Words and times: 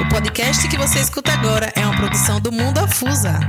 O 0.00 0.08
podcast 0.08 0.68
que 0.68 0.78
você 0.78 1.00
escuta 1.00 1.32
agora 1.32 1.72
é 1.74 1.84
uma 1.84 1.96
produção 1.96 2.40
do 2.40 2.52
Mundo 2.52 2.78
Afusa. 2.78 3.40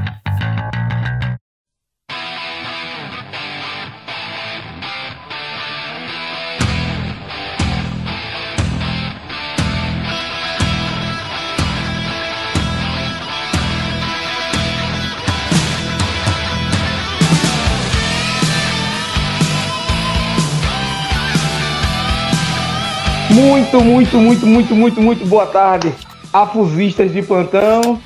Muito, 23.30 23.84
muito, 23.84 24.18
muito, 24.18 24.48
muito, 24.48 24.76
muito, 24.76 25.02
muito 25.02 25.26
boa 25.28 25.46
tarde, 25.46 25.94
afusistas 26.34 27.12
de 27.12 27.22
plantão. 27.22 28.00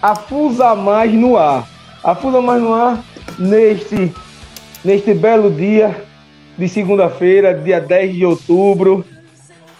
Afusa 0.00 0.74
mais 0.74 1.12
no 1.12 1.36
ar. 1.36 1.68
Afusa 2.02 2.40
mais 2.40 2.62
no 2.62 2.72
ar 2.72 3.02
neste, 3.38 4.12
neste 4.84 5.14
belo 5.14 5.50
dia 5.50 6.04
de 6.56 6.68
segunda-feira, 6.68 7.52
dia 7.52 7.80
10 7.80 8.14
de 8.14 8.24
outubro, 8.24 9.04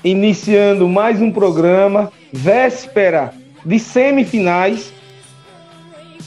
iniciando 0.04 0.88
mais 0.88 1.22
um 1.22 1.30
programa, 1.30 2.12
véspera 2.32 3.32
de 3.64 3.78
semifinais, 3.78 4.92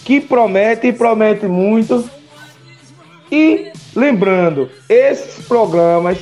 que 0.03 0.19
promete 0.19 0.87
e 0.87 0.93
promete 0.93 1.45
muito. 1.45 2.09
E 3.31 3.71
lembrando, 3.95 4.71
esses 4.87 5.45
programas 5.45 6.17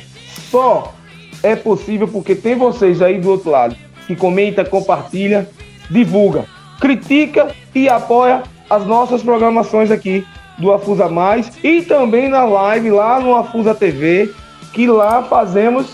só 0.49 0.93
é 1.41 1.55
possível 1.55 2.07
porque 2.07 2.35
tem 2.35 2.55
vocês 2.55 3.01
aí 3.01 3.17
do 3.17 3.29
outro 3.29 3.51
lado 3.51 3.86
que 4.07 4.15
comenta, 4.15 4.65
compartilha, 4.65 5.47
divulga, 5.91 6.45
critica 6.79 7.53
e 7.75 7.87
apoia 7.89 8.43
as 8.69 8.85
nossas 8.85 9.21
programações 9.21 9.91
aqui 9.91 10.25
do 10.57 10.71
Afusa 10.71 11.07
Mais 11.07 11.51
e 11.63 11.81
também 11.81 12.27
na 12.27 12.45
live 12.45 12.89
lá 12.89 13.19
no 13.19 13.35
Afusa 13.35 13.75
TV, 13.75 14.33
que 14.73 14.87
lá 14.87 15.21
fazemos 15.23 15.87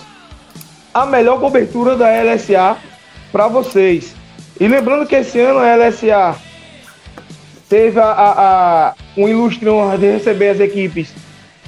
a 0.93 1.05
melhor 1.05 1.39
cobertura 1.39 1.97
da 1.97 2.07
LSA 2.21 2.77
para 3.31 3.47
vocês. 3.47 4.15
E 4.59 4.67
lembrando 4.67 5.07
que 5.07 5.15
esse 5.15 5.39
ano 5.39 5.59
a 5.59 5.75
LSA 5.75 6.35
teve 7.67 7.99
a, 7.99 8.05
a, 8.05 8.87
a, 8.89 8.93
um 9.17 9.27
ilustre 9.27 9.67
honra 9.67 9.97
de 9.97 10.11
receber 10.11 10.49
as 10.49 10.59
equipes 10.59 11.13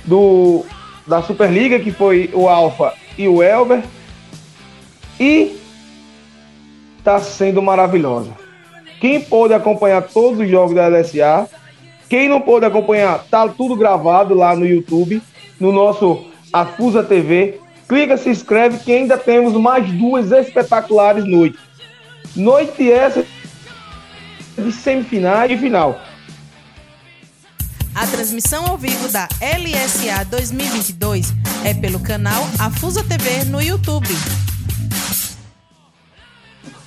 do, 0.06 0.64
da 1.08 1.22
Superliga, 1.24 1.80
que 1.80 1.92
foi 1.92 2.30
o 2.34 2.48
Alfa 2.48 2.94
e 3.18 3.28
o 3.28 3.42
Elber. 3.42 3.82
E 5.20 5.58
está 7.06 7.20
sendo 7.20 7.62
maravilhosa. 7.62 8.32
Quem 9.00 9.22
pôde 9.22 9.54
acompanhar 9.54 10.02
todos 10.02 10.40
os 10.40 10.50
jogos 10.50 10.74
da 10.74 10.88
LSA, 10.88 11.48
quem 12.10 12.28
não 12.28 12.42
pôde 12.42 12.66
acompanhar, 12.66 13.24
tá 13.30 13.48
tudo 13.48 13.76
gravado 13.76 14.34
lá 14.34 14.56
no 14.56 14.66
YouTube, 14.66 15.22
no 15.60 15.72
nosso 15.72 16.26
Afusa 16.52 17.04
TV. 17.04 17.60
Clica, 17.88 18.18
se 18.18 18.30
inscreve 18.30 18.80
que 18.80 18.92
ainda 18.92 19.20
temos 19.20 19.54
mais 19.54 19.88
duas 19.92 20.32
espetaculares 20.32 21.24
noites. 21.26 21.60
Noite 22.36 22.92
essa 22.92 23.24
de 24.58 24.72
semifinal 24.72 25.46
e 25.46 25.58
final. 25.58 26.00
A 27.94 28.08
transmissão 28.08 28.66
ao 28.66 28.78
vivo 28.78 29.08
da 29.10 29.28
LSA 29.40 30.26
2022 30.26 31.34
é 31.64 31.74
pelo 31.74 32.00
canal 32.00 32.44
Afusa 32.60 33.04
TV 33.04 33.46
no 33.46 33.62
YouTube. 33.62 34.10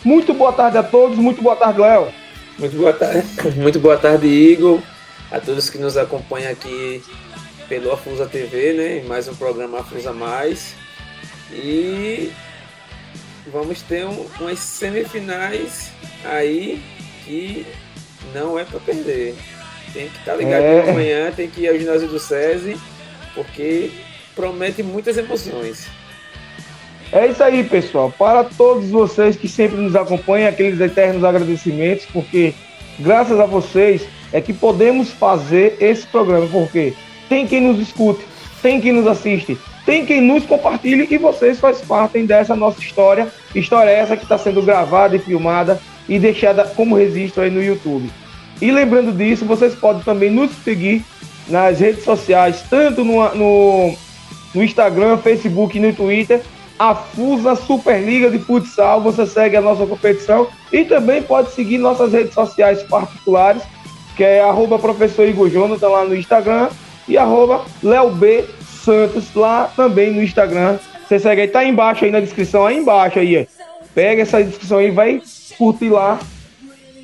Muito 0.09 0.33
boa 0.33 0.55
tarde 0.55 0.79
a 0.79 0.83
todos, 0.83 1.19
muito 1.19 1.43
boa 1.43 1.55
tarde, 1.55 1.83
Léo. 1.83 2.09
Muito 2.59 2.75
boa 2.79 2.95
tarde, 2.95 3.29
muito 3.61 3.79
boa 3.79 3.99
tarde, 3.99 4.27
Igor. 4.27 4.81
A 5.31 5.39
todos 5.39 5.69
que 5.69 5.77
nos 5.77 5.99
acompanham 5.99 6.51
aqui 6.51 7.03
pelo 7.69 7.93
Afusa 7.93 8.25
TV, 8.25 8.73
né? 8.73 9.05
Mais 9.07 9.29
um 9.29 9.35
programa 9.35 9.81
Afusa 9.81 10.11
Mais. 10.11 10.75
E 11.53 12.33
vamos 13.53 13.83
ter 13.83 14.07
um, 14.07 14.27
umas 14.41 14.59
semifinais 14.61 15.93
aí 16.25 16.83
que 17.27 17.67
não 18.35 18.59
é 18.59 18.65
para 18.65 18.81
perder. 18.81 19.37
Tem 19.93 20.09
que 20.09 20.19
estar 20.21 20.33
tá 20.33 20.39
ligado 20.39 20.63
é. 20.63 20.91
amanhã, 20.91 21.33
tem 21.33 21.51
que 21.51 21.61
ir 21.61 21.69
ao 21.69 21.79
ginásio 21.79 22.09
do 22.09 22.19
SESI, 22.19 22.81
porque 23.35 23.91
promete 24.35 24.83
muitas 24.83 25.19
emoções. 25.19 25.87
É 27.11 27.27
isso 27.27 27.43
aí, 27.43 27.65
pessoal. 27.65 28.13
Para 28.17 28.45
todos 28.45 28.91
vocês 28.91 29.37
que 29.37 29.49
sempre 29.49 29.79
nos 29.79 29.97
acompanham, 29.97 30.49
aqueles 30.49 30.79
eternos 30.81 31.25
agradecimentos, 31.25 32.07
porque 32.07 32.53
graças 32.99 33.41
a 33.41 33.47
vocês 33.47 34.07
é 34.33 34.41
que 34.41 34.53
podemos 34.53 35.11
fazer 35.11 35.77
esse 35.81 36.07
programa, 36.07 36.47
porque 36.47 36.93
tem 37.29 37.47
quem 37.47 37.63
nos 37.63 37.81
escute, 37.81 38.25
tem 38.61 38.81
quem 38.81 38.93
nos 38.93 39.07
assiste, 39.07 39.57
tem 39.87 40.05
quem 40.05 40.21
nos 40.21 40.45
compartilhe 40.45 41.09
e 41.11 41.17
vocês 41.17 41.59
fazem 41.59 41.87
parte 41.87 42.23
dessa 42.25 42.55
nossa 42.55 42.81
história. 42.81 43.29
História 43.55 43.91
essa 43.91 44.17
que 44.17 44.25
está 44.25 44.37
sendo 44.37 44.61
gravada 44.61 45.17
e 45.17 45.19
filmada 45.19 45.81
e 46.07 46.19
deixada 46.19 46.65
como 46.65 46.95
registro 46.95 47.43
aí 47.43 47.51
no 47.51 47.63
YouTube. 47.63 48.11
E 48.61 48.71
lembrando 48.71 49.17
disso, 49.17 49.47
vocês 49.47 49.75
podem 49.75 50.03
também 50.03 50.31
nos 50.31 50.51
seguir 50.63 51.03
nas 51.49 51.81
redes 51.81 52.05
sociais, 52.05 52.63
tanto 52.69 53.03
no, 53.03 53.35
no, 53.35 53.97
no 54.55 54.63
Instagram, 54.63 55.17
Facebook 55.17 55.79
e 55.79 55.81
no 55.81 55.95
Twitter, 55.95 56.43
a 56.79 56.95
FUSA 56.95 57.57
Superliga 57.57 58.31
de 58.31 58.39
Futsal. 58.39 59.01
Você 59.03 59.27
segue 59.27 59.57
a 59.57 59.61
nossa 59.61 59.87
competição 59.87 60.47
e 60.73 60.85
também 60.85 61.23
pode 61.23 61.51
seguir 61.53 61.79
nossas 61.79 62.13
redes 62.13 62.35
sociais 62.35 62.83
particulares, 62.85 63.63
que 64.17 64.23
é 64.23 64.41
arroba 64.41 64.79
professor 64.79 65.27
Igor 65.27 65.51
Jonathan 65.51 65.89
lá 65.89 66.05
no 66.05 66.15
Instagram 66.15 66.69
e 67.07 67.17
arroba 67.17 67.65
B 68.19 68.45
Santos 68.85 69.35
lá 69.35 69.71
também 69.75 70.13
no 70.13 70.23
Instagram. 70.23 70.79
Você 71.07 71.19
segue 71.19 71.43
aí, 71.43 71.49
tá 71.49 71.61
aí 71.61 71.69
embaixo 71.69 72.05
aí 72.05 72.11
na 72.11 72.21
descrição, 72.21 72.67
aí 72.67 72.77
embaixo 72.77 73.19
aí. 73.19 73.49
Pega 73.95 74.23
essa 74.23 74.43
descrição 74.43 74.79
aí 74.79 74.89
e 74.89 74.91
vai 74.91 75.23
curtir 75.57 75.89
lá 75.89 76.19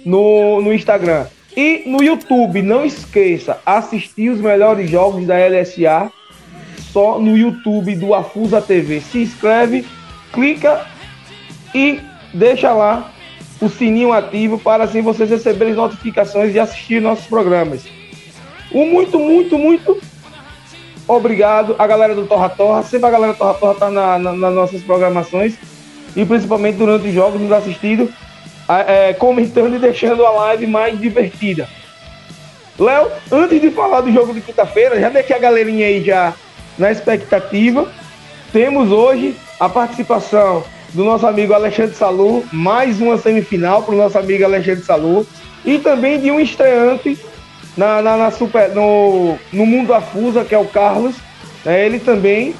no, 0.04 0.60
no 0.60 0.72
Instagram. 0.72 1.26
E 1.56 1.84
no 1.86 2.02
YouTube, 2.02 2.62
não 2.62 2.84
esqueça, 2.84 3.58
assistir 3.64 4.28
os 4.28 4.40
melhores 4.40 4.90
jogos 4.90 5.26
da 5.26 5.36
LSA 5.36 6.10
só 6.94 7.18
no 7.18 7.36
YouTube 7.36 7.96
do 7.96 8.14
Afusa 8.14 8.62
TV. 8.62 9.00
Se 9.00 9.18
inscreve, 9.18 9.84
clica 10.32 10.86
e 11.74 12.00
deixa 12.32 12.72
lá 12.72 13.10
o 13.60 13.68
sininho 13.68 14.12
ativo 14.12 14.58
para 14.58 14.84
assim 14.84 15.02
vocês 15.02 15.28
receberem 15.28 15.74
notificações 15.74 16.54
e 16.54 16.60
assistir 16.60 17.02
nossos 17.02 17.26
programas. 17.26 17.84
Um 18.72 18.86
muito, 18.86 19.18
muito, 19.18 19.58
muito 19.58 20.00
obrigado 21.08 21.74
a 21.80 21.86
galera 21.86 22.14
do 22.14 22.26
Torra 22.26 22.48
Torra. 22.48 22.84
Sempre 22.84 23.08
a 23.08 23.10
galera 23.10 23.32
do 23.32 23.38
Torra 23.38 23.54
Torra 23.54 23.74
tá 23.74 23.90
na, 23.90 24.16
na, 24.16 24.32
nas 24.32 24.54
nossas 24.54 24.80
programações 24.80 25.56
e 26.14 26.24
principalmente 26.24 26.76
durante 26.76 27.08
os 27.08 27.14
jogos 27.14 27.40
nos 27.40 27.50
assistindo 27.50 28.08
é, 28.86 29.12
comentando 29.14 29.74
e 29.74 29.78
deixando 29.80 30.24
a 30.24 30.30
live 30.30 30.68
mais 30.68 30.98
divertida. 30.98 31.68
Léo, 32.78 33.10
antes 33.32 33.60
de 33.60 33.70
falar 33.70 34.00
do 34.00 34.12
jogo 34.12 34.32
de 34.32 34.40
quinta-feira, 34.40 35.00
já 35.00 35.08
deixei 35.08 35.34
a 35.34 35.40
galerinha 35.40 35.86
aí 35.86 36.02
já 36.02 36.34
na 36.78 36.90
expectativa. 36.90 37.88
Temos 38.52 38.90
hoje 38.90 39.36
a 39.58 39.68
participação 39.68 40.64
do 40.92 41.04
nosso 41.04 41.26
amigo 41.26 41.52
Alexandre 41.52 41.94
Salu, 41.94 42.44
mais 42.52 43.00
uma 43.00 43.18
semifinal 43.18 43.82
para 43.82 43.94
o 43.94 43.98
nosso 43.98 44.18
amigo 44.18 44.44
Alexandre 44.44 44.84
Salu, 44.84 45.26
e 45.64 45.78
também 45.78 46.20
de 46.20 46.30
um 46.30 46.38
estreante 46.38 47.18
na, 47.76 48.00
na, 48.00 48.16
na 48.16 48.30
super, 48.30 48.70
no, 48.70 49.36
no 49.52 49.66
Mundo 49.66 49.92
Afusa, 49.92 50.44
que 50.44 50.54
é 50.54 50.58
o 50.58 50.66
Carlos. 50.66 51.16
É, 51.66 51.84
ele 51.84 51.98
também 51.98 52.54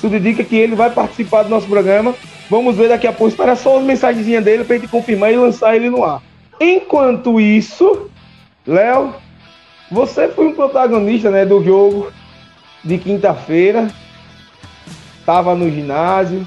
se 0.00 0.08
dedica 0.08 0.44
que 0.44 0.56
ele 0.56 0.76
vai 0.76 0.90
participar 0.90 1.42
do 1.42 1.48
nosso 1.48 1.66
programa. 1.66 2.14
Vamos 2.48 2.76
ver 2.76 2.88
daqui 2.88 3.06
a 3.06 3.12
pouco. 3.12 3.28
Espera 3.28 3.56
só 3.56 3.76
uma 3.76 3.86
mensagenzinha 3.86 4.40
dele 4.40 4.64
para 4.64 4.76
gente 4.76 4.88
confirmar 4.88 5.32
e 5.32 5.36
lançar 5.36 5.74
ele 5.74 5.90
no 5.90 6.04
ar. 6.04 6.22
Enquanto 6.60 7.40
isso, 7.40 8.08
Léo, 8.66 9.14
você 9.90 10.28
foi 10.28 10.46
um 10.46 10.52
protagonista 10.52 11.30
né, 11.30 11.44
do 11.44 11.64
jogo 11.64 12.12
de 12.84 12.98
quinta-feira. 12.98 13.90
Tava 15.24 15.54
no 15.54 15.70
ginásio, 15.70 16.46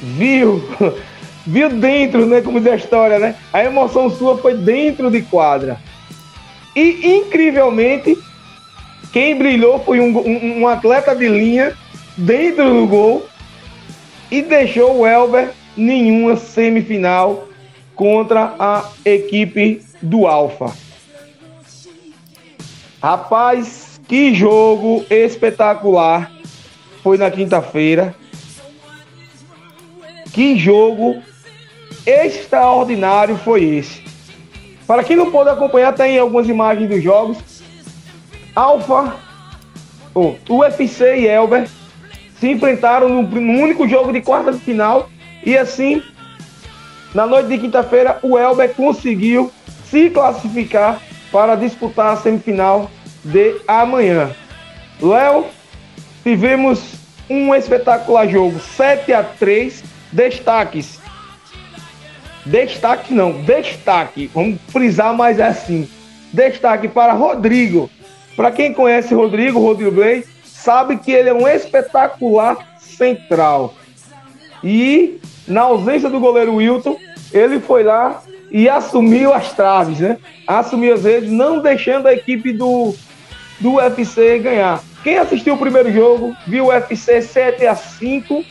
viu, 0.00 0.62
viu 1.46 1.68
dentro, 1.70 2.26
né? 2.26 2.40
Como 2.40 2.60
diz 2.60 2.72
a 2.72 2.76
história, 2.76 3.18
né? 3.18 3.34
A 3.52 3.64
emoção 3.64 4.08
sua 4.08 4.38
foi 4.38 4.54
dentro 4.54 5.10
de 5.10 5.22
quadra. 5.22 5.78
E 6.74 7.16
incrivelmente, 7.16 8.16
quem 9.12 9.36
brilhou 9.36 9.80
foi 9.80 10.00
um, 10.00 10.16
um, 10.18 10.60
um 10.60 10.68
atleta 10.68 11.14
de 11.14 11.28
linha 11.28 11.74
dentro 12.16 12.72
do 12.72 12.86
gol 12.86 13.26
e 14.30 14.42
deixou 14.42 14.98
o 14.98 15.06
Elber 15.06 15.50
nenhuma 15.76 16.36
semifinal 16.36 17.48
contra 17.94 18.54
a 18.58 18.90
equipe 19.04 19.82
do 20.02 20.26
Alfa. 20.26 20.72
Rapaz, 23.02 23.85
que 24.08 24.34
jogo 24.34 25.04
espetacular 25.10 26.30
foi 27.02 27.18
na 27.18 27.30
quinta-feira. 27.30 28.14
Que 30.32 30.56
jogo 30.58 31.22
extraordinário 32.04 33.36
foi 33.36 33.64
esse. 33.64 34.02
Para 34.86 35.02
quem 35.02 35.16
não 35.16 35.30
pôde 35.30 35.50
acompanhar, 35.50 35.92
tem 35.92 36.18
algumas 36.18 36.48
imagens 36.48 36.88
dos 36.88 37.02
jogos. 37.02 37.38
Alfa, 38.54 39.16
oh, 40.14 40.34
UFC 40.48 41.20
e 41.20 41.26
Elber 41.26 41.68
se 42.38 42.48
enfrentaram 42.48 43.08
no, 43.08 43.22
no 43.22 43.60
único 43.60 43.88
jogo 43.88 44.12
de 44.12 44.20
quarta 44.20 44.52
de 44.52 44.58
final 44.58 45.08
e 45.44 45.56
assim, 45.56 46.02
na 47.14 47.26
noite 47.26 47.48
de 47.48 47.58
quinta-feira, 47.58 48.18
o 48.22 48.38
Elber 48.38 48.74
conseguiu 48.74 49.50
se 49.90 50.10
classificar 50.10 51.00
para 51.32 51.54
disputar 51.54 52.12
a 52.12 52.16
semifinal 52.16 52.90
de 53.26 53.56
amanhã. 53.66 54.30
Léo, 55.00 55.46
tivemos 56.22 56.94
um 57.28 57.54
espetacular 57.54 58.28
jogo, 58.28 58.58
7 58.58 59.12
a 59.12 59.22
3 59.22 59.82
destaques. 60.12 61.00
Destaque 62.44 63.12
não, 63.12 63.42
destaque, 63.42 64.30
vamos 64.32 64.60
frisar 64.68 65.12
mais 65.14 65.40
assim. 65.40 65.88
Destaque 66.32 66.86
para 66.86 67.12
Rodrigo. 67.12 67.90
Para 68.36 68.52
quem 68.52 68.72
conhece 68.72 69.14
Rodrigo, 69.14 69.58
Rodrigo 69.58 69.90
Blay, 69.90 70.24
sabe 70.44 70.98
que 70.98 71.10
ele 71.10 71.28
é 71.28 71.34
um 71.34 71.48
espetacular 71.48 72.56
central. 72.78 73.74
E 74.62 75.18
na 75.48 75.62
ausência 75.62 76.08
do 76.08 76.20
goleiro 76.20 76.56
Wilton, 76.56 76.96
ele 77.32 77.58
foi 77.58 77.82
lá 77.82 78.22
e 78.50 78.68
assumiu 78.68 79.32
as 79.32 79.52
traves, 79.52 79.98
né? 79.98 80.18
Assumiu 80.46 80.94
as 80.94 81.04
redes, 81.04 81.30
não 81.30 81.60
deixando 81.60 82.06
a 82.06 82.14
equipe 82.14 82.52
do, 82.52 82.94
do 83.60 83.74
UFC 83.74 84.38
ganhar. 84.38 84.82
Quem 85.02 85.18
assistiu 85.18 85.54
o 85.54 85.58
primeiro 85.58 85.92
jogo 85.92 86.36
viu 86.46 86.66
o 86.66 86.68
UFC 86.68 87.22
7 87.22 87.66
a 87.66 87.74
5 87.74 88.44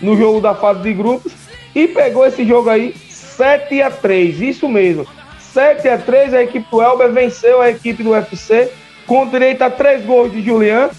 no 0.00 0.16
jogo 0.16 0.40
da 0.40 0.54
fase 0.54 0.82
de 0.82 0.92
grupos 0.92 1.32
e 1.74 1.88
pegou 1.88 2.26
esse 2.26 2.44
jogo 2.44 2.68
aí 2.68 2.94
7 3.08 3.80
a 3.82 3.90
3, 3.90 4.40
isso 4.40 4.68
mesmo. 4.68 5.06
7 5.38 5.88
a 5.88 5.98
3 5.98 6.34
a 6.34 6.42
equipe 6.42 6.66
do 6.70 6.82
Elber 6.82 7.10
venceu 7.12 7.60
a 7.60 7.70
equipe 7.70 8.02
do 8.02 8.10
UFC 8.10 8.70
com 9.06 9.28
direito 9.28 9.62
a 9.62 9.70
três 9.70 10.04
gols 10.04 10.32
de 10.32 10.40
Julian, 10.40 10.90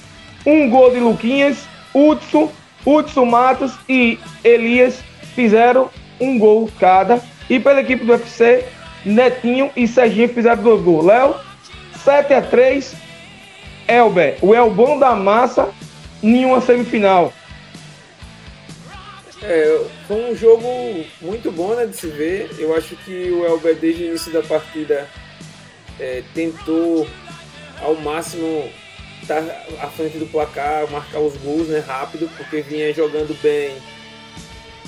um 0.46 0.70
gol 0.70 0.92
de 0.92 1.00
Luquinhas, 1.00 1.66
Hudson, 1.94 2.52
Hudson 2.86 3.26
Matos 3.26 3.74
e 3.88 4.20
Elias 4.44 5.00
fizeram 5.36 5.90
um 6.20 6.38
gol 6.38 6.70
cada. 6.80 7.22
E 7.50 7.60
pela 7.60 7.82
equipe 7.82 8.06
do 8.06 8.12
UFC, 8.12 8.66
Netinho 9.06 9.72
e 9.76 9.88
Serginho 9.88 10.30
fizeram 10.30 10.62
dois 10.62 10.82
gols. 10.82 11.06
Léo, 11.06 11.36
7 12.04 12.34
a 12.34 12.42
3 12.42 12.96
Elber, 13.88 14.38
o 14.42 14.54
Elbão 14.54 14.98
da 14.98 15.16
massa 15.16 15.70
em 16.22 16.46
uma 16.46 16.62
semifinal. 16.62 17.34
É, 19.42 19.86
foi 20.08 20.32
um 20.32 20.36
jogo 20.36 20.68
muito 21.22 21.52
bom 21.52 21.76
né, 21.76 21.86
de 21.86 21.98
se 21.98 22.08
ver. 22.08 22.50
Eu 22.58 22.76
acho 22.76 22.96
que 22.96 23.30
o 23.30 23.46
Elber, 23.46 23.76
desde 23.76 24.04
o 24.04 24.08
início 24.08 24.32
da 24.32 24.42
partida, 24.42 25.10
é, 26.00 26.24
tentou 26.34 27.06
ao 27.82 27.96
máximo 27.96 28.70
estar 29.22 29.44
à 29.82 29.88
frente 29.88 30.18
do 30.18 30.26
placar, 30.28 30.90
marcar 30.90 31.20
os 31.20 31.36
gols 31.38 31.68
né, 31.68 31.80
rápido, 31.80 32.30
porque 32.38 32.62
vinha 32.62 32.94
jogando 32.94 33.38
bem. 33.42 33.76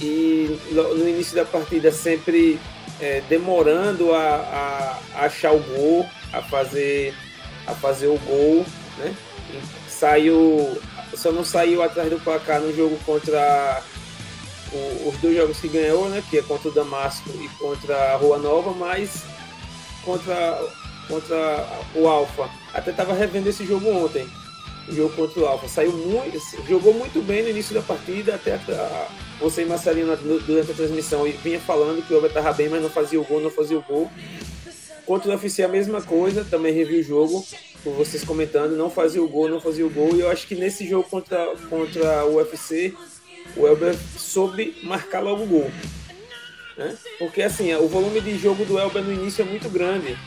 E 0.02 0.58
no 0.72 1.08
início 1.08 1.36
da 1.36 1.46
partida 1.46 1.92
sempre 1.92 2.60
é, 3.02 3.22
demorando 3.28 4.14
a, 4.14 5.00
a, 5.16 5.26
achar 5.26 5.54
o 5.54 5.60
gol, 5.60 6.06
a 6.32 6.42
fazer, 6.42 7.14
a 7.68 7.74
fazer 7.74 8.08
o 8.08 8.18
gol 8.20 8.66
né? 8.98 9.16
Saiu, 9.88 10.78
só 11.14 11.32
não 11.32 11.44
saiu 11.44 11.82
atrás 11.82 12.10
do 12.10 12.20
placar 12.20 12.60
no 12.60 12.76
jogo 12.76 12.98
contra 13.06 13.82
o, 14.72 15.10
os 15.10 15.18
dois 15.18 15.36
jogos 15.36 15.60
que 15.60 15.68
ganhou, 15.68 16.10
né? 16.10 16.24
Que 16.30 16.40
é 16.40 16.42
contra 16.42 16.70
o 16.70 16.74
Damasco 16.74 17.30
e 17.42 17.48
contra 17.58 17.96
a 18.14 18.18
Rua 18.18 18.38
Nova, 18.38 18.72
mas 18.72 19.24
contra, 20.04 20.62
contra 21.08 21.68
o 21.96 22.08
Alfa. 22.08 22.50
Até 22.74 22.92
estava 22.92 23.14
revendo 23.14 23.50
esse 23.50 23.66
jogo 23.66 23.90
ontem. 23.90 24.28
O 24.88 24.94
jogo 24.94 25.16
contra 25.16 25.40
o 25.40 25.46
Alfa. 25.48 25.68
Saiu 25.68 25.92
muito, 25.94 26.40
jogou 26.68 26.94
muito 26.94 27.22
bem 27.26 27.44
no 27.44 27.50
início 27.50 27.74
da 27.74 27.82
partida, 27.82 28.36
até 28.36 28.54
a, 28.54 29.08
você 29.40 29.64
e 29.64 29.66
Marcelino 29.66 30.16
durante 30.16 30.72
a 30.72 30.76
transmissão 30.76 31.28
e 31.28 31.32
vinha 31.32 31.60
falando 31.60 32.06
que 32.06 32.14
o 32.14 32.18
Alfa 32.18 32.28
estava 32.28 32.54
bem, 32.54 32.70
mas 32.70 32.82
não 32.82 32.90
fazia 32.90 33.20
o 33.20 33.24
gol, 33.24 33.42
não 33.42 33.50
fazia 33.50 33.78
o 33.78 33.82
gol. 33.82 34.12
Contra 35.06 35.30
o 35.30 35.34
UFC 35.34 35.64
a 35.64 35.68
mesma 35.68 36.02
coisa, 36.02 36.44
também 36.44 36.74
revi 36.74 37.00
o 37.00 37.04
jogo 37.04 37.46
por 37.84 37.94
vocês 37.94 38.24
comentando, 38.24 38.76
não 38.76 38.90
fazia 38.90 39.22
o 39.22 39.28
gol, 39.28 39.48
não 39.48 39.62
fazia 39.62 39.86
o 39.86 39.90
gol. 39.90 40.16
E 40.16 40.22
eu 40.22 40.30
acho 40.30 40.48
que 40.48 40.56
nesse 40.56 40.88
jogo 40.88 41.08
contra, 41.08 41.56
contra 41.70 42.26
o 42.26 42.38
UFC, 42.38 42.94
o 43.56 43.68
Elber 43.68 43.96
soube 44.18 44.76
marcar 44.84 45.20
logo 45.20 45.44
o 45.44 45.48
gol. 45.48 45.72
Né? 46.76 46.98
Porque 47.20 47.44
assim, 47.44 47.74
o 47.76 47.88
volume 47.88 48.20
de 48.20 48.38
jogo 48.38 48.66
do 48.66 48.80
Elber 48.80 49.04
no 49.04 49.14
início 49.14 49.44
é 49.44 49.46
muito 49.46 49.70
grande. 49.70 50.18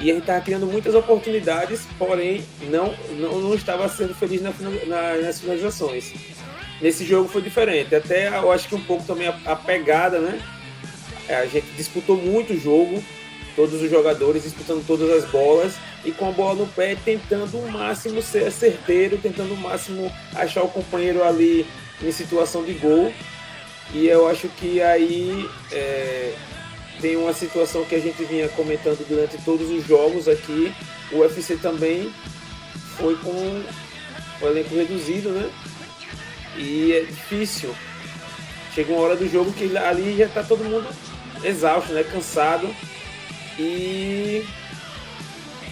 E 0.00 0.10
a 0.10 0.14
gente 0.14 0.22
estava 0.22 0.40
criando 0.40 0.66
muitas 0.66 0.96
oportunidades, 0.96 1.82
porém 1.96 2.44
não, 2.62 2.92
não, 3.10 3.40
não 3.40 3.54
estava 3.54 3.88
sendo 3.88 4.14
feliz 4.14 4.42
na, 4.42 4.52
na, 4.86 5.16
nas 5.18 5.40
finalizações. 5.40 6.12
Nesse 6.80 7.04
jogo 7.04 7.28
foi 7.28 7.40
diferente. 7.40 7.94
Até 7.94 8.26
eu 8.26 8.50
acho 8.50 8.68
que 8.68 8.74
um 8.74 8.82
pouco 8.82 9.04
também 9.04 9.28
a, 9.28 9.38
a 9.46 9.54
pegada, 9.54 10.18
né? 10.18 10.42
É, 11.28 11.36
a 11.36 11.46
gente 11.46 11.66
disputou 11.76 12.16
muito 12.16 12.52
o 12.52 12.58
jogo, 12.58 13.02
todos 13.54 13.80
os 13.80 13.90
jogadores 13.90 14.42
disputando 14.42 14.86
todas 14.86 15.10
as 15.10 15.30
bolas 15.30 15.74
e 16.04 16.10
com 16.10 16.28
a 16.28 16.32
bola 16.32 16.54
no 16.54 16.66
pé, 16.66 16.96
tentando 17.04 17.58
o 17.58 17.70
máximo 17.70 18.20
ser 18.22 18.50
certeiro, 18.50 19.18
tentando 19.18 19.54
o 19.54 19.56
máximo 19.56 20.12
achar 20.34 20.62
o 20.62 20.68
companheiro 20.68 21.22
ali 21.22 21.66
em 22.02 22.12
situação 22.12 22.64
de 22.64 22.72
gol. 22.74 23.12
E 23.92 24.06
eu 24.06 24.26
acho 24.26 24.48
que 24.48 24.80
aí 24.80 25.48
é, 25.70 26.34
tem 27.00 27.16
uma 27.16 27.32
situação 27.32 27.84
que 27.84 27.94
a 27.94 28.00
gente 28.00 28.24
vinha 28.24 28.48
comentando 28.48 29.06
durante 29.06 29.36
todos 29.44 29.70
os 29.70 29.86
jogos 29.86 30.28
aqui. 30.28 30.72
O 31.10 31.18
UFC 31.18 31.56
também 31.56 32.12
foi 32.96 33.16
com 33.16 33.62
o 34.40 34.46
elenco 34.46 34.74
reduzido, 34.74 35.30
né? 35.30 35.50
E 36.56 36.92
é 36.92 37.00
difícil. 37.00 37.74
Chega 38.74 38.92
uma 38.92 39.02
hora 39.02 39.16
do 39.16 39.28
jogo 39.28 39.52
que 39.52 39.76
ali 39.76 40.16
já 40.16 40.24
está 40.26 40.42
todo 40.42 40.64
mundo 40.64 40.88
exausto, 41.44 41.92
né? 41.92 42.02
Cansado. 42.04 42.74
E 43.58 44.44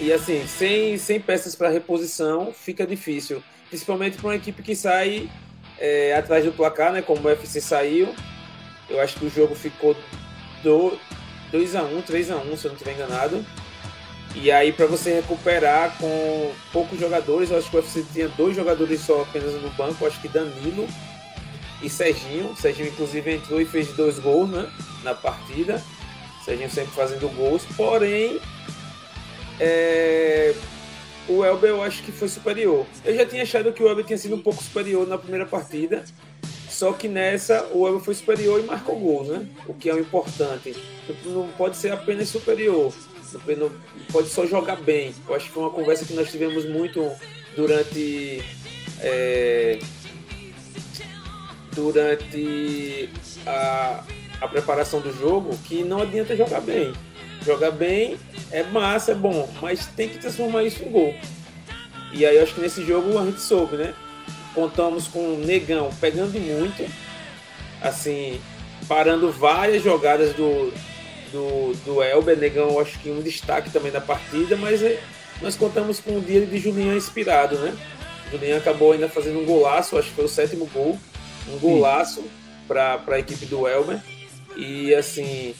e 0.00 0.11
assim, 0.15 0.47
sem, 0.47 0.97
sem 0.97 1.21
peças 1.21 1.55
para 1.55 1.69
reposição, 1.69 2.55
fica 2.55 2.87
difícil. 2.87 3.43
Principalmente 3.69 4.17
para 4.17 4.29
uma 4.29 4.35
equipe 4.35 4.62
que 4.62 4.75
sai 4.75 5.31
é, 5.79 6.15
atrás 6.15 6.43
do 6.43 6.53
placar, 6.53 6.91
né? 6.91 7.03
Como 7.03 7.21
o 7.21 7.31
UFC 7.31 7.61
saiu. 7.61 8.15
Eu 8.88 8.99
acho 9.00 9.19
que 9.19 9.27
o 9.27 9.31
jogo 9.31 9.55
ficou 9.55 9.94
2x1, 10.65 12.03
3x1, 12.03 12.56
se 12.56 12.65
eu 12.65 12.71
não 12.71 12.73
estiver 12.73 12.94
enganado. 12.94 13.45
E 14.35 14.50
aí, 14.50 14.73
para 14.73 14.87
você 14.87 15.12
recuperar 15.12 15.99
com 15.99 16.52
poucos 16.73 16.99
jogadores, 16.99 17.50
eu 17.50 17.59
acho 17.59 17.69
que 17.69 17.76
o 17.76 17.81
UFC 17.81 18.02
tinha 18.11 18.28
dois 18.28 18.57
jogadores 18.57 19.02
só 19.02 19.21
apenas 19.21 19.52
no 19.61 19.69
banco. 19.71 20.07
Acho 20.07 20.21
que 20.21 20.28
Danilo 20.28 20.88
e 21.83 21.90
Serginho. 21.90 22.57
Serginho, 22.57 22.88
inclusive, 22.88 23.35
entrou 23.35 23.61
e 23.61 23.66
fez 23.66 23.93
dois 23.93 24.19
gols 24.19 24.49
né, 24.49 24.66
na 25.04 25.14
partida. 25.14 25.83
Serginho 26.44 26.70
sempre 26.70 26.92
fazendo 26.92 27.28
gols. 27.35 27.64
Porém, 27.76 28.40
é... 29.59 30.54
o 31.28 31.44
Elber 31.44 31.70
eu 31.70 31.82
acho 31.82 32.02
que 32.02 32.11
foi 32.11 32.28
superior. 32.28 32.87
Eu 33.04 33.14
já 33.14 33.26
tinha 33.26 33.42
achado 33.42 33.73
que 33.73 33.82
o 33.82 33.88
Elber 33.88 34.04
tinha 34.04 34.18
sido 34.18 34.35
um 34.35 34.42
pouco 34.42 34.62
superior 34.62 35.06
na 35.06 35.18
primeira 35.18 35.47
partida, 35.47 36.04
só 36.68 36.92
que 36.92 37.09
nessa 37.09 37.68
o 37.73 37.87
Elber 37.87 38.02
foi 38.02 38.14
superior 38.14 38.59
e 38.61 38.62
marcou 38.62 38.99
gols, 38.99 39.28
né? 39.28 39.47
O 39.66 39.75
que 39.75 39.90
é 39.90 39.94
o 39.94 40.00
importante. 40.00 40.75
Não 41.26 41.49
pode 41.59 41.76
ser 41.76 41.92
apenas 41.92 42.28
superior, 42.28 42.92
não 43.56 43.70
pode 44.11 44.28
só 44.28 44.47
jogar 44.47 44.76
bem. 44.76 45.14
Eu 45.28 45.35
acho 45.35 45.47
que 45.47 45.52
foi 45.52 45.62
uma 45.62 45.73
conversa 45.73 46.04
que 46.04 46.14
nós 46.14 46.30
tivemos 46.30 46.64
muito 46.64 47.11
durante. 47.54 48.42
É... 49.00 49.78
durante 51.73 53.09
a, 53.47 54.04
a 54.40 54.49
preparação 54.49 55.00
do 55.00 55.12
jogo 55.12 55.56
que 55.64 55.82
não 55.85 56.02
adianta 56.02 56.37
jogar 56.37 56.61
bem. 56.61 56.92
Jogar 57.44 57.70
bem 57.70 58.18
é 58.50 58.62
massa, 58.62 59.12
é 59.12 59.14
bom, 59.14 59.49
mas 59.61 59.87
tem 59.87 60.09
que 60.09 60.18
transformar 60.18 60.62
isso 60.62 60.82
em 60.82 60.90
gol. 60.90 61.14
E 62.12 62.26
aí 62.26 62.37
eu 62.37 62.42
acho 62.42 62.54
que 62.54 62.61
nesse 62.61 62.85
jogo 62.85 63.18
a 63.18 63.25
gente 63.25 63.40
soube, 63.40 63.76
né? 63.76 63.94
Contamos 64.54 65.06
com 65.06 65.20
o 65.20 65.38
Negão 65.38 65.90
pegando 66.00 66.38
muito, 66.38 66.85
assim, 67.80 68.40
parando 68.88 69.30
várias 69.30 69.82
jogadas 69.82 70.35
do, 70.35 70.73
do, 71.30 71.73
do 71.85 72.02
Elber. 72.02 72.37
Negão, 72.37 72.70
eu 72.70 72.80
acho 72.80 72.99
que 72.99 73.11
um 73.11 73.23
destaque 73.23 73.70
também 73.70 73.92
da 73.92 74.00
partida, 74.00 74.56
mas 74.56 74.82
é, 74.82 75.00
nós 75.40 75.56
contamos 75.56 76.00
com 76.00 76.18
o 76.18 76.20
dia 76.20 76.44
de 76.44 76.59
Julian 76.59 76.97
inspirado, 76.97 77.56
né? 77.59 77.75
Julian 78.30 78.56
acabou 78.56 78.92
ainda 78.92 79.09
fazendo 79.09 79.40
um 79.40 79.44
golaço, 79.44 79.97
acho 79.97 80.09
que 80.09 80.14
foi 80.14 80.25
o 80.25 80.28
sétimo 80.28 80.66
gol, 80.66 80.99
um 81.49 81.59
golaço 81.59 82.25
para 82.66 83.00
a 83.06 83.18
equipe 83.18 83.47
do 83.47 83.66
Elber. 83.66 84.00
E 84.57 84.95
assim, 84.95 85.54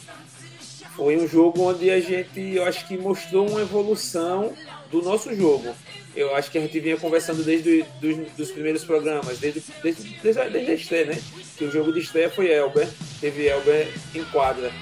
foi 0.97 1.17
um 1.17 1.27
jogo 1.27 1.63
onde 1.63 1.91
a 1.91 2.01
gente, 2.01 2.41
eu 2.41 2.65
acho 2.65 2.87
que 2.87 2.99
mostrou 2.99 3.49
uma 3.49 3.63
evolução 3.63 4.53
do 4.91 5.01
nosso 5.03 5.35
jogo. 5.35 5.75
Eu 6.15 6.35
acho 6.35 6.51
que 6.51 6.59
a 6.59 6.61
gente 6.61 6.79
vinha 6.81 6.97
conversando 6.97 7.45
desde 7.45 7.85
dos, 8.01 8.17
dos 8.37 8.51
primeiros 8.51 8.85
programas, 8.85 9.39
desde, 9.39 9.63
desde, 9.83 10.03
desde, 10.23 10.51
desde 10.51 10.71
a 10.71 10.75
estreia, 10.75 11.07
né? 11.07 11.23
Que 11.57 11.65
o 11.65 11.71
jogo 11.71 11.93
de 11.93 12.01
estreia 12.01 12.29
foi 12.29 12.53
Elber, 12.53 12.89
teve 13.21 13.47
Elber 13.47 13.89
em 14.15 14.25
quadra. 14.25 14.73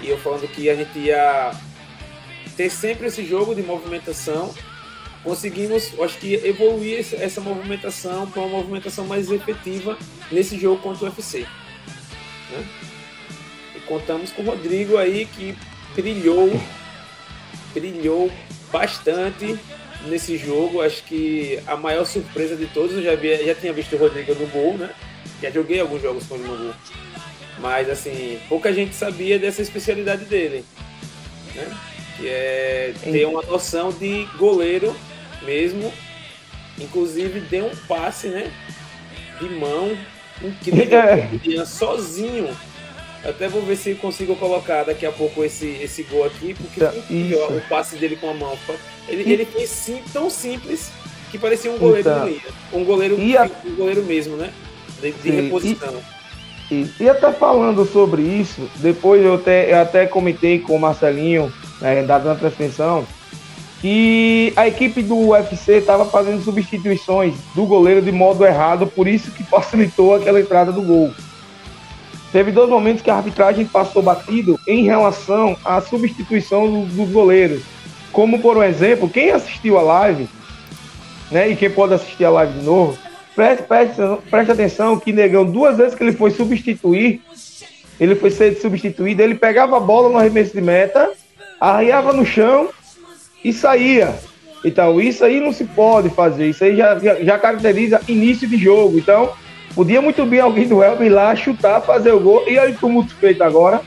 E 0.00 0.08
eu 0.08 0.18
falando 0.18 0.48
que 0.48 0.68
a 0.68 0.74
gente 0.74 0.98
ia 0.98 1.52
ter 2.56 2.68
sempre 2.68 3.06
esse 3.06 3.24
jogo 3.24 3.54
de 3.54 3.62
movimentação. 3.62 4.52
Conseguimos, 5.22 5.92
acho 6.00 6.18
que, 6.18 6.34
evoluir 6.34 7.06
essa 7.14 7.40
movimentação 7.40 8.28
para 8.28 8.42
uma 8.42 8.58
movimentação 8.58 9.06
mais 9.06 9.30
efetiva 9.30 9.96
nesse 10.32 10.58
jogo 10.58 10.82
contra 10.82 11.04
o 11.04 11.08
UFC. 11.08 11.46
Né? 12.50 12.91
Contamos 13.92 14.32
com 14.32 14.40
o 14.40 14.46
Rodrigo 14.46 14.96
aí 14.96 15.26
que 15.26 15.54
brilhou, 15.94 16.58
brilhou 17.74 18.32
bastante 18.72 19.58
nesse 20.06 20.38
jogo. 20.38 20.80
Acho 20.80 21.02
que 21.04 21.60
a 21.66 21.76
maior 21.76 22.06
surpresa 22.06 22.56
de 22.56 22.64
todos, 22.68 22.96
eu 22.96 23.02
já, 23.02 23.14
via, 23.14 23.44
já 23.44 23.54
tinha 23.54 23.70
visto 23.70 23.94
o 23.94 23.98
Rodrigo 23.98 24.34
no 24.34 24.46
gol, 24.46 24.78
né? 24.78 24.88
Já 25.42 25.50
joguei 25.50 25.78
alguns 25.78 26.00
jogos 26.00 26.26
com 26.26 26.36
ele 26.36 26.44
no 26.44 26.56
gol. 26.56 26.74
Mas 27.58 27.90
assim, 27.90 28.40
pouca 28.48 28.72
gente 28.72 28.94
sabia 28.94 29.38
dessa 29.38 29.60
especialidade 29.60 30.24
dele. 30.24 30.64
Né? 31.54 31.78
Que 32.16 32.28
é 32.28 32.94
ter 33.04 33.26
uma 33.26 33.42
noção 33.42 33.92
de 33.92 34.26
goleiro 34.38 34.96
mesmo. 35.42 35.92
Inclusive 36.78 37.40
deu 37.40 37.66
um 37.66 37.76
passe, 37.86 38.28
né? 38.28 38.50
De 39.38 39.50
mão 39.50 39.94
incrível. 40.42 40.98
É. 41.60 41.64
sozinho 41.66 42.56
até 43.24 43.48
vou 43.48 43.62
ver 43.62 43.76
se 43.76 43.94
consigo 43.94 44.34
colocar 44.36 44.84
daqui 44.84 45.06
a 45.06 45.12
pouco 45.12 45.44
esse, 45.44 45.66
esse 45.80 46.02
gol 46.02 46.24
aqui, 46.24 46.54
porque 46.54 46.80
tá, 46.80 46.92
o 47.48 47.60
passe 47.68 47.96
dele 47.96 48.16
com 48.16 48.30
a 48.30 48.34
mão. 48.34 48.58
Ele, 49.08 49.32
ele 49.32 49.44
fez 49.44 49.70
sim, 49.70 50.02
tão 50.12 50.28
simples 50.28 50.90
que 51.30 51.38
parecia 51.38 51.70
um 51.70 51.78
goleiro 51.78 52.08
então, 52.08 52.80
Um 52.80 52.84
goleiro, 52.84 53.16
a... 53.16 53.50
um 53.66 53.74
goleiro 53.76 54.02
mesmo, 54.02 54.36
né? 54.36 54.52
De, 55.00 55.12
de 55.12 55.30
reposição. 55.30 56.02
E, 56.70 56.88
e, 57.00 57.08
até 57.08 57.30
falando 57.32 57.84
sobre 57.84 58.22
isso, 58.22 58.68
depois 58.76 59.22
eu 59.22 59.34
até, 59.34 59.72
eu 59.72 59.80
até 59.80 60.06
comentei 60.06 60.58
com 60.58 60.76
o 60.76 60.80
Marcelinho, 60.80 61.52
né, 61.80 62.02
da 62.02 62.34
transmissão, 62.34 63.06
que 63.80 64.52
a 64.56 64.66
equipe 64.66 65.02
do 65.02 65.30
UFC 65.30 65.74
estava 65.74 66.04
fazendo 66.04 66.42
substituições 66.42 67.34
do 67.54 67.66
goleiro 67.66 68.00
de 68.00 68.12
modo 68.12 68.44
errado, 68.44 68.86
por 68.86 69.06
isso 69.08 69.30
que 69.32 69.42
facilitou 69.42 70.14
aquela 70.14 70.40
entrada 70.40 70.72
do 70.72 70.80
gol. 70.80 71.12
Teve 72.32 72.50
dois 72.50 72.70
momentos 72.70 73.02
que 73.02 73.10
a 73.10 73.16
arbitragem 73.16 73.66
passou 73.66 74.02
batido 74.02 74.58
em 74.66 74.84
relação 74.84 75.54
à 75.62 75.80
substituição 75.82 76.70
dos, 76.70 76.88
dos 76.94 77.10
goleiros. 77.10 77.62
Como, 78.10 78.40
por 78.40 78.62
exemplo, 78.64 79.08
quem 79.08 79.30
assistiu 79.30 79.78
a 79.78 79.82
live, 79.82 80.26
né, 81.30 81.50
e 81.50 81.56
quem 81.56 81.70
pode 81.70 81.92
assistir 81.92 82.24
a 82.24 82.30
live 82.30 82.58
de 82.58 82.64
novo, 82.64 82.98
preste, 83.36 83.64
preste, 83.64 83.96
preste 84.30 84.50
atenção 84.50 84.98
que 84.98 85.12
Negão, 85.12 85.44
duas 85.44 85.76
vezes 85.76 85.94
que 85.94 86.02
ele 86.02 86.12
foi 86.12 86.30
substituir, 86.30 87.20
ele 88.00 88.14
foi 88.14 88.30
ser 88.30 88.54
substituído, 88.56 89.22
ele 89.22 89.34
pegava 89.34 89.76
a 89.76 89.80
bola 89.80 90.08
no 90.08 90.16
arremesso 90.16 90.54
de 90.54 90.60
meta, 90.62 91.10
arriava 91.60 92.14
no 92.14 92.24
chão 92.24 92.70
e 93.44 93.52
saía. 93.52 94.14
Então, 94.64 95.00
isso 95.00 95.24
aí 95.24 95.38
não 95.38 95.52
se 95.52 95.64
pode 95.64 96.08
fazer, 96.08 96.48
isso 96.48 96.64
aí 96.64 96.76
já, 96.76 96.98
já, 96.98 97.14
já 97.16 97.38
caracteriza 97.38 98.00
início 98.08 98.48
de 98.48 98.56
jogo. 98.56 98.98
Então, 98.98 99.32
Podia 99.74 100.02
muito 100.02 100.26
bem 100.26 100.40
alguém 100.40 100.68
do 100.68 100.82
Elber 100.82 101.06
ir 101.06 101.10
lá 101.10 101.34
chutar, 101.34 101.80
fazer 101.80 102.12
o 102.12 102.20
gol, 102.20 102.44
e 102.46 102.58
aí 102.58 102.74
tumulto 102.74 103.14
feito 103.14 103.42
agora. 103.42 103.80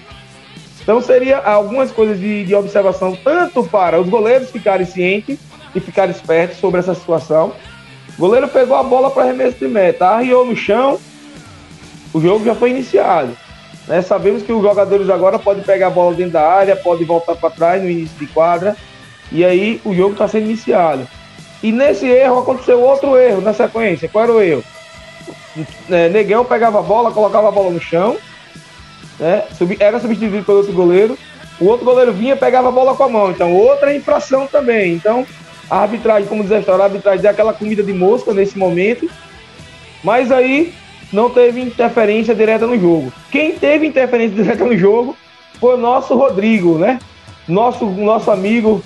Então 0.82 1.01
seria 1.01 1.38
algumas 1.38 1.92
coisas 1.92 2.20
de, 2.20 2.44
de 2.44 2.56
observação, 2.56 3.15
tanto 3.15 3.63
para 3.63 4.00
os 4.00 4.10
goleiros 4.10 4.50
ficarem 4.50 4.86
cientes 4.86 5.39
e 5.75 5.80
ficarem 5.80 6.12
espertos 6.13 6.58
sobre 6.60 6.80
essa 6.80 6.96
situação. 6.96 7.54
O 8.18 8.22
goleiro 8.22 8.48
pegou 8.48 8.75
a 8.75 8.84
bola 8.84 9.12
para 9.12 9.24
arremesso 9.24 9.58
de 9.60 9.68
meta, 9.68 10.08
arriou 10.08 10.46
no 10.46 10.56
chão, 10.56 11.00
o 12.13 12.22
jogo 12.22 12.46
já 12.46 12.56
foi 12.56 12.72
iniciado. 12.72 13.36
Né? 13.88 14.01
Sabemos 14.01 14.42
que 14.42 14.54
os 14.54 14.62
jogadores 14.62 15.10
agora 15.10 15.38
podem 15.38 15.63
pegar 15.63 15.88
a 15.88 15.92
bola 15.92 16.15
dentro 16.15 16.34
da 16.34 16.48
área, 16.48 16.75
podem 16.75 17.06
voltar 17.06 17.36
para 17.36 17.50
trás 17.50 17.84
no 17.84 17.89
início 17.89 18.18
de 18.18 18.27
quadra, 18.27 18.75
e 19.32 19.44
aí 19.44 19.82
o 19.84 19.94
jogo 19.94 20.13
está 20.13 20.27
sendo 20.27 20.46
iniciado. 20.46 21.08
E 21.62 21.72
nesse 21.72 22.08
erro 22.08 22.39
aconteceu 22.39 22.82
outro 22.82 23.18
erro 23.18 23.42
na 23.42 23.54
sequência. 23.54 24.08
Qual 24.08 24.24
era 24.24 24.34
o 24.34 24.42
erro? 24.42 24.63
É, 25.89 26.09
Negão 26.09 26.43
pegava 26.43 26.79
a 26.79 26.81
bola, 26.81 27.12
colocava 27.12 27.47
a 27.47 27.51
bola 27.51 27.71
no 27.71 27.79
chão, 27.79 28.17
né, 29.19 29.43
era 29.79 30.00
substituído 30.00 30.45
pelo 30.45 30.59
outro 30.59 30.74
goleiro. 30.74 31.17
O 31.59 31.65
outro 31.65 31.85
goleiro 31.85 32.12
vinha 32.12 32.35
pegava 32.35 32.67
a 32.67 32.71
bola 32.71 32.95
com 32.95 33.03
a 33.03 33.09
mão. 33.09 33.31
Então, 33.31 33.53
outra 33.53 33.95
infração 33.95 34.45
também. 34.45 34.93
Então, 34.93 35.25
a 35.69 35.79
arbitragem, 35.79 36.27
como 36.27 36.43
diz 36.43 36.51
a 36.51 36.59
história, 36.59 36.83
a 36.83 36.88
arbitragem 36.88 37.25
é 37.25 37.29
aquela 37.29 37.53
comida 37.53 37.81
de 37.81 37.93
mosca 37.93 38.33
nesse 38.33 38.57
momento. 38.57 39.09
Mas 40.03 40.31
aí 40.31 40.74
não 41.13 41.29
teve 41.29 41.62
interferência 41.62 42.35
direta 42.35 42.67
no 42.67 42.79
jogo. 42.79 43.12
Quem 43.31 43.53
teve 43.53 43.88
interferência 43.88 44.35
direta 44.43 44.65
no 44.65 44.77
jogo 44.77 45.15
foi 45.59 45.75
o 45.75 45.77
nosso 45.77 46.15
Rodrigo, 46.15 46.77
né? 46.77 47.00
Nosso, 47.47 47.85
nosso 47.85 48.29
amigo 48.31 48.83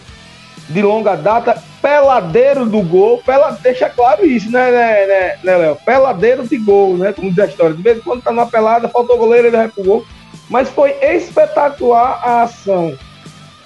de 0.69 0.81
longa 0.81 1.15
data, 1.15 1.61
peladeiro 1.81 2.65
do 2.65 2.81
gol, 2.81 3.19
pela, 3.19 3.51
deixa 3.51 3.89
claro 3.89 4.25
isso, 4.25 4.51
né, 4.51 4.71
né, 4.71 5.07
né, 5.07 5.39
né, 5.43 5.57
Léo? 5.57 5.77
Peladeiro 5.85 6.47
de 6.47 6.57
gol, 6.57 6.97
né? 6.97 7.13
Como 7.13 7.29
diz 7.29 7.39
a 7.39 7.45
história. 7.45 7.75
De 7.75 7.81
vez 7.81 7.97
em 7.97 8.01
quando 8.01 8.21
tá 8.21 8.31
numa 8.31 8.47
pelada, 8.47 8.89
faltou 8.89 9.15
o 9.15 9.19
goleiro, 9.19 9.47
ele 9.47 9.57
vai 9.57 9.67
pro 9.67 9.83
gol. 9.83 10.05
Mas 10.49 10.69
foi 10.69 10.91
espetacular 11.01 12.21
a 12.23 12.43
ação 12.43 12.97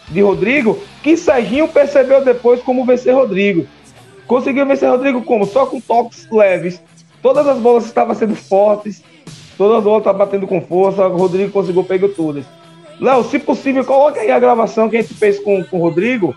de 0.10 0.22
Rodrigo, 0.22 0.79
que 1.01 1.17
Serginho 1.17 1.67
percebeu 1.67 2.24
depois 2.24 2.62
como 2.62 2.86
vencer 2.86 3.13
Rodrigo. 3.13 3.65
Conseguiu 4.27 4.65
vencer 4.65 4.89
Rodrigo 4.89 5.22
como? 5.24 5.46
Só 5.46 5.65
com 5.65 5.79
toques 5.79 6.27
leves. 6.32 6.82
Todas 7.22 7.48
as 7.48 7.58
bolas 7.58 7.86
estavam 7.86 8.13
sendo 8.13 8.36
fortes, 8.36 9.01
todas 9.58 9.77
as 9.77 9.84
bolas 9.84 10.01
estavam 10.01 10.20
batendo 10.20 10.46
com 10.46 10.62
força, 10.62 11.08
o 11.08 11.17
Rodrigo 11.17 11.51
conseguiu 11.51 11.84
pegar 11.84 12.10
todas. 12.10 12.43
Léo, 13.00 13.24
se 13.24 13.39
possível, 13.39 13.84
coloque 13.84 14.20
aí 14.20 14.29
a 14.29 14.39
gravação 14.39 14.89
que 14.89 14.98
a 14.98 15.01
gente 15.01 15.13
fez 15.13 15.39
com, 15.39 15.63
com 15.63 15.79
o 15.79 15.82
Rodrigo 15.82 16.36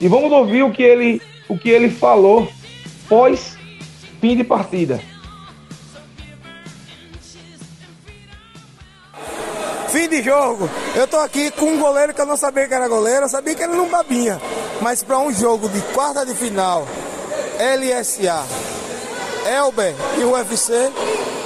e 0.00 0.08
vamos 0.08 0.32
ouvir 0.32 0.62
o 0.62 0.72
que 0.72 0.82
ele, 0.82 1.20
o 1.48 1.58
que 1.58 1.68
ele 1.68 1.90
falou 1.90 2.48
pós 3.08 3.56
fim 4.20 4.36
de 4.36 4.44
partida. 4.44 5.00
Fim 9.88 10.08
de 10.08 10.22
jogo. 10.22 10.70
Eu 10.94 11.06
tô 11.08 11.18
aqui 11.18 11.50
com 11.50 11.66
um 11.66 11.80
goleiro 11.80 12.14
que 12.14 12.20
eu 12.20 12.26
não 12.26 12.36
sabia 12.36 12.68
que 12.68 12.74
era 12.74 12.86
goleiro, 12.86 13.22
eu 13.22 13.28
sabia 13.28 13.54
que 13.54 13.62
ele 13.62 13.74
não 13.74 13.88
babinha. 13.88 14.40
Mas 14.80 15.02
para 15.02 15.18
um 15.18 15.32
jogo 15.32 15.68
de 15.68 15.80
quarta 15.92 16.24
de 16.24 16.32
final, 16.34 16.86
LSA, 17.58 18.46
Elber 19.46 19.94
e 20.18 20.24
UFC, 20.24 20.72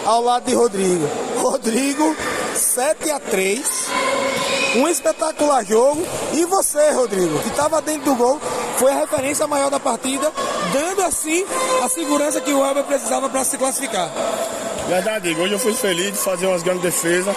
ao 0.05 0.23
lado 0.23 0.45
de 0.45 0.55
Rodrigo. 0.55 1.09
Rodrigo, 1.39 2.15
7 2.55 3.11
a 3.11 3.19
3 3.19 3.67
um 4.77 4.89
espetacular 4.89 5.65
jogo. 5.65 6.07
E 6.33 6.45
você, 6.45 6.91
Rodrigo, 6.91 7.39
que 7.41 7.49
estava 7.49 7.81
dentro 7.81 8.13
do 8.13 8.15
gol, 8.17 8.41
foi 8.77 8.93
a 8.93 8.97
referência 8.97 9.47
maior 9.47 9.71
da 9.71 9.79
partida, 9.79 10.31
dando 10.73 11.03
assim 11.03 11.45
a 11.83 11.89
segurança 11.89 12.41
que 12.41 12.53
o 12.53 12.65
Elber 12.65 12.85
precisava 12.85 13.29
para 13.29 13.45
se 13.45 13.57
classificar. 13.57 14.11
Verdade, 14.89 15.35
hoje 15.35 15.55
eu 15.55 15.59
fui 15.59 15.73
feliz 15.73 16.13
de 16.13 16.19
fazer 16.19 16.47
umas 16.47 16.63
grandes 16.63 16.83
defesas. 16.83 17.35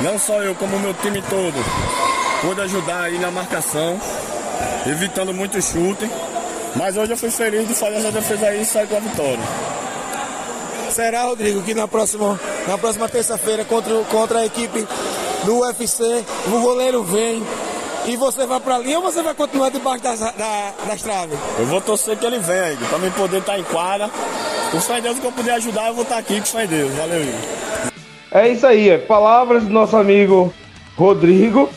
Não 0.00 0.18
só 0.18 0.42
eu, 0.42 0.54
como 0.54 0.76
o 0.76 0.80
meu 0.80 0.94
time 0.94 1.22
todo. 1.22 1.54
Pude 2.40 2.60
ajudar 2.60 3.02
aí 3.02 3.18
na 3.18 3.30
marcação, 3.30 4.00
evitando 4.86 5.34
muito 5.34 5.60
chute. 5.60 6.08
Mas 6.76 6.96
hoje 6.96 7.12
eu 7.12 7.16
fui 7.16 7.30
feliz 7.30 7.66
de 7.66 7.74
fazer 7.74 7.96
essa 7.96 8.12
defesa 8.12 8.46
aí 8.46 8.62
e 8.62 8.64
sair 8.64 8.86
com 8.86 8.96
a 8.96 9.00
vitória. 9.00 9.42
Será, 10.90 11.22
Rodrigo, 11.22 11.62
que 11.62 11.74
na 11.74 11.86
próxima, 11.86 12.38
na 12.66 12.78
próxima 12.78 13.08
terça-feira 13.08 13.64
contra, 13.64 13.94
contra 14.04 14.38
a 14.40 14.46
equipe 14.46 14.86
do 15.44 15.60
UFC, 15.60 16.24
o 16.46 16.60
goleiro 16.60 17.02
vem 17.02 17.42
e 18.06 18.16
você 18.16 18.46
vai 18.46 18.58
pra 18.60 18.78
linha 18.78 18.98
ou 18.98 19.02
você 19.02 19.22
vai 19.22 19.34
continuar 19.34 19.70
debaixo 19.70 20.02
das, 20.02 20.20
da, 20.20 20.72
das 20.86 21.02
traves? 21.02 21.38
Eu 21.58 21.66
vou 21.66 21.80
torcer 21.80 22.16
que 22.16 22.24
ele 22.24 22.38
venha, 22.38 22.72
Igor, 22.72 22.88
pra 22.88 22.98
mim 22.98 23.10
poder 23.10 23.38
estar 23.38 23.52
tá 23.52 23.58
em 23.58 23.64
quadra. 23.64 24.10
Com 24.70 24.80
fé 24.80 24.98
em 24.98 25.02
Deus 25.02 25.18
que 25.18 25.26
eu 25.26 25.32
puder 25.32 25.54
ajudar, 25.54 25.88
eu 25.88 25.94
vou 25.94 26.02
estar 26.02 26.16
tá 26.16 26.20
aqui 26.20 26.40
com 26.40 26.46
fé 26.46 26.64
em 26.64 26.68
Deus. 26.68 26.92
Valeu, 26.94 27.22
Igor. 27.22 27.40
É 28.30 28.48
isso 28.48 28.66
aí, 28.66 28.90
é. 28.90 28.98
palavras 28.98 29.64
do 29.64 29.70
nosso 29.70 29.96
amigo 29.96 30.52
Rodrigo, 30.96 31.68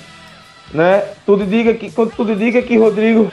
né? 0.74 1.04
Tudo 1.26 1.46
diga 1.46 1.74
que, 1.74 1.92
tudo 1.92 2.36
diga 2.36 2.62
que 2.62 2.78
Rodrigo 2.78 3.32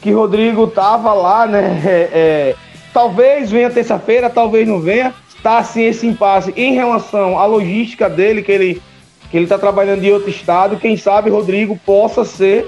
que 0.00 0.12
Rodrigo 0.12 0.66
tava 0.68 1.12
lá, 1.12 1.46
né? 1.46 1.82
É, 1.86 2.08
é, 2.12 2.54
talvez 2.92 3.50
venha 3.50 3.70
terça-feira, 3.70 4.30
talvez 4.30 4.66
não 4.66 4.80
venha 4.80 5.14
tá 5.42 5.58
assim 5.58 5.82
esse 5.82 6.06
impasse 6.06 6.52
em 6.56 6.74
relação 6.74 7.38
à 7.38 7.46
logística 7.46 8.08
dele, 8.08 8.42
que 8.42 8.52
ele 8.52 8.82
que 9.30 9.36
ele 9.36 9.44
está 9.44 9.58
trabalhando 9.58 10.02
em 10.02 10.10
outro 10.10 10.30
estado, 10.30 10.78
quem 10.78 10.96
sabe 10.96 11.28
Rodrigo 11.28 11.78
possa 11.84 12.24
ser 12.24 12.66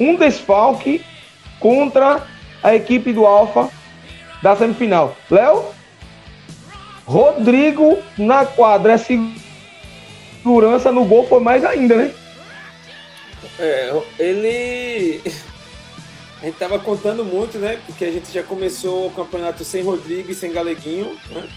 um 0.00 0.16
desfalque 0.16 1.04
contra 1.60 2.26
a 2.62 2.74
equipe 2.74 3.12
do 3.12 3.26
Alfa 3.26 3.68
da 4.42 4.56
semifinal. 4.56 5.14
Léo? 5.30 5.66
Rodrigo 7.04 7.98
na 8.16 8.44
quadra, 8.44 8.94
a 8.94 8.98
segurança 8.98 10.90
no 10.90 11.04
gol 11.04 11.26
foi 11.28 11.40
mais 11.40 11.64
ainda, 11.64 11.94
né? 11.96 12.14
É, 13.58 14.02
ele 14.18 15.20
a 16.42 16.46
gente 16.46 16.58
tava 16.58 16.78
contando 16.78 17.24
muito, 17.24 17.58
né? 17.58 17.78
Porque 17.86 18.04
a 18.04 18.10
gente 18.10 18.32
já 18.32 18.42
começou 18.42 19.06
o 19.06 19.10
campeonato 19.10 19.64
sem 19.64 19.82
Rodrigo 19.82 20.30
e 20.30 20.34
sem 20.34 20.52
Galeguinho, 20.52 21.16
né? 21.30 21.48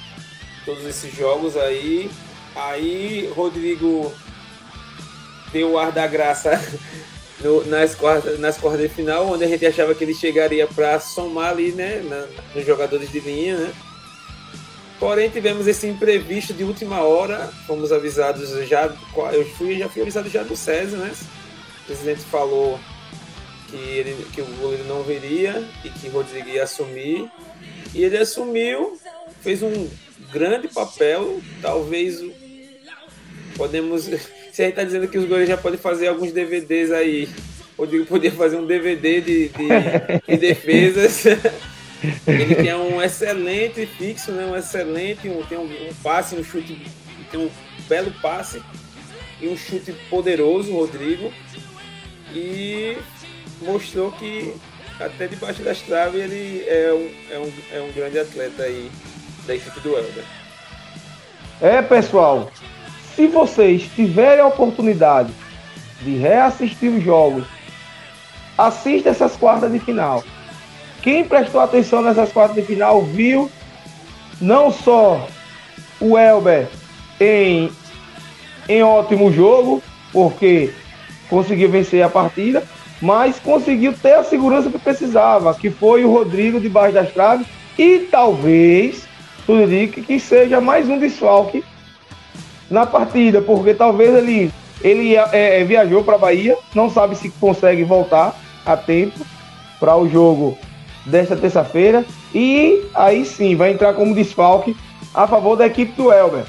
Todos 0.70 0.86
esses 0.86 1.12
jogos 1.16 1.58
aí. 1.58 2.12
Aí 2.56 3.28
Rodrigo 3.36 4.14
deu 5.52 5.72
o 5.72 5.80
ar 5.80 5.92
da 5.92 6.06
graça 6.06 6.52
no, 7.42 7.66
nas, 7.66 7.96
quartas, 7.96 8.40
nas 8.40 8.56
quartas 8.56 8.82
de 8.82 8.90
final, 8.90 9.32
onde 9.32 9.44
a 9.44 9.48
gente 9.48 9.66
achava 9.66 9.96
que 9.96 10.04
ele 10.04 10.14
chegaria 10.14 10.68
para 10.68 11.00
somar 11.00 11.54
ali, 11.54 11.72
né? 11.72 12.04
Na, 12.08 12.28
nos 12.54 12.68
jogadores 12.68 13.12
de 13.12 13.20
linha, 13.20 13.58
né? 13.58 13.74
Porém, 15.00 15.28
tivemos 15.32 15.66
esse 15.66 15.88
imprevisto 15.88 16.54
de 16.54 16.64
última 16.64 17.02
hora. 17.02 17.52
Fomos 17.66 17.92
avisados 17.92 18.52
já. 18.68 18.94
Eu 19.34 19.50
fui, 19.56 19.80
já 19.80 19.90
fui 19.90 20.04
avisado 20.04 20.30
já 20.30 20.44
do 20.44 20.56
César, 20.56 20.98
né? 20.98 21.12
O 21.82 21.86
presidente 21.88 22.22
falou 22.26 22.80
que, 23.72 23.76
ele, 23.76 24.24
que 24.32 24.42
o 24.44 24.46
goleiro 24.46 24.84
não 24.84 25.02
viria 25.02 25.68
e 25.84 25.90
que 25.90 26.10
Rodrigo 26.10 26.48
ia 26.48 26.62
assumir. 26.62 27.28
E 27.92 28.04
ele 28.04 28.20
assumiu, 28.20 29.00
fez 29.42 29.64
um 29.64 29.90
grande 30.32 30.68
papel. 30.68 31.42
Talvez 31.62 32.24
podemos. 33.56 34.04
Se 34.52 34.64
a 34.64 34.66
gente 34.66 34.74
está 34.74 34.84
dizendo 34.84 35.08
que 35.08 35.18
os 35.18 35.26
goleiros 35.26 35.50
já 35.50 35.58
podem 35.58 35.80
fazer 35.80 36.08
alguns 36.08 36.34
DVDs 36.34 36.92
aí, 36.92 37.30
Rodrigo 37.78 38.06
poderia 38.06 38.36
fazer 38.36 38.58
um 38.58 38.66
DVD 38.66 39.22
de, 39.22 39.50
de, 39.50 39.68
de 40.28 40.38
defesas. 40.38 41.26
Ele 42.28 42.56
tem 42.56 42.74
um 42.74 43.02
excelente 43.02 43.86
fixo, 43.86 44.32
né? 44.32 44.46
um 44.46 44.56
excelente, 44.56 45.30
um, 45.30 45.44
tem 45.44 45.58
um, 45.58 45.64
um, 45.64 45.94
passe, 46.02 46.36
um 46.36 46.44
chute, 46.44 46.82
tem 47.32 47.40
um 47.40 47.50
belo 47.88 48.12
passe 48.22 48.62
e 49.42 49.48
um 49.48 49.56
chute 49.56 49.94
poderoso, 50.10 50.74
Rodrigo. 50.74 51.32
E 52.34 52.98
mostrou 53.62 54.12
que 54.12 54.54
até 55.00 55.28
debaixo 55.28 55.62
das 55.62 55.82
traves 55.82 56.22
ele 56.22 56.64
é 56.68 56.94
um, 56.94 57.34
é 57.34 57.40
um, 57.40 57.54
é 57.78 57.82
um 57.82 57.92
grande 57.94 58.20
atleta 58.20 58.64
aí 58.64 58.90
da 59.46 59.56
equipe 59.56 59.80
do 59.80 59.90
Elber. 59.90 60.24
É, 61.62 61.82
pessoal, 61.82 62.52
se 63.16 63.28
vocês 63.28 63.84
tiverem 63.96 64.42
a 64.42 64.48
oportunidade 64.48 65.32
de 66.02 66.18
reassistir 66.18 66.90
os 66.92 67.04
jogos, 67.04 67.46
assista 68.58 69.10
essas 69.10 69.36
quartas 69.36 69.72
de 69.72 69.80
final 69.80 70.24
quem 71.02 71.24
prestou 71.24 71.62
atenção 71.62 72.02
nessas 72.02 72.32
quartas 72.32 72.56
de 72.56 72.64
final 72.64 73.02
viu 73.02 73.50
não 74.42 74.72
só 74.72 75.28
o 76.00 76.18
Elber 76.18 76.68
em, 77.20 77.72
em 78.68 78.84
ótimo 78.84 79.32
jogo, 79.32 79.82
porque 80.12 80.74
conseguiu 81.30 81.70
vencer 81.70 82.02
a 82.02 82.10
partida, 82.10 82.64
mas 83.02 83.40
conseguiu 83.40 83.94
ter 83.94 84.14
a 84.14 84.24
segurança 84.24 84.70
que 84.70 84.78
precisava, 84.78 85.54
que 85.54 85.70
foi 85.70 86.04
o 86.04 86.12
Rodrigo 86.12 86.60
debaixo 86.60 86.94
das 86.94 87.12
traves, 87.12 87.48
e 87.78 88.08
talvez 88.12 89.08
tudo 89.50 89.64
indica 89.64 90.00
que 90.00 90.20
seja 90.20 90.62
mais 90.62 90.88
um 90.88 91.00
desfalque 91.00 91.64
na 92.70 92.86
partida, 92.86 93.42
porque 93.42 93.74
talvez 93.74 94.14
ele, 94.14 94.52
ele 94.80 95.16
é, 95.16 95.62
é 95.62 95.64
viajou 95.64 96.04
para 96.04 96.18
a 96.18 96.20
Bahia, 96.20 96.56
não 96.76 96.88
sabe 96.88 97.16
se 97.16 97.32
consegue 97.32 97.84
voltar 97.84 98.40
a 98.64 98.78
tempo 98.78 99.26
para 99.80 99.98
o 99.98 100.08
jogo 100.08 100.56
desta 101.04 101.36
terça-feira. 101.36 102.06
E 102.32 102.84
aí 102.94 103.26
sim, 103.26 103.56
vai 103.56 103.72
entrar 103.72 103.96
como 103.96 104.14
desfalque 104.14 104.78
a 105.16 105.26
favor 105.26 105.56
da 105.56 105.66
equipe 105.66 105.94
do 105.94 106.14
Elber. 106.14 106.44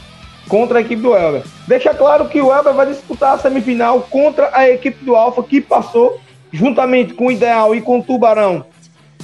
Contra 0.47 0.77
a 0.77 0.83
equipe 0.83 1.01
do 1.01 1.17
Elber. 1.17 1.43
Deixa 1.67 1.95
claro 1.95 2.29
que 2.29 2.43
o 2.43 2.53
Elber 2.53 2.75
vai 2.75 2.85
disputar 2.85 3.33
a 3.33 3.39
semifinal 3.39 4.03
contra 4.11 4.51
a 4.53 4.69
equipe 4.69 5.03
do 5.03 5.17
Alfa, 5.17 5.43
que 5.43 5.63
passou 5.63 6.21
juntamente 6.53 7.15
com 7.15 7.29
o 7.29 7.33
Ideal 7.33 7.75
e 7.75 7.81
com 7.81 8.01
o 8.01 8.03
Tubarão 8.03 8.63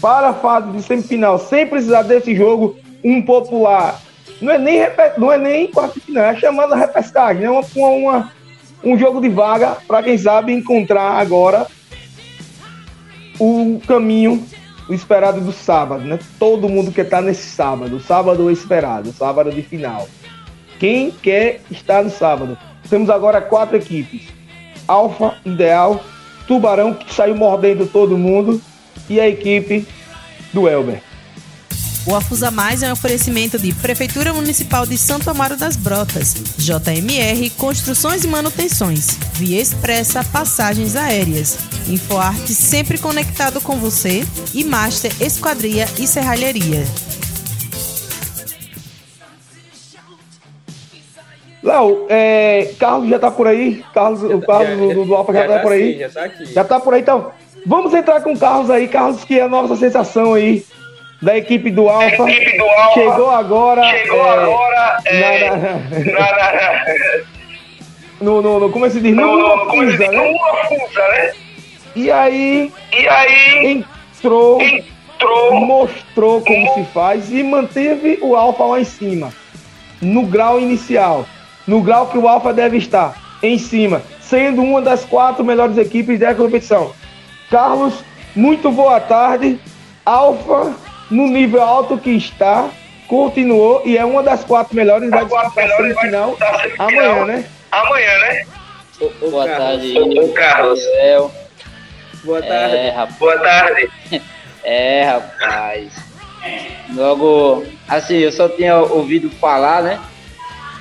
para 0.01 0.29
a 0.29 0.35
fase 0.35 0.71
de 0.71 0.83
semifinal, 0.83 1.39
sem 1.39 1.67
precisar 1.67 2.05
desse 2.05 2.35
jogo 2.35 2.75
um 3.03 3.23
popular. 3.23 4.01
Não 4.41 4.53
é 4.53 4.59
nem, 4.59 4.81
não 5.17 5.33
é 5.33 5.39
nem 5.39 5.67
quarto 5.69 6.01
final, 6.01 6.25
é 6.25 6.37
chamada 6.37 6.77
repescagem, 6.77 7.45
é 7.45 7.51
uma, 7.51 7.63
uma, 7.75 8.33
um 8.85 8.99
jogo 8.99 9.21
de 9.21 9.29
vaga 9.29 9.79
para 9.87 10.03
quem 10.03 10.19
sabe 10.19 10.53
encontrar 10.53 11.13
agora 11.13 11.67
o 13.39 13.81
caminho 13.87 14.45
o 14.89 14.95
esperado 14.95 15.41
do 15.41 15.53
sábado, 15.53 16.05
né? 16.05 16.19
Todo 16.39 16.69
mundo 16.69 16.93
quer 16.93 17.05
estar 17.05 17.21
nesse 17.21 17.49
sábado, 17.49 17.99
sábado 18.01 18.51
esperado, 18.51 19.13
sábado 19.13 19.51
de 19.51 19.63
final. 19.63 20.09
Quem 20.79 21.11
quer 21.11 21.61
estar 21.71 22.05
no 22.05 22.11
sábado? 22.11 22.57
Temos 22.89 23.11
agora 23.11 23.41
quatro 23.41 23.77
equipes: 23.77 24.29
Alfa, 24.87 25.35
Ideal, 25.45 26.01
Tubarão, 26.47 26.95
que 26.95 27.13
saiu 27.13 27.35
mordendo 27.35 27.87
todo 27.87 28.17
mundo, 28.17 28.61
e 29.09 29.21
a 29.21 29.29
equipe 29.29 29.87
do 30.53 30.69
Elber. 30.69 31.03
O 32.09 32.15
Afusa 32.15 32.53
Mais 32.53 32.85
é 32.85 32.89
um 32.89 32.93
oferecimento 32.93 33.59
de 33.59 33.75
Prefeitura 33.75 34.33
Municipal 34.33 34.87
de 34.87 34.97
Santo 34.97 35.29
Amaro 35.29 35.57
das 35.57 35.75
Brotas, 35.75 36.35
JMR 36.57 37.51
Construções 37.59 38.23
e 38.23 38.29
Manutenções, 38.29 39.19
Via 39.33 39.61
Expressa 39.61 40.23
Passagens 40.23 40.95
Aéreas, 40.95 41.59
InfoArte 41.89 42.55
sempre 42.55 42.97
conectado 42.97 43.61
com 43.61 43.79
você 43.79 44.23
e 44.55 44.63
Master 44.63 45.11
Esquadria 45.21 45.87
e 45.99 46.07
Serralheria. 46.07 46.85
Léo, 51.61 52.07
é, 52.09 52.73
Carlos 52.79 53.11
já 53.11 53.19
tá 53.19 53.33
por 53.33 53.49
aí? 53.49 53.85
Carlos, 53.93 54.23
o 54.23 54.41
Carlos 54.43 54.69
já, 54.69 54.95
do, 54.95 55.05
do 55.07 55.15
Alfa 55.17 55.33
já, 55.33 55.41
já, 55.41 55.49
tá, 55.49 55.55
tá 55.55 55.61
por 55.61 55.73
aí? 55.73 55.93
Sim, 55.93 55.99
já 55.99 56.09
tá 56.09 56.25
aqui. 56.25 56.47
Já 56.47 56.65
tá 56.65 56.81
por 56.81 56.95
aí, 56.95 57.01
então. 57.01 57.33
Vamos 57.67 57.93
entrar 57.93 58.21
com 58.21 58.33
o 58.33 58.39
Carlos 58.39 58.71
aí, 58.71 58.87
Carlos, 58.87 59.25
que 59.25 59.41
é 59.41 59.43
a 59.43 59.49
nossa 59.49 59.75
sensação 59.75 60.35
aí 60.35 60.65
da 61.27 61.37
equipe 61.37 61.73
do 61.73 61.89
Alfa. 61.89 62.25
Chegou 62.95 63.31
agora. 63.33 63.83
Chegou 63.83 64.25
é, 64.25 64.31
agora. 64.31 64.99
É, 65.07 65.51
na, 65.51 66.21
na, 66.21 66.95
no, 68.21 68.41
no, 68.41 68.61
no, 68.61 68.71
como 68.71 68.87
é 68.87 68.89
que 68.89 68.95
se 68.95 69.01
diz? 69.01 69.15
No, 69.15 69.37
no, 69.37 69.57
no, 69.57 69.71
fusa, 69.73 70.09
né? 70.09 70.35
fusa, 70.69 71.09
né? 71.09 71.33
E 71.97 72.11
aí. 72.13 72.73
E 72.97 73.09
aí. 73.09 73.67
Entrou. 73.73 74.63
Entrou. 74.63 75.61
Mostrou 75.67 76.41
como 76.43 76.75
se 76.75 76.85
faz 76.95 77.33
e 77.33 77.43
manteve 77.43 78.21
o 78.23 78.37
Alfa 78.37 78.65
lá 78.65 78.81
em 78.81 78.85
cima. 78.85 79.33
No 80.01 80.23
grau 80.27 80.61
inicial. 80.61 81.27
No 81.67 81.83
grau 81.83 82.07
que 82.07 82.19
o 82.19 82.29
Alfa 82.29 82.53
deve 82.53 82.77
estar. 82.77 83.21
Em 83.43 83.59
cima. 83.59 84.01
Sendo 84.21 84.63
uma 84.63 84.81
das 84.81 85.05
quatro 85.05 85.45
melhores 85.45 85.77
equipes 85.77 86.21
da 86.21 86.33
competição. 86.37 86.93
Carlos, 87.51 87.95
muito 88.37 88.71
boa 88.71 89.01
tarde. 89.01 89.59
Alfa 90.05 90.86
no 91.11 91.27
nível 91.29 91.63
alto 91.63 91.99
que 91.99 92.11
está, 92.11 92.69
continuou 93.07 93.83
e 93.85 93.97
é 93.97 94.05
uma 94.05 94.23
das 94.23 94.45
quatro 94.45 94.75
melhores 94.75 95.11
vai 95.11 95.25
disputar 95.25 95.71
a 95.71 95.77
semifinal 95.77 96.37
amanhã, 96.79 97.25
né? 97.25 97.45
Amanhã, 97.71 98.19
né? 98.19 98.47
O, 99.01 99.27
o 99.27 99.31
Boa 99.31 99.47
Carlos. 99.47 99.93
tarde, 99.93 100.21
o, 100.21 100.33
Carlos. 100.33 100.81
Boa 102.25 102.43
tarde. 102.43 102.77
É, 102.77 102.91
rapaz. 102.91 103.19
Boa 103.19 103.39
tarde. 103.39 103.91
É, 104.69 105.05
rapaz. 105.05 105.93
Logo, 106.93 107.65
assim, 107.89 108.17
eu 108.17 108.33
só 108.33 108.49
tinha 108.49 108.77
ouvido 108.77 109.31
falar, 109.31 109.81
né? 109.81 110.01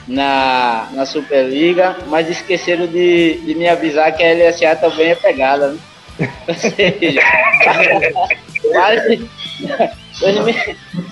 Na, 0.08 0.90
na 0.92 1.06
Superliga, 1.06 1.96
mas 2.08 2.28
esqueceram 2.28 2.88
de, 2.88 3.40
de 3.46 3.54
me 3.54 3.70
avisar 3.70 4.12
que 4.12 4.24
a 4.24 4.34
LSA 4.34 4.76
também 4.78 5.12
é 5.12 5.16
pegada, 5.16 5.68
né? 5.68 5.80
Ou 6.48 6.56
seja, 6.56 7.22
quase, 8.76 9.30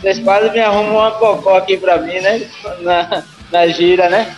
vocês 0.01 0.19
quase 0.19 0.49
me 0.51 0.59
arrumam 0.59 0.97
uma 0.97 1.11
cocó 1.11 1.57
aqui 1.57 1.77
pra 1.77 1.97
mim, 1.97 2.19
né? 2.19 2.49
Na, 2.81 3.23
na 3.51 3.67
gira, 3.67 4.09
né? 4.09 4.35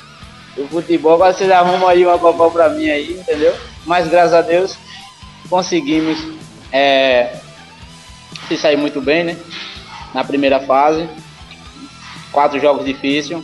O 0.57 0.67
futebol, 0.67 1.15
agora 1.15 1.33
vocês 1.33 1.51
arrumam 1.51 1.87
aí 1.87 2.05
uma 2.05 2.19
cocó 2.19 2.49
pra 2.49 2.69
mim 2.69 2.89
aí, 2.89 3.13
entendeu? 3.13 3.53
Mas 3.85 4.07
graças 4.07 4.33
a 4.33 4.41
Deus 4.41 4.77
conseguimos 5.49 6.17
é, 6.71 7.35
se 8.47 8.57
sair 8.57 8.77
muito 8.77 9.01
bem, 9.01 9.23
né? 9.23 9.37
Na 10.13 10.23
primeira 10.23 10.59
fase. 10.59 11.09
Quatro 12.31 12.59
jogos 12.59 12.85
difíceis. 12.85 13.43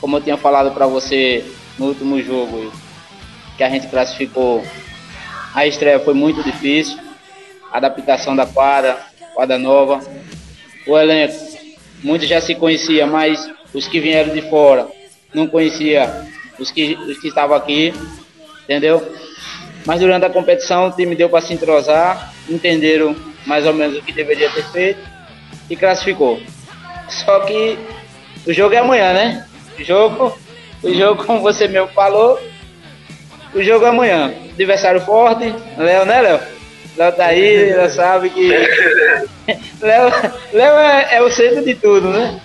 Como 0.00 0.16
eu 0.16 0.20
tinha 0.20 0.36
falado 0.36 0.70
para 0.72 0.86
você 0.86 1.44
no 1.78 1.86
último 1.86 2.22
jogo, 2.22 2.72
que 3.56 3.64
a 3.64 3.70
gente 3.70 3.88
classificou, 3.88 4.64
a 5.54 5.66
estreia 5.66 5.98
foi 5.98 6.14
muito 6.14 6.42
difícil. 6.42 6.98
Adaptação 7.72 8.34
da 8.34 8.46
quadra, 8.46 8.98
quadra 9.34 9.58
nova, 9.58 10.00
o 10.86 10.96
elenco, 10.96 11.34
muitos 12.02 12.28
já 12.28 12.40
se 12.40 12.54
conhecia, 12.54 13.06
mas 13.06 13.50
os 13.74 13.86
que 13.86 14.00
vieram 14.00 14.32
de 14.32 14.42
fora 14.48 14.88
não 15.34 15.46
conhecia 15.46 16.26
os 16.58 16.70
que, 16.70 16.94
os 16.94 17.18
que 17.18 17.28
estavam 17.28 17.56
aqui, 17.56 17.92
entendeu? 18.64 19.06
Mas 19.86 20.00
durante 20.00 20.24
a 20.24 20.30
competição 20.30 20.88
o 20.88 20.92
time 20.92 21.14
deu 21.14 21.28
para 21.28 21.40
se 21.40 21.52
entrosar, 21.52 22.32
entenderam 22.48 23.14
mais 23.46 23.66
ou 23.66 23.72
menos 23.72 23.98
o 23.98 24.02
que 24.02 24.12
deveria 24.12 24.50
ter 24.50 24.64
feito 24.64 25.00
e 25.70 25.76
classificou. 25.76 26.40
Só 27.08 27.40
que 27.40 27.78
o 28.46 28.52
jogo 28.52 28.74
é 28.74 28.78
amanhã, 28.78 29.12
né? 29.12 29.46
O 29.78 29.84
jogo, 29.84 30.38
o 30.82 30.92
jogo, 30.92 31.24
como 31.24 31.40
você 31.40 31.68
mesmo 31.68 31.88
falou, 31.88 32.38
o 33.54 33.62
jogo 33.62 33.84
é 33.84 33.88
amanhã. 33.88 34.34
Adversário 34.52 35.00
forte, 35.00 35.54
Léo, 35.76 36.04
né, 36.04 36.20
Léo? 36.20 36.57
Léo 36.98 37.12
tá 37.12 37.26
aí, 37.26 37.70
já 37.70 37.88
sabe 37.90 38.28
que. 38.28 38.48
Léo, 39.80 40.12
Léo 40.52 40.76
é, 40.78 41.08
é 41.12 41.22
o 41.22 41.30
centro 41.30 41.64
de 41.64 41.76
tudo, 41.76 42.08
né? 42.10 42.40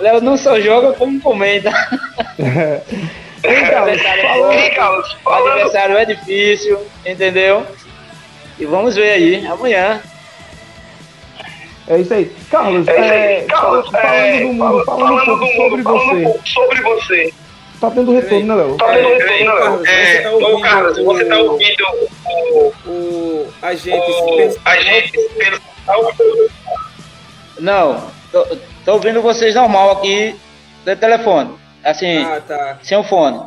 Léo 0.00 0.20
não 0.20 0.36
só 0.36 0.60
joga, 0.60 0.92
como 0.94 1.20
comenta. 1.20 1.70
Ei, 3.44 3.60
Carlos, 3.62 4.02
falando, 4.02 4.74
Carlos, 4.74 5.16
O 5.24 5.30
adversário 5.30 5.96
é 5.96 6.04
difícil, 6.04 6.80
entendeu? 7.06 7.64
E 8.58 8.66
vamos 8.66 8.96
ver 8.96 9.10
aí, 9.10 9.46
amanhã. 9.46 10.00
é 11.88 11.98
isso 11.98 12.14
aí. 12.14 12.32
Carlos, 12.50 12.86
É 12.88 12.92
isso 12.92 13.00
é, 13.00 13.36
aí. 13.36 13.44
Carlos, 13.46 13.88
falando 13.88 14.14
é, 14.14 14.40
do 14.40 14.52
mundo, 14.52 14.84
falando 14.84 15.14
um 15.14 15.24
pouco 15.24 15.46
sobre 15.46 15.82
falando 15.82 16.18
um 16.18 16.22
pouco 16.24 16.48
sobre 16.48 16.82
você. 16.82 17.34
Tá 17.82 17.90
tendo 17.90 18.12
retorno, 18.12 18.46
né, 18.46 18.54
Léo? 18.54 18.76
Tá 18.76 18.86
vendo 18.92 19.08
É, 19.08 19.16
retorno, 19.16 19.56
Carlos, 19.58 19.82
Léo? 19.82 19.96
você 19.96 20.16
É, 20.16 20.20
tá 20.22 20.30
ô, 20.30 20.34
ouvindo 20.34 20.60
Carlos, 20.62 20.98
o- 20.98 21.04
você 21.04 21.24
tá 21.24 21.38
ouvindo 21.38 21.84
o, 22.24 22.72
O 22.86 23.52
agente 23.60 24.10
o, 24.10 24.56
a 24.64 24.76
gente 24.76 25.12
Não, 27.58 28.06
tô, 28.30 28.44
tô 28.84 28.92
ouvindo 28.92 29.20
vocês 29.20 29.54
normal 29.56 29.90
aqui 29.92 30.36
do 30.84 30.96
telefone. 30.96 31.54
Assim, 31.84 32.22
Ah, 32.24 32.40
tá. 32.46 32.78
sem 32.84 32.96
o 32.96 33.02
fone. 33.02 33.40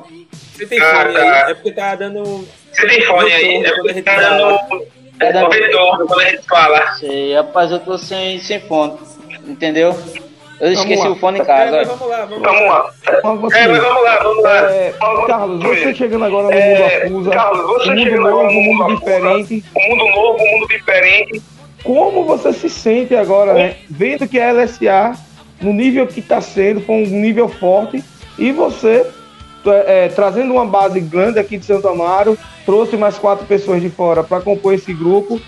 Você 0.54 0.65
tem 0.65 0.82
Ah, 0.82 0.95
fone 1.02 1.13
tá. 1.13 1.21
aí? 1.45 1.52
É 1.52 1.54
porque 1.54 1.71
tá 1.71 1.95
dando. 1.95 2.48
Você 2.74 2.88
tem 2.88 3.02
fone 3.06 3.32
aí? 3.32 3.65
É 3.65 3.71
porque 3.74 4.02
tá 4.02 4.15
dando 4.19 4.60
é 5.21 5.32
dando 5.32 5.50
retorno 5.50 6.08
quando 6.08 6.19
a 6.19 6.30
gente 6.30 6.45
fala. 6.45 6.91
Sei, 6.95 7.34
rapaz, 7.36 7.71
eu 7.71 7.80
tô 7.80 7.98
sem, 7.98 8.38
sem 8.39 8.60
fone. 8.60 8.98
Entendeu? 9.48 9.98
Eu 10.60 10.72
esqueci 10.72 11.04
lá. 11.04 11.10
o 11.12 11.15
fone 11.15 11.39
em 11.39 11.41
É, 11.41 11.46
casa. 11.46 11.76
olha. 11.78 11.86
vamos 11.86 12.08
lá, 12.10 12.26
vamos 12.26 12.41
Vamos 12.44 12.62
lá. 12.62 12.68
lá. 12.68 12.94
É, 13.08 13.68
mas 13.68 13.82
vamos 13.84 14.04
lá, 14.04 14.20
vamos 14.24 14.44
lá. 14.44 14.72
É, 14.72 14.94
Carlos, 15.28 15.63
você 15.63 15.94
chegando 15.96 16.26
agora 16.26 16.44
no 16.44 16.52
mundo 16.52 16.62
É, 16.62 17.06
Afusa, 17.06 17.30
Carlos, 17.32 17.62
você 17.65 17.89
um 17.89 17.96
mundo 17.96 18.04
chegando 18.04 18.22
novo, 18.22 18.28
agora 18.39 18.52
no 18.54 18.60
um 18.60 18.63
mundo 18.63 18.84
mundo 18.84 18.96
diferente. 19.00 19.63
Um 19.76 19.89
mundo 19.89 20.06
novo, 20.15 20.38
um 20.44 20.52
mundo 20.52 20.68
diferente. 20.68 21.41
Como 21.84 22.24
você 22.24 22.54
se 22.54 22.70
sente 22.70 23.15
agora, 23.15 23.54
né? 23.54 23.76
Vendo 23.89 24.28
que 24.28 24.39
a 24.39 24.52
LSA, 24.54 25.13
no 25.62 25.72
nível 25.74 26.08
que 26.08 26.20
está 26.20 26.41
sendo, 26.41 26.82
foi 26.82 26.96
um 26.96 27.06
nível 27.08 27.48
forte, 27.48 28.04
e 28.39 28.52
você, 28.52 29.06
é, 29.68 30.06
é, 30.06 30.08
trazendo 30.10 30.54
uma 30.54 30.65
base 30.65 31.00
grande 31.00 31.38
aqui 31.38 31.58
de 31.58 31.65
Santo 31.65 31.88
Amaro, 31.88 32.38
trouxe 32.65 32.98
mais 32.98 33.18
quatro 33.18 33.46
pessoas 33.46 33.82
de 33.82 33.89
fora 33.89 34.24
para 34.24 34.41
compor 34.41 34.74
esse 34.74 34.94
grupo, 34.94 35.39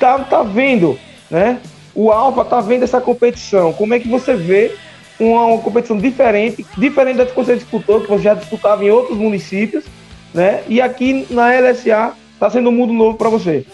tá, 0.00 0.18
tá 0.18 0.42
vendo, 0.42 0.98
né? 1.30 1.60
O 1.94 2.10
Alfa 2.10 2.44
tá 2.44 2.60
vendo 2.60 2.82
essa 2.82 3.00
competição. 3.00 3.72
Como 3.72 3.94
é 3.94 4.00
que 4.00 4.08
você 4.08 4.34
vê 4.34 4.74
uma, 5.18 5.44
uma 5.46 5.62
competição 5.62 5.96
diferente, 5.96 6.66
diferente 6.76 7.16
da 7.16 7.26
que 7.26 7.34
você 7.34 7.54
disputou, 7.54 8.00
que 8.00 8.08
você 8.08 8.24
já 8.24 8.34
disputava 8.34 8.84
em 8.84 8.90
outros 8.90 9.16
municípios, 9.16 9.84
né? 10.32 10.64
E 10.68 10.80
aqui 10.80 11.26
na 11.30 11.52
LSA 11.52 12.14
tá 12.38 12.50
sendo 12.50 12.70
um 12.70 12.72
mundo 12.72 12.92
novo 12.92 13.16
para 13.16 13.28
você. 13.28 13.64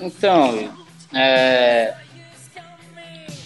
Então, 0.00 0.70
é 1.12 1.94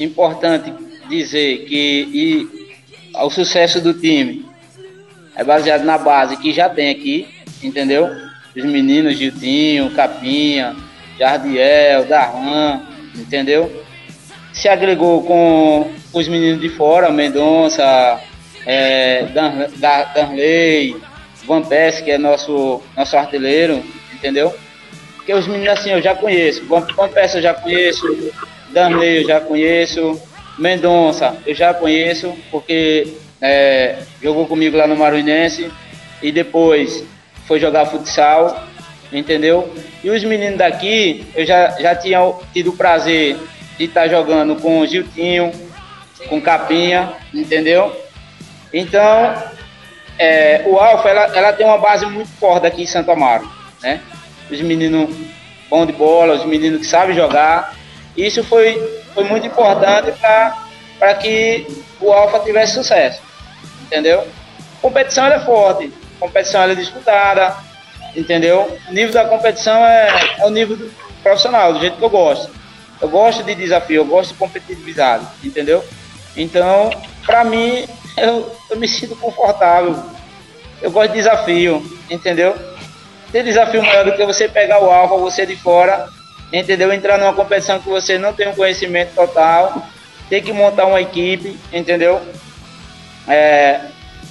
importante 0.00 0.72
dizer 1.08 1.64
que 1.66 2.08
e, 2.12 2.58
o 3.20 3.30
sucesso 3.30 3.80
do 3.80 3.94
time 3.94 4.46
é 5.34 5.42
baseado 5.42 5.84
na 5.84 5.98
base 5.98 6.36
que 6.36 6.52
já 6.52 6.68
tem 6.68 6.90
aqui, 6.90 7.28
entendeu? 7.62 8.08
Os 8.56 8.64
meninos 8.64 9.16
Giltinho, 9.16 9.90
Capinha, 9.94 10.76
Jardiel, 11.18 12.04
Darlan, 12.04 12.82
entendeu? 13.14 13.84
Se 14.52 14.68
agregou 14.68 15.22
com 15.24 15.90
os 16.12 16.28
meninos 16.28 16.60
de 16.60 16.68
fora, 16.68 17.10
Mendonça, 17.10 18.20
é, 18.66 19.24
Dan- 19.34 19.68
Da- 19.76 20.04
Danley, 20.04 20.96
Van 21.46 21.62
Persie, 21.62 22.04
que 22.04 22.10
é 22.10 22.18
nosso, 22.18 22.82
nosso 22.96 23.16
artilheiro, 23.16 23.82
entendeu? 24.12 24.54
Porque 25.16 25.32
os 25.32 25.46
meninos 25.46 25.78
assim 25.78 25.90
eu 25.90 26.00
já 26.02 26.14
conheço. 26.14 26.64
Van 26.66 26.80
Van 26.96 27.08
Persie 27.08 27.38
eu 27.38 27.42
já 27.42 27.54
conheço, 27.54 28.32
Danley 28.70 29.22
eu 29.22 29.26
já 29.28 29.40
conheço, 29.40 30.20
Mendonça 30.58 31.36
eu 31.46 31.54
já 31.54 31.72
conheço, 31.72 32.34
porque 32.50 33.14
é, 33.40 33.96
jogou 34.22 34.46
comigo 34.46 34.76
lá 34.76 34.86
no 34.86 34.96
Maruinense 34.96 35.70
e 36.22 36.32
depois 36.32 37.04
foi 37.46 37.60
jogar 37.60 37.86
futsal, 37.86 38.64
entendeu? 39.12 39.72
E 40.02 40.10
os 40.10 40.22
meninos 40.24 40.58
daqui 40.58 41.26
eu 41.34 41.44
já, 41.46 41.70
já 41.78 41.94
tinha 41.94 42.20
tido 42.52 42.70
o 42.70 42.76
prazer 42.76 43.36
de 43.76 43.84
estar 43.84 44.08
jogando 44.08 44.56
com 44.56 44.80
o 44.80 44.86
Giltinho, 44.86 45.52
com 46.28 46.40
Capinha, 46.40 47.12
entendeu? 47.32 47.94
Então, 48.72 49.34
é, 50.18 50.64
o 50.66 50.78
Alfa, 50.78 51.08
ela, 51.08 51.36
ela 51.36 51.52
tem 51.52 51.64
uma 51.64 51.78
base 51.78 52.04
muito 52.06 52.28
forte 52.32 52.66
aqui 52.66 52.82
em 52.82 52.86
Santo 52.86 53.10
Amaro, 53.10 53.50
né? 53.80 54.00
Os 54.50 54.60
meninos 54.60 55.14
bons 55.70 55.86
de 55.86 55.92
bola, 55.92 56.34
os 56.34 56.44
meninos 56.44 56.80
que 56.80 56.86
sabem 56.86 57.14
jogar. 57.14 57.74
Isso 58.16 58.42
foi, 58.42 59.02
foi 59.14 59.24
muito 59.24 59.46
importante 59.46 60.12
para 60.98 61.14
que 61.14 61.66
o 62.00 62.12
Alfa 62.12 62.40
tivesse 62.40 62.74
sucesso, 62.74 63.22
entendeu? 63.82 64.26
Competição 64.82 65.26
ela 65.26 65.36
é 65.36 65.40
forte, 65.40 65.92
competição 66.18 66.62
é 66.62 66.74
disputada, 66.74 67.56
entendeu? 68.18 68.76
O 68.88 68.92
nível 68.92 69.12
da 69.12 69.24
competição 69.24 69.84
é, 69.86 70.36
é 70.38 70.46
o 70.46 70.50
nível 70.50 70.90
profissional, 71.22 71.72
do 71.72 71.80
jeito 71.80 71.96
que 71.96 72.04
eu 72.04 72.10
gosto. 72.10 72.50
Eu 73.00 73.08
gosto 73.08 73.44
de 73.44 73.54
desafio, 73.54 74.02
eu 74.02 74.04
gosto 74.04 74.32
de 74.32 74.38
competitividade, 74.38 75.24
entendeu? 75.42 75.84
Então, 76.36 76.90
para 77.24 77.44
mim, 77.44 77.86
eu, 78.16 78.52
eu 78.70 78.76
me 78.76 78.88
sinto 78.88 79.14
confortável. 79.16 79.96
Eu 80.82 80.90
gosto 80.90 81.10
de 81.10 81.18
desafio, 81.18 81.82
entendeu? 82.10 82.56
Tem 83.30 83.44
desafio 83.44 83.82
maior 83.82 84.04
do 84.04 84.12
que 84.12 84.24
você 84.24 84.48
pegar 84.48 84.82
o 84.82 84.90
alfa, 84.90 85.16
você 85.16 85.46
de 85.46 85.54
fora, 85.54 86.08
entendeu? 86.52 86.92
Entrar 86.92 87.18
numa 87.18 87.32
competição 87.32 87.78
que 87.78 87.88
você 87.88 88.18
não 88.18 88.32
tem 88.32 88.48
um 88.48 88.54
conhecimento 88.54 89.14
total, 89.14 89.82
tem 90.28 90.42
que 90.42 90.52
montar 90.52 90.86
uma 90.86 91.00
equipe, 91.00 91.56
entendeu? 91.72 92.20
É, 93.28 93.80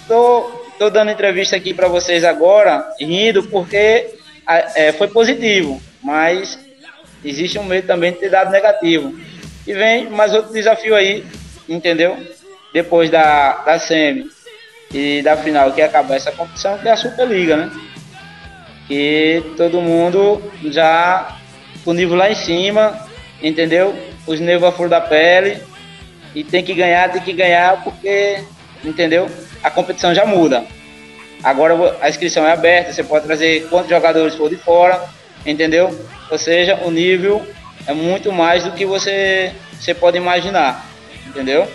tô, 0.08 0.57
tô 0.78 0.90
dando 0.90 1.12
entrevista 1.12 1.56
aqui 1.56 1.74
para 1.74 1.88
vocês 1.88 2.24
agora, 2.24 2.88
rindo, 3.00 3.44
porque 3.44 4.10
é, 4.76 4.92
foi 4.92 5.08
positivo, 5.08 5.82
mas 6.04 6.58
existe 7.24 7.58
um 7.60 7.64
medo 7.64 7.88
também 7.88 8.12
de 8.12 8.20
ter 8.20 8.30
dado 8.30 8.52
negativo. 8.52 9.14
E 9.66 9.74
vem 9.74 10.10
mais 10.10 10.34
outro 10.34 10.54
desafio 10.54 10.96
aí, 10.96 11.26
entendeu? 11.68 12.18
Depois 12.74 13.10
da, 13.10 13.64
da 13.64 13.80
SEMI 13.80 14.30
e 14.94 15.22
da 15.22 15.36
final 15.36 15.72
que 15.74 15.82
acabar 15.82 16.16
essa 16.16 16.32
competição, 16.32 16.78
que 16.78 16.88
é 16.88 16.92
a 16.92 16.98
Superliga, 16.98 17.58
né? 17.58 17.72
E 18.90 19.44
todo 19.58 19.82
mundo 19.82 20.42
já 20.66 21.38
com 21.84 21.92
o 21.92 21.94
nível 21.94 22.16
lá 22.16 22.32
em 22.32 22.36
cima, 22.36 22.98
entendeu? 23.42 23.94
Os 24.26 24.40
nervos 24.40 24.74
à 24.80 24.88
da 24.88 25.02
pele. 25.02 25.62
E 26.34 26.44
tem 26.44 26.64
que 26.64 26.74
ganhar, 26.74 27.12
tem 27.12 27.22
que 27.22 27.34
ganhar, 27.34 27.84
porque, 27.84 28.44
entendeu? 28.84 29.30
A 29.68 29.72
competição 29.72 30.16
já 30.16 30.26
muda. 30.26 30.66
Agora 31.44 31.98
a 32.00 32.08
inscrição 32.08 32.48
é 32.48 32.54
aberta, 32.54 32.94
você 32.94 33.04
pode 33.04 33.26
trazer 33.26 33.68
quantos 33.70 33.90
jogadores 33.90 34.34
for 34.34 34.50
de 34.50 34.56
fora, 34.56 35.04
entendeu? 35.46 35.94
Ou 36.32 36.38
seja, 36.38 36.80
o 36.86 36.90
nível 36.90 37.46
é 37.86 37.94
muito 37.94 38.32
mais 38.32 38.64
do 38.64 38.72
que 38.72 38.86
você, 38.86 39.52
você 39.78 39.94
pode 39.94 40.16
imaginar, 40.16 40.86
entendeu? 41.28 41.68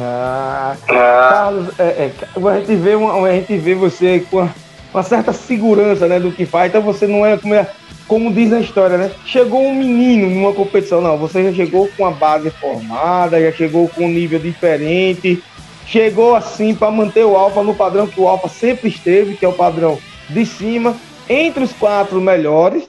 Ah, 0.00 0.76
Carlos, 0.86 1.78
é, 1.78 1.82
é, 1.82 2.12
a, 2.36 2.58
gente 2.58 2.74
vê 2.76 2.94
uma, 2.94 3.26
a 3.26 3.32
gente 3.32 3.56
vê 3.58 3.74
você 3.74 4.24
com 4.30 4.38
uma, 4.38 4.54
uma, 4.92 5.02
certa 5.02 5.32
segurança 5.32 6.06
né, 6.06 6.18
do 6.18 6.32
que 6.32 6.46
faz, 6.46 6.70
então 6.70 6.82
você 6.82 7.06
não 7.06 7.24
é 7.24 7.36
como, 7.36 7.54
é 7.54 7.66
como 8.06 8.32
diz 8.32 8.50
na 8.50 8.60
história, 8.60 8.96
né? 8.96 9.10
Chegou 9.26 9.62
um 9.62 9.74
menino 9.74 10.28
numa 10.28 10.54
competição, 10.54 11.02
não, 11.02 11.18
você 11.18 11.44
já 11.44 11.52
chegou 11.52 11.88
com 11.96 12.06
a 12.06 12.10
base 12.10 12.50
formada, 12.50 13.40
já 13.40 13.52
chegou 13.52 13.88
com 13.88 14.06
um 14.06 14.10
nível 14.10 14.38
diferente, 14.38 15.42
chegou 15.88 16.34
assim 16.34 16.74
para 16.74 16.90
manter 16.90 17.24
o 17.24 17.36
Alfa 17.36 17.62
no 17.62 17.74
padrão 17.74 18.06
que 18.06 18.20
o 18.20 18.28
Alfa 18.28 18.48
sempre 18.48 18.88
esteve, 18.88 19.36
que 19.36 19.44
é 19.44 19.48
o 19.48 19.54
padrão 19.54 19.98
de 20.28 20.44
cima, 20.44 20.94
entre 21.28 21.64
os 21.64 21.72
quatro 21.72 22.20
melhores. 22.20 22.88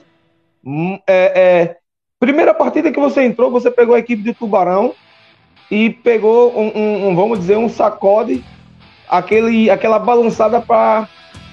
É, 1.06 1.32
é, 1.34 1.76
primeira 2.18 2.52
partida 2.52 2.92
que 2.92 3.00
você 3.00 3.22
entrou, 3.22 3.50
você 3.50 3.70
pegou 3.70 3.94
a 3.94 3.98
equipe 3.98 4.22
de 4.22 4.34
Tubarão 4.34 4.94
e 5.70 5.88
pegou 5.88 6.52
um, 6.54 6.68
um, 6.76 7.08
um, 7.08 7.16
vamos 7.16 7.38
dizer, 7.38 7.56
um 7.56 7.68
sacode, 7.68 8.44
aquele, 9.08 9.70
aquela 9.70 9.98
balançada 9.98 10.60
para 10.60 11.08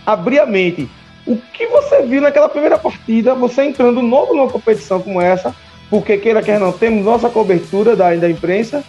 abrir 0.06 0.40
a 0.40 0.46
mente. 0.46 0.90
O 1.26 1.38
que 1.38 1.66
você 1.68 2.02
viu 2.04 2.22
naquela 2.22 2.50
primeira 2.50 2.78
partida, 2.78 3.34
você 3.36 3.64
entrando 3.64 4.02
novo 4.02 4.34
numa 4.34 4.50
competição 4.50 5.02
como 5.02 5.22
essa, 5.22 5.56
porque 5.90 6.18
queira 6.18 6.42
quer 6.42 6.60
não, 6.60 6.74
temos 6.74 7.06
nossa 7.06 7.30
cobertura 7.30 7.96
da, 7.96 8.14
da 8.16 8.30
imprensa, 8.30 8.84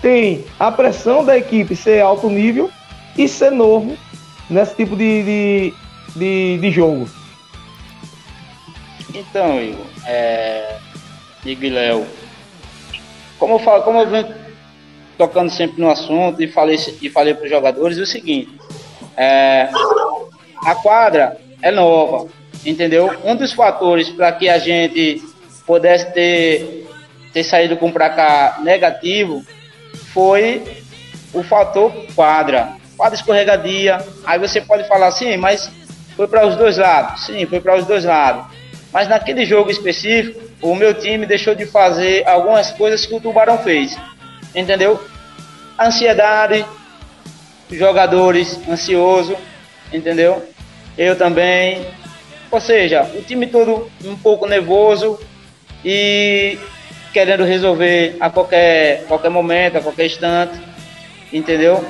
tem 0.00 0.44
a 0.58 0.70
pressão 0.70 1.24
da 1.24 1.36
equipe 1.36 1.76
ser 1.76 2.00
alto 2.00 2.28
nível 2.28 2.70
e 3.16 3.28
ser 3.28 3.50
novo 3.50 3.96
nesse 4.48 4.74
tipo 4.74 4.96
de, 4.96 5.22
de, 5.22 5.74
de, 6.16 6.58
de 6.58 6.70
jogo. 6.70 7.08
Então, 9.14 9.60
Igor, 9.60 9.86
é... 10.06 10.76
Igor 11.44 11.70
Léo, 11.70 12.06
como 13.38 13.54
eu 13.54 13.58
falo, 13.58 13.82
como 13.82 13.98
eu 13.98 14.08
venho 14.08 14.34
tocando 15.16 15.50
sempre 15.50 15.80
no 15.80 15.90
assunto 15.90 16.42
e 16.42 16.48
falei, 16.48 16.78
e 17.00 17.08
falei 17.08 17.34
para 17.34 17.44
os 17.44 17.50
jogadores 17.50 17.98
o 17.98 18.06
seguinte: 18.06 18.50
é, 19.16 19.68
a 20.64 20.74
quadra 20.74 21.38
é 21.62 21.70
nova, 21.70 22.28
entendeu? 22.64 23.10
Um 23.24 23.34
dos 23.34 23.52
fatores 23.52 24.10
para 24.10 24.32
que 24.32 24.48
a 24.48 24.58
gente 24.58 25.22
pudesse 25.66 26.12
ter, 26.12 26.86
ter 27.32 27.44
saído 27.44 27.76
com 27.76 27.86
um 27.86 27.92
cá 27.92 28.58
negativo 28.62 29.44
foi 30.12 30.82
o 31.32 31.42
fator 31.42 31.92
quadra. 32.14 32.74
Quadra 32.96 33.16
escorregadia. 33.16 33.98
Aí 34.24 34.38
você 34.38 34.60
pode 34.60 34.86
falar 34.86 35.08
assim, 35.08 35.36
mas 35.36 35.70
foi 36.16 36.28
para 36.28 36.46
os 36.46 36.56
dois 36.56 36.76
lados. 36.76 37.24
Sim, 37.24 37.46
foi 37.46 37.60
para 37.60 37.76
os 37.76 37.86
dois 37.86 38.04
lados. 38.04 38.46
Mas 38.92 39.08
naquele 39.08 39.44
jogo 39.46 39.70
específico, 39.70 40.40
o 40.60 40.74
meu 40.74 40.92
time 40.94 41.24
deixou 41.24 41.54
de 41.54 41.64
fazer 41.64 42.26
algumas 42.28 42.72
coisas 42.72 43.06
que 43.06 43.14
o 43.14 43.20
Tubarão 43.20 43.58
fez. 43.58 43.96
Entendeu? 44.54 45.00
Ansiedade, 45.78 46.64
jogadores 47.70 48.60
ansioso, 48.68 49.36
entendeu? 49.92 50.44
Eu 50.98 51.16
também. 51.16 51.86
Ou 52.50 52.60
seja, 52.60 53.04
o 53.14 53.22
time 53.22 53.46
todo 53.46 53.90
um 54.04 54.16
pouco 54.16 54.46
nervoso 54.46 55.18
e 55.84 56.58
querendo 57.12 57.44
resolver 57.44 58.16
a 58.20 58.30
qualquer, 58.30 59.04
qualquer 59.06 59.30
momento, 59.30 59.78
a 59.78 59.80
qualquer 59.80 60.06
instante, 60.06 60.60
entendeu? 61.32 61.84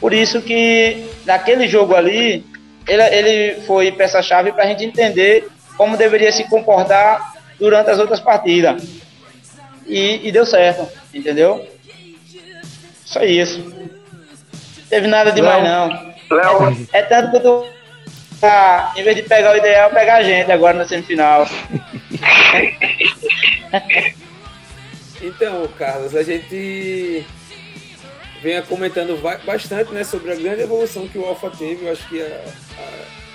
Por 0.00 0.12
isso 0.12 0.42
que 0.42 1.04
naquele 1.24 1.66
jogo 1.66 1.94
ali, 1.94 2.44
ele, 2.86 3.02
ele 3.02 3.60
foi 3.62 3.90
peça-chave 3.92 4.52
para 4.52 4.64
a 4.64 4.66
gente 4.66 4.84
entender 4.84 5.48
como 5.76 5.96
deveria 5.96 6.30
se 6.30 6.44
comportar 6.44 7.34
durante 7.58 7.90
as 7.90 7.98
outras 7.98 8.20
partidas. 8.20 8.82
E, 9.86 10.26
e 10.26 10.32
deu 10.32 10.46
certo, 10.46 10.88
entendeu? 11.12 11.66
Só 13.04 13.22
isso. 13.22 13.72
Teve 14.88 15.06
nada 15.06 15.30
demais, 15.32 15.62
não. 15.62 16.14
Léo. 16.30 16.86
É, 16.92 16.98
é, 16.98 17.02
tanto 17.02 17.30
que 17.30 17.36
eu 17.36 17.42
tô. 17.42 17.66
Ah, 18.42 18.92
em 18.96 19.02
vez 19.02 19.16
de 19.16 19.22
pegar 19.22 19.54
o 19.54 19.56
ideal, 19.56 19.90
pegar 19.90 20.16
a 20.16 20.22
gente 20.22 20.52
agora 20.52 20.76
na 20.76 20.86
semifinal. 20.86 21.48
então, 25.26 25.66
Carlos, 25.78 26.14
a 26.14 26.22
gente 26.22 27.24
vem 28.42 28.60
comentando 28.62 29.20
bastante 29.44 29.92
né, 29.92 30.04
sobre 30.04 30.32
a 30.32 30.36
grande 30.36 30.62
evolução 30.62 31.08
que 31.08 31.18
o 31.18 31.24
Alfa 31.24 31.50
teve. 31.50 31.86
Eu 31.86 31.92
acho 31.92 32.08
que 32.08 32.20
a, 32.20 32.44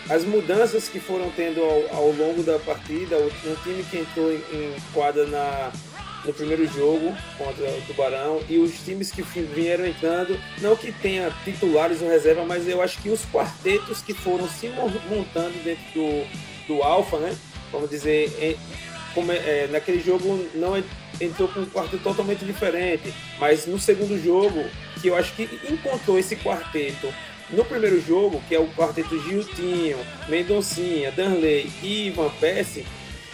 a, 0.10 0.13
as 0.13 0.23
mudanças 0.23 0.88
que 0.88 0.99
foram 0.99 1.30
tendo 1.32 1.62
ao, 1.62 1.97
ao 1.97 2.12
longo 2.12 2.43
da 2.43 2.60
partida, 2.60 3.17
o, 3.17 3.25
um 3.25 3.56
time 3.63 3.84
que 3.84 3.97
entrou 3.97 4.32
em, 4.32 4.38
em 4.54 4.75
quadra 4.93 5.25
na 5.25 5.71
no 6.25 6.34
primeiro 6.34 6.67
jogo 6.67 7.15
contra 7.38 7.63
o 7.63 7.82
Tubarão 7.88 8.41
e 8.49 8.58
os 8.58 8.84
times 8.84 9.10
que 9.10 9.21
vieram 9.21 9.86
entrando, 9.86 10.38
não 10.60 10.75
que 10.75 10.91
tenha 10.91 11.32
titulares 11.43 12.02
ou 12.02 12.10
reserva, 12.10 12.43
mas 12.45 12.67
eu 12.67 12.82
acho 12.82 13.02
que 13.02 13.10
os 13.10 13.25
quartetos 13.25 14.02
que 14.02 14.13
foram 14.13 14.47
se 14.47 14.69
montando 15.10 15.58
dentro 15.63 15.84
do, 15.93 16.28
do 16.67 16.84
Alfa, 16.84 17.17
né? 17.17 17.36
Vamos 17.71 17.89
dizer, 17.89 18.36
em, 18.41 18.58
como, 19.13 19.32
é, 19.32 19.36
é 19.38 19.69
naquele 19.71 20.02
jogo 20.02 20.45
não 20.54 20.75
entrou 21.20 21.48
com 21.48 21.62
um 21.62 21.66
quarteto 21.66 22.04
totalmente 22.04 22.46
diferente, 22.46 23.14
mas 23.40 23.66
no 23.66 23.80
segundo 23.80 24.22
jogo, 24.22 24.66
que 25.02 25.08
eu 25.08 25.16
acho 25.16 25.34
que 25.34 25.50
encontrou 25.70 26.18
esse 26.18 26.36
quarteto 26.36 27.14
no 27.50 27.66
primeiro 27.66 28.00
jogo, 28.02 28.42
que 28.48 28.56
é 28.56 28.60
o 28.60 28.68
quarteto 28.70 29.20
Giltinho, 29.22 29.98
Mendoncinha, 30.28 31.12
Danley 31.12 31.72
e 31.82 32.08
Ivan 32.08 32.30
Pesce, 32.40 32.86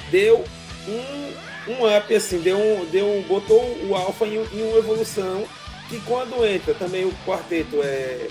deu 0.09 0.43
um 0.87 1.45
um 1.67 1.97
up, 1.97 2.13
assim, 2.13 2.39
deu 2.41 2.57
um, 2.57 2.85
deu 2.85 3.07
um, 3.07 3.21
botou 3.23 3.59
o 3.87 3.95
Alpha 3.95 4.25
em, 4.25 4.35
em 4.35 4.61
uma 4.69 4.77
evolução 4.77 5.45
que 5.89 5.99
quando 6.01 6.45
entra 6.45 6.73
também 6.73 7.05
o 7.05 7.13
quarteto 7.25 7.81
é 7.83 8.27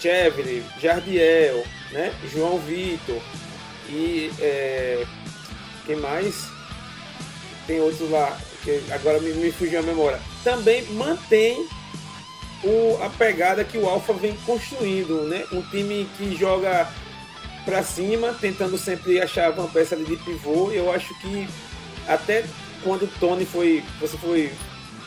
Chevrolet, 0.00 0.62
Jardiel, 0.80 1.64
né? 1.92 2.12
João 2.32 2.58
Vitor 2.58 3.20
e 3.88 4.30
é, 4.40 5.04
quem 5.86 5.96
mais? 5.96 6.53
Tem 7.66 7.80
outros 7.80 8.10
lá 8.10 8.38
que 8.62 8.82
agora 8.90 9.20
me, 9.20 9.32
me 9.32 9.50
fugiu 9.52 9.78
a 9.78 9.82
memória. 9.82 10.20
Também 10.42 10.84
mantém 10.92 11.66
o, 12.62 13.02
a 13.02 13.10
pegada 13.10 13.64
que 13.64 13.78
o 13.78 13.88
Alfa 13.88 14.12
vem 14.12 14.34
construindo, 14.46 15.24
né? 15.24 15.44
Um 15.52 15.62
time 15.62 16.08
que 16.16 16.34
joga 16.36 16.88
para 17.64 17.82
cima, 17.82 18.36
tentando 18.40 18.76
sempre 18.76 19.20
achar 19.20 19.52
uma 19.52 19.68
peça 19.68 19.96
de 19.96 20.16
pivô. 20.16 20.70
Eu 20.70 20.92
acho 20.92 21.18
que 21.20 21.48
até 22.06 22.44
quando 22.82 23.04
o 23.04 23.08
Tony 23.20 23.44
foi. 23.44 23.82
Você 24.00 24.16
foi. 24.18 24.52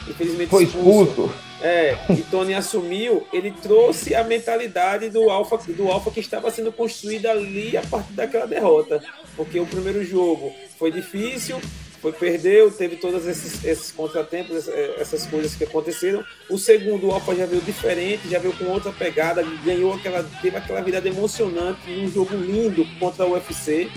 Infelizmente 0.08 0.50
foi 0.50 0.64
expulso. 0.64 1.10
expulso. 1.12 1.48
É, 1.60 1.98
e 2.12 2.22
Tony 2.22 2.54
assumiu, 2.54 3.26
ele 3.34 3.52
trouxe 3.52 4.14
a 4.14 4.24
mentalidade 4.24 5.10
do 5.10 5.28
Alfa 5.30 5.58
do 5.74 5.88
Alpha 5.88 6.12
que 6.12 6.20
estava 6.20 6.52
sendo 6.52 6.72
construída 6.72 7.32
ali 7.32 7.76
a 7.76 7.82
partir 7.82 8.14
daquela 8.14 8.46
derrota. 8.46 9.02
Porque 9.36 9.60
o 9.60 9.66
primeiro 9.66 10.04
jogo 10.06 10.54
foi 10.78 10.92
difícil, 10.92 11.60
foi 12.02 12.12
perdeu, 12.12 12.72
teve 12.72 12.98
todos 12.98 13.26
esses, 13.26 13.64
esses 13.66 13.92
contratempos, 13.92 14.68
essas 15.00 15.26
coisas 15.26 15.56
que 15.56 15.64
aconteceram. 15.64 16.24
O 16.50 16.58
segundo, 16.58 17.08
o 17.08 17.12
Alfa 17.12 17.36
já 17.36 17.46
veio 17.46 17.62
diferente, 17.62 18.30
já 18.30 18.40
veio 18.40 18.54
com 18.54 18.66
outra 18.66 18.92
pegada, 18.92 19.44
ganhou 19.64 19.94
aquela, 19.94 20.24
teve 20.42 20.56
aquela 20.56 20.82
virada 20.82 21.08
emocionante, 21.08 21.90
um 21.90 22.10
jogo 22.12 22.36
lindo 22.36 22.86
contra 23.00 23.26
o 23.26 23.34
UFC. 23.34 23.90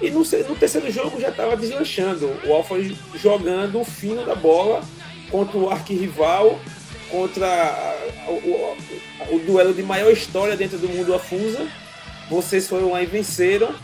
E 0.00 0.10
no, 0.10 0.20
no 0.20 0.56
terceiro 0.56 0.90
jogo 0.90 1.18
já 1.18 1.30
estava 1.30 1.56
deslanchando. 1.56 2.26
O 2.44 2.52
Alfa 2.52 2.74
jogando 3.14 3.80
o 3.80 3.84
fino 3.84 4.24
da 4.24 4.34
bola 4.34 4.82
contra 5.30 5.56
o 5.56 5.70
arquirrival, 5.70 6.60
contra 7.10 7.48
o, 8.28 8.32
o, 8.32 9.36
o, 9.36 9.38
duelo 9.38 9.72
de 9.72 9.82
maior 9.82 10.12
história 10.12 10.54
dentro 10.54 10.78
do 10.78 10.88
mundo 10.88 11.14
Afusa. 11.14 11.66
Vocês 12.28 12.68
foram 12.68 12.92
lá 12.92 13.02
e 13.02 13.06
venceram. 13.06 13.74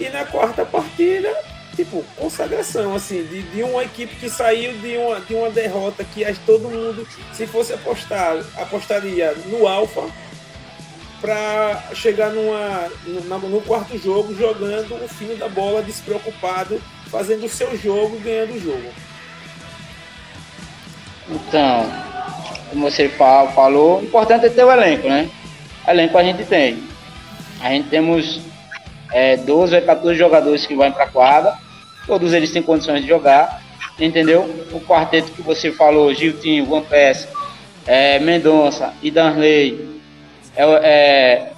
E 0.00 0.08
na 0.08 0.24
quarta 0.24 0.66
partida, 0.66 1.32
tipo, 1.74 2.04
consagração, 2.16 2.94
assim, 2.94 3.24
de, 3.24 3.42
de 3.42 3.62
uma 3.62 3.82
equipe 3.82 4.14
que 4.16 4.30
saiu 4.30 4.72
de 4.78 4.96
uma, 4.96 5.20
de 5.20 5.34
uma 5.34 5.50
derrota 5.50 6.04
que 6.04 6.24
todo 6.46 6.68
mundo, 6.68 7.06
se 7.32 7.46
fosse 7.46 7.72
apostar, 7.72 8.36
apostaria 8.56 9.34
no 9.46 9.66
Alfa 9.66 10.02
para 11.20 11.82
chegar 11.94 12.30
numa, 12.30 12.90
no, 13.48 13.60
quarto 13.62 13.96
jogo 13.96 14.34
jogando 14.34 14.94
o 15.02 15.08
fim 15.08 15.34
da 15.36 15.48
bola 15.48 15.82
despreocupado, 15.82 16.78
fazendo 17.10 17.46
o 17.46 17.48
seu 17.48 17.74
jogo 17.78 18.16
e 18.16 18.20
ganhando 18.20 18.54
o 18.54 18.60
jogo. 18.60 18.90
Então, 21.30 21.90
como 22.68 22.90
você 22.90 23.08
falou, 23.08 24.00
o 24.00 24.04
importante 24.04 24.44
é 24.44 24.50
ter 24.50 24.64
o 24.64 24.70
elenco, 24.70 25.08
né? 25.08 25.30
Elenco 25.88 26.18
a 26.18 26.22
gente 26.22 26.44
tem. 26.44 26.82
A 27.62 27.70
gente 27.70 27.88
temos 27.88 28.42
é, 29.10 29.38
12 29.38 29.76
ou 29.76 29.82
14 29.82 30.18
jogadores 30.18 30.66
que 30.66 30.74
vão 30.74 30.92
para 30.92 31.04
a 31.04 31.08
quadra, 31.08 31.56
todos 32.06 32.32
eles 32.32 32.50
têm 32.50 32.62
condições 32.62 33.02
de 33.02 33.08
jogar, 33.08 33.62
entendeu? 33.98 34.42
O 34.72 34.80
quarteto 34.80 35.32
que 35.32 35.42
você 35.42 35.72
falou, 35.72 36.12
Giltinho, 36.12 36.66
Van 36.66 36.82
Pes, 36.82 37.28
é, 37.86 38.18
Mendonça 38.18 38.92
e 39.02 39.10
Danley, 39.10 40.00
é, 40.56 40.64
é, 40.64 41.52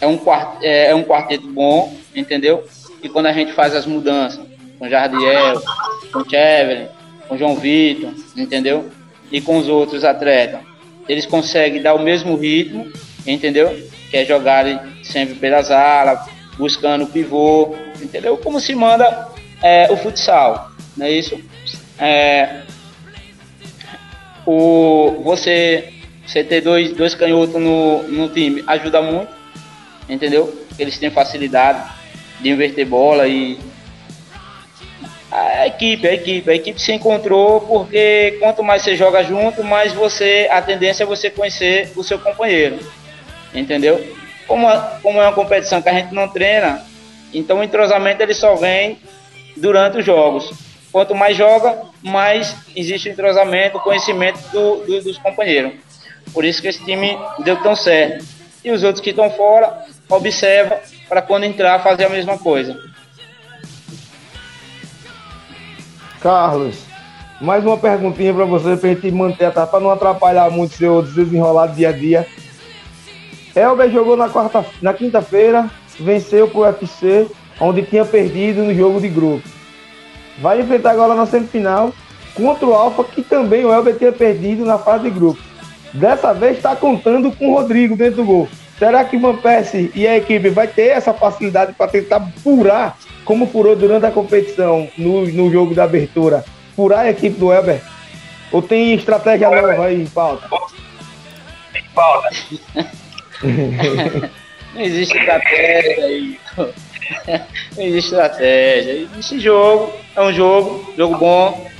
é, 0.00 0.06
um 0.06 0.16
quart, 0.16 0.58
é, 0.62 0.90
é 0.90 0.94
um 0.94 1.02
quarteto 1.02 1.46
bom, 1.48 1.96
entendeu? 2.14 2.66
E 3.02 3.08
quando 3.08 3.26
a 3.26 3.32
gente 3.32 3.52
faz 3.52 3.74
as 3.74 3.86
mudanças 3.86 4.44
com 4.78 4.88
Jardiel, 4.88 5.62
com 6.12 6.28
Chevelin, 6.28 6.88
com 7.28 7.36
João 7.36 7.56
Vitor, 7.56 8.12
entendeu? 8.36 8.90
E 9.30 9.40
com 9.40 9.58
os 9.58 9.68
outros 9.68 10.04
atletas, 10.04 10.60
eles 11.08 11.26
conseguem 11.26 11.82
dar 11.82 11.94
o 11.94 12.02
mesmo 12.02 12.36
ritmo, 12.36 12.90
entendeu? 13.26 13.68
Que 14.10 14.18
é 14.18 14.24
jogarem 14.24 14.78
sempre 15.02 15.34
pelas 15.34 15.70
alas, 15.70 16.20
buscando 16.56 17.04
o 17.04 17.06
pivô, 17.06 17.74
entendeu? 18.00 18.36
Como 18.36 18.60
se 18.60 18.74
manda 18.74 19.31
é, 19.62 19.90
o 19.90 19.96
futsal, 19.96 20.70
não 20.96 21.06
é 21.06 21.10
isso? 21.10 21.40
É, 21.98 22.62
o, 24.44 25.22
você 25.22 25.92
você 26.26 26.42
ter 26.42 26.60
dois, 26.62 26.92
dois 26.92 27.14
canhotos 27.14 27.60
no, 27.60 28.02
no 28.04 28.28
time 28.28 28.64
ajuda 28.66 29.02
muito, 29.02 29.30
entendeu? 30.08 30.66
Eles 30.78 30.98
têm 30.98 31.10
facilidade 31.10 31.82
de 32.40 32.48
inverter 32.48 32.86
bola 32.86 33.28
e 33.28 33.58
a 35.30 35.66
equipe, 35.66 36.06
a 36.06 36.12
equipe, 36.12 36.50
a 36.50 36.54
equipe 36.54 36.80
se 36.80 36.92
encontrou 36.92 37.60
porque 37.62 38.36
quanto 38.40 38.62
mais 38.62 38.82
você 38.82 38.96
joga 38.96 39.22
junto, 39.22 39.64
mais 39.64 39.92
você 39.92 40.48
a 40.50 40.60
tendência 40.60 41.04
é 41.04 41.06
você 41.06 41.30
conhecer 41.30 41.92
o 41.96 42.04
seu 42.04 42.18
companheiro, 42.18 42.78
entendeu? 43.54 44.14
Como, 44.46 44.66
como 45.02 45.20
é 45.20 45.22
uma 45.22 45.32
competição 45.32 45.80
que 45.80 45.88
a 45.88 45.94
gente 45.94 46.14
não 46.14 46.28
treina, 46.28 46.84
então 47.32 47.60
o 47.60 47.64
entrosamento 47.64 48.22
ele 48.22 48.34
só 48.34 48.54
vem 48.54 48.98
durante 49.62 49.98
os 49.98 50.04
jogos. 50.04 50.52
Quanto 50.90 51.14
mais 51.14 51.36
joga, 51.36 51.78
mais 52.02 52.54
existe 52.74 53.08
o 53.08 53.12
entrosamento, 53.12 53.78
o 53.78 53.80
conhecimento 53.80 54.40
do, 54.50 54.84
do, 54.84 55.02
dos 55.04 55.16
companheiros. 55.18 55.74
Por 56.34 56.44
isso 56.44 56.60
que 56.60 56.68
esse 56.68 56.84
time 56.84 57.16
deu 57.38 57.56
tão 57.62 57.74
certo. 57.76 58.26
E 58.64 58.70
os 58.72 58.82
outros 58.82 59.00
que 59.00 59.10
estão 59.10 59.30
fora, 59.30 59.84
observa 60.08 60.80
para 61.08 61.22
quando 61.22 61.44
entrar 61.44 61.78
fazer 61.78 62.04
a 62.04 62.08
mesma 62.08 62.36
coisa. 62.36 62.76
Carlos, 66.20 66.76
mais 67.40 67.64
uma 67.64 67.78
perguntinha 67.78 68.34
para 68.34 68.44
você, 68.44 68.76
para 68.76 68.90
a 68.90 68.94
gente 68.94 69.10
manter 69.12 69.46
a 69.46 69.66
para 69.66 69.80
não 69.80 69.90
atrapalhar 69.90 70.50
muito 70.50 70.74
seu 70.74 71.02
desenrolado 71.02 71.74
dia 71.74 71.88
a 71.88 71.92
dia. 71.92 72.26
Elber 73.54 73.90
jogou 73.90 74.16
na 74.16 74.28
quarta, 74.28 74.64
na 74.80 74.92
quinta-feira, 74.92 75.70
venceu 75.98 76.48
pro 76.48 76.60
UFC 76.60 77.28
onde 77.62 77.82
tinha 77.82 78.04
perdido 78.04 78.64
no 78.64 78.74
jogo 78.74 79.00
de 79.00 79.08
grupo. 79.08 79.48
Vai 80.38 80.60
enfrentar 80.60 80.90
agora 80.90 81.14
na 81.14 81.26
semifinal 81.26 81.94
contra 82.34 82.66
o 82.66 82.74
Alfa, 82.74 83.04
que 83.04 83.22
também 83.22 83.64
o 83.64 83.72
Elber 83.72 83.96
tinha 83.96 84.10
perdido 84.10 84.64
na 84.64 84.78
fase 84.78 85.04
de 85.04 85.10
grupo. 85.10 85.40
Dessa 85.92 86.32
vez 86.34 86.56
está 86.56 86.74
contando 86.74 87.30
com 87.30 87.50
o 87.50 87.54
Rodrigo 87.54 87.94
dentro 87.94 88.16
do 88.16 88.24
gol. 88.24 88.48
Será 88.78 89.04
que 89.04 89.16
o 89.16 89.20
Van 89.20 89.36
Persie 89.36 89.92
e 89.94 90.08
a 90.08 90.16
equipe 90.16 90.48
vai 90.48 90.66
ter 90.66 90.88
essa 90.88 91.14
facilidade 91.14 91.72
para 91.74 91.86
tentar 91.86 92.20
furar, 92.42 92.96
como 93.24 93.46
furou 93.46 93.76
durante 93.76 94.06
a 94.06 94.10
competição 94.10 94.88
no, 94.98 95.26
no 95.28 95.52
jogo 95.52 95.72
da 95.72 95.84
abertura, 95.84 96.44
furar 96.74 97.00
a 97.00 97.10
equipe 97.10 97.38
do 97.38 97.52
Elber? 97.52 97.80
Ou 98.50 98.60
tem 98.60 98.92
estratégia 98.92 99.48
nova 99.48 99.84
aí 99.84 100.02
em 100.02 100.06
pauta? 100.06 100.48
Pauta. 101.94 102.28
Não 104.74 104.80
existe 104.80 105.16
estratégia 105.16 106.04
aí. 106.04 106.40
Não 107.76 107.84
existe 107.84 108.14
estratégia. 108.14 109.08
Existe 109.12 109.40
jogo, 109.40 109.92
é 110.16 110.22
um 110.22 110.32
jogo, 110.32 110.94
jogo 110.96 111.16
bom, 111.18 111.70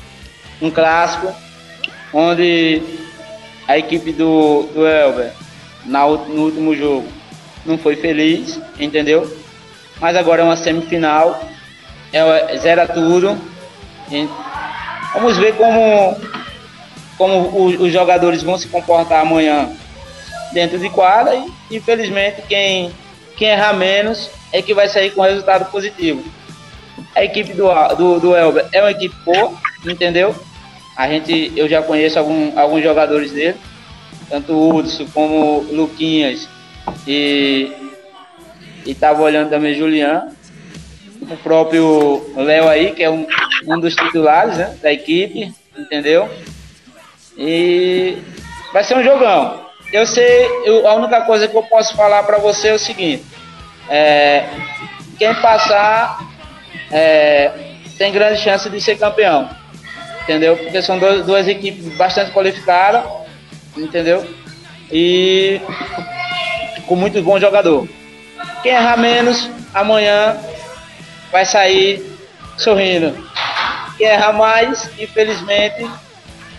um 0.61 0.71
clássico, 0.71 1.33
onde 2.13 2.83
a 3.67 3.79
equipe 3.79 4.13
do, 4.13 4.69
do 4.75 4.87
Elber, 4.87 5.33
na, 5.87 6.07
no 6.07 6.45
último 6.45 6.75
jogo, 6.77 7.09
não 7.65 7.79
foi 7.79 7.97
feliz, 7.97 8.61
entendeu? 8.79 9.37
Mas 10.01 10.17
agora 10.17 10.43
é 10.43 10.45
uma 10.45 10.57
semifinal, 10.57 11.43
é, 12.13 12.59
zera 12.59 12.87
tudo. 12.87 13.39
Vamos 15.15 15.39
ver 15.39 15.55
como, 15.57 16.17
como 17.17 17.67
os, 17.67 17.81
os 17.81 17.93
jogadores 17.93 18.43
vão 18.43 18.59
se 18.59 18.69
comportar 18.69 19.21
amanhã 19.21 19.71
dentro 20.53 20.79
de 20.79 20.89
quadra 20.89 21.35
e 21.71 21.77
infelizmente 21.77 22.43
quem, 22.49 22.91
quem 23.37 23.49
errar 23.49 23.73
menos 23.73 24.31
é 24.53 24.61
que 24.61 24.75
vai 24.75 24.89
sair 24.89 25.11
com 25.11 25.23
resultado 25.23 25.71
positivo. 25.71 26.23
A 27.15 27.25
equipe 27.25 27.53
do, 27.53 27.69
do, 27.97 28.21
do 28.21 28.37
Elber 28.37 28.67
é 28.73 28.81
uma 28.81 28.91
equipe 28.91 29.15
boa, 29.25 29.53
entendeu? 29.85 30.35
A 30.97 31.09
gente, 31.09 31.53
eu 31.57 31.69
já 31.69 31.83
conheço 31.83 32.19
algum, 32.19 32.59
alguns 32.59 32.83
jogadores 32.83 33.33
dele, 33.33 33.57
tanto 34.29 34.53
o 34.53 34.77
Hudson 34.77 35.07
como 35.13 35.61
o 35.61 35.75
Luquinhas 35.75 36.49
e 37.07 37.73
estava 38.87 39.23
olhando 39.23 39.51
também 39.51 39.75
Julian, 39.75 40.29
o 41.23 41.37
próprio 41.39 42.31
Léo 42.37 42.69
aí, 42.69 42.93
que 42.93 43.03
é 43.03 43.11
um, 43.11 43.27
um 43.67 43.81
dos 43.81 43.95
titulares 43.95 44.57
né, 44.59 44.77
da 44.83 44.93
equipe, 44.93 45.53
entendeu? 45.77 46.29
E 47.39 48.19
vai 48.73 48.85
ser 48.85 48.97
um 48.97 49.03
jogão 49.03 49.72
eu 49.93 50.07
sei, 50.07 50.49
eu, 50.65 50.89
a 50.89 50.95
única 50.95 51.21
coisa 51.23 51.47
que 51.47 51.55
eu 51.55 51.63
posso 51.63 51.95
falar 51.95 52.23
para 52.23 52.39
você 52.39 52.69
é 52.69 52.75
o 52.75 52.79
seguinte: 52.79 53.25
é, 53.89 54.47
quem 55.19 55.35
passar 55.35 56.19
é, 56.91 57.51
tem 57.99 58.11
grande 58.11 58.41
chance 58.41 58.69
de 58.71 58.81
ser 58.81 58.97
campeão, 58.97 59.51
entendeu? 60.23 60.57
Porque 60.57 60.81
são 60.81 60.99
dois, 60.99 61.27
duas 61.27 61.47
equipes 61.47 61.95
bastante 61.95 62.33
qualificadas, 62.33 63.05
entendeu? 63.77 64.27
E 64.91 65.61
com 66.87 66.97
muito 66.97 67.23
bom 67.23 67.39
jogador. 67.39 67.87
Quem 68.63 68.73
errar 68.73 68.97
menos, 68.97 69.51
amanhã 69.75 70.39
vai 71.31 71.45
sair 71.45 72.03
sorrindo. 72.57 73.15
Quem 73.99 74.07
errar 74.07 74.33
mais, 74.33 74.91
infelizmente, 74.99 75.87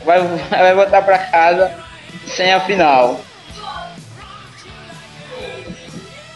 vai, 0.06 0.22
vai 0.50 0.74
voltar 0.76 1.02
para 1.02 1.18
casa 1.18 1.84
sem 2.28 2.54
a 2.54 2.60
final. 2.60 3.20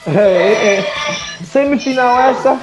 É, 0.08 0.20
é, 0.20 0.80
é. 0.80 0.86
Semifinal 1.44 2.30
essa. 2.30 2.60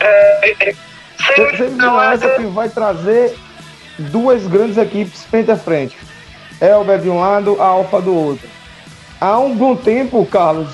Semifinal 1.37 2.12
essa 2.12 2.29
que 2.31 2.42
vai 2.44 2.68
trazer 2.68 3.37
duas 3.98 4.46
grandes 4.46 4.79
equipes 4.79 5.24
frente 5.24 5.50
a 5.50 5.57
frente. 5.57 5.96
Elber 6.61 6.98
de 7.00 7.11
um 7.11 7.20
lado, 7.20 7.61
a 7.61 7.66
Alfa 7.66 8.00
do 8.00 8.14
outro. 8.14 8.48
Há 9.20 9.38
um 9.38 9.55
bom 9.55 9.77
tempo, 9.77 10.24
Carlos. 10.27 10.68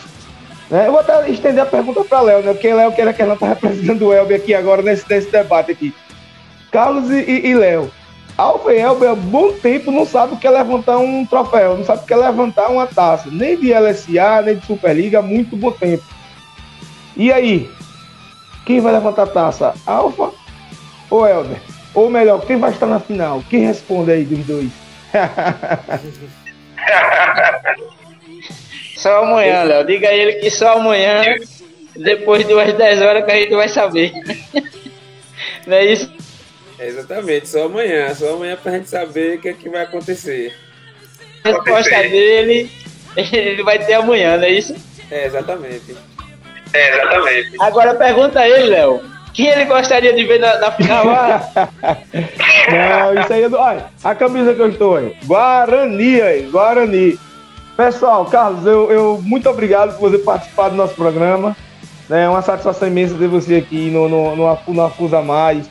Né, 0.70 0.87
eu 0.87 0.92
vou 0.92 1.00
até 1.00 1.29
estender 1.29 1.62
a 1.62 1.66
pergunta 1.66 2.05
para 2.05 2.20
Léo, 2.20 2.42
né? 2.42 2.53
Porque 2.53 2.72
Léo 2.72 2.92
que 2.92 3.00
era 3.00 3.12
que 3.12 3.20
ela 3.20 3.37
tá 3.37 3.48
representando 3.48 4.07
o 4.07 4.12
Elber 4.12 4.37
aqui 4.37 4.55
agora 4.55 4.83
nesse, 4.83 5.05
nesse 5.11 5.31
debate 5.31 5.72
aqui. 5.72 5.92
Carlos 6.70 7.11
e, 7.11 7.18
e, 7.18 7.46
e 7.48 7.55
Léo. 7.55 7.90
Alfa 8.40 8.72
e 8.72 8.79
Elber, 8.79 9.11
há 9.11 9.14
bom 9.14 9.53
tempo, 9.53 9.90
não 9.90 10.07
sabe 10.07 10.33
o 10.33 10.38
que 10.38 10.46
é 10.46 10.50
levantar 10.50 10.96
um 10.96 11.26
troféu, 11.26 11.76
não 11.76 11.85
sabe 11.85 12.05
o 12.05 12.07
que 12.07 12.14
é 12.14 12.16
levantar 12.16 12.70
uma 12.70 12.87
taça, 12.87 13.29
nem 13.31 13.55
de 13.55 13.74
LSA, 13.74 14.40
nem 14.42 14.57
de 14.57 14.64
Superliga, 14.64 15.18
há 15.18 15.22
muito 15.22 15.55
bom 15.57 15.70
tempo. 15.70 16.03
E 17.14 17.31
aí? 17.31 17.68
Quem 18.64 18.81
vai 18.81 18.94
levantar 18.94 19.24
a 19.24 19.26
taça? 19.26 19.74
Alfa 19.87 20.31
ou 21.11 21.29
Elber? 21.29 21.59
Ou 21.92 22.09
melhor, 22.09 22.40
quem 22.46 22.57
vai 22.57 22.70
estar 22.70 22.87
na 22.87 22.98
final? 22.98 23.44
Quem 23.50 23.66
responde 23.66 24.11
aí 24.11 24.24
dos 24.24 24.46
dois? 24.46 24.70
só 28.96 29.24
amanhã, 29.24 29.64
Léo. 29.64 29.85
Diga 29.85 30.09
a 30.09 30.14
ele 30.14 30.33
que 30.35 30.50
só 30.50 30.79
amanhã, 30.79 31.20
depois 31.94 32.46
de 32.46 32.55
umas 32.55 32.72
10 32.72 33.03
horas, 33.03 33.22
que 33.22 33.33
a 33.33 33.37
gente 33.37 33.55
vai 33.55 33.68
saber. 33.68 34.14
Não 35.66 35.76
é 35.76 35.85
isso? 35.85 36.19
Exatamente, 36.80 37.46
só 37.46 37.66
amanhã, 37.66 38.12
só 38.14 38.34
amanhã 38.34 38.56
pra 38.56 38.72
gente 38.72 38.88
saber 38.88 39.36
o 39.36 39.40
que 39.40 39.50
é 39.50 39.52
que 39.52 39.68
vai 39.68 39.82
acontecer. 39.82 40.56
A 41.44 41.50
resposta 41.50 41.90
dele, 41.90 42.70
ele 43.16 43.62
vai 43.62 43.78
ter 43.78 43.94
amanhã, 43.94 44.38
não 44.38 44.44
é 44.44 44.50
isso? 44.50 44.74
É, 45.10 45.26
exatamente. 45.26 45.94
É, 46.72 46.94
exatamente. 46.94 47.56
Agora 47.60 47.94
pergunta 47.94 48.40
a 48.40 48.48
ele, 48.48 48.70
Léo. 48.70 49.02
Quem 49.34 49.48
ele 49.48 49.66
gostaria 49.66 50.14
de 50.14 50.24
ver 50.24 50.40
na, 50.40 50.58
na 50.58 50.72
final? 50.72 51.04
não, 51.04 53.20
isso 53.20 53.32
aí 53.32 53.42
é 53.42 53.48
do. 53.48 53.58
Olha, 53.58 53.86
a 54.02 54.14
camisa 54.14 54.54
que 54.54 54.60
eu 54.60 54.70
estou 54.70 54.96
aí. 54.96 55.14
Guarani 55.24 56.22
aí, 56.22 56.48
Guarani. 56.50 57.18
Pessoal, 57.76 58.24
Carlos, 58.24 58.66
eu, 58.66 58.90
eu 58.90 59.20
muito 59.22 59.48
obrigado 59.48 59.98
por 59.98 60.10
você 60.10 60.18
participar 60.18 60.70
do 60.70 60.76
nosso 60.76 60.94
programa. 60.94 61.56
É 62.08 62.28
uma 62.28 62.42
satisfação 62.42 62.88
imensa 62.88 63.14
ter 63.14 63.28
você 63.28 63.56
aqui 63.56 63.90
no, 63.90 64.08
no, 64.08 64.34
no, 64.34 64.58
no 64.66 64.84
Afusa 64.84 65.22
Mais 65.22 65.68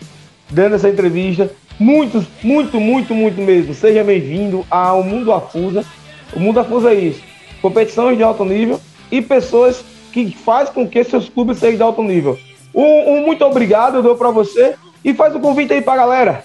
dando 0.50 0.76
essa 0.76 0.90
entrevista. 0.90 1.52
Muito, 1.80 2.26
muito, 2.44 2.80
muito, 2.80 3.14
muito 3.14 3.42
mesmo. 3.42 3.74
Seja 3.74 4.04
bem-vindo 4.04 4.66
ao 4.70 5.04
Mundo 5.04 5.32
Afusa. 5.32 5.86
O 6.34 6.40
Mundo 6.40 6.60
Afusa 6.60 6.92
é 6.92 6.96
isso: 6.96 7.22
competições 7.62 8.18
de 8.18 8.24
alto 8.24 8.44
nível 8.44 8.80
e 9.12 9.22
pessoas 9.22 9.84
que 10.12 10.32
faz 10.32 10.70
com 10.70 10.88
que 10.88 11.04
seus 11.04 11.30
clubes 11.30 11.60
sejam 11.60 11.78
de 11.78 11.84
alto 11.84 12.04
nível. 12.04 12.38
Um, 12.74 13.14
um 13.14 13.26
muito 13.26 13.46
obrigado, 13.46 13.96
eu 13.96 14.04
dou 14.04 14.16
para 14.16 14.30
você 14.30 14.76
e 15.04 15.14
faz 15.14 15.34
o 15.34 15.38
um 15.38 15.42
convite 15.42 15.74
aí 15.74 15.82
para 15.82 15.98
galera. 15.98 16.44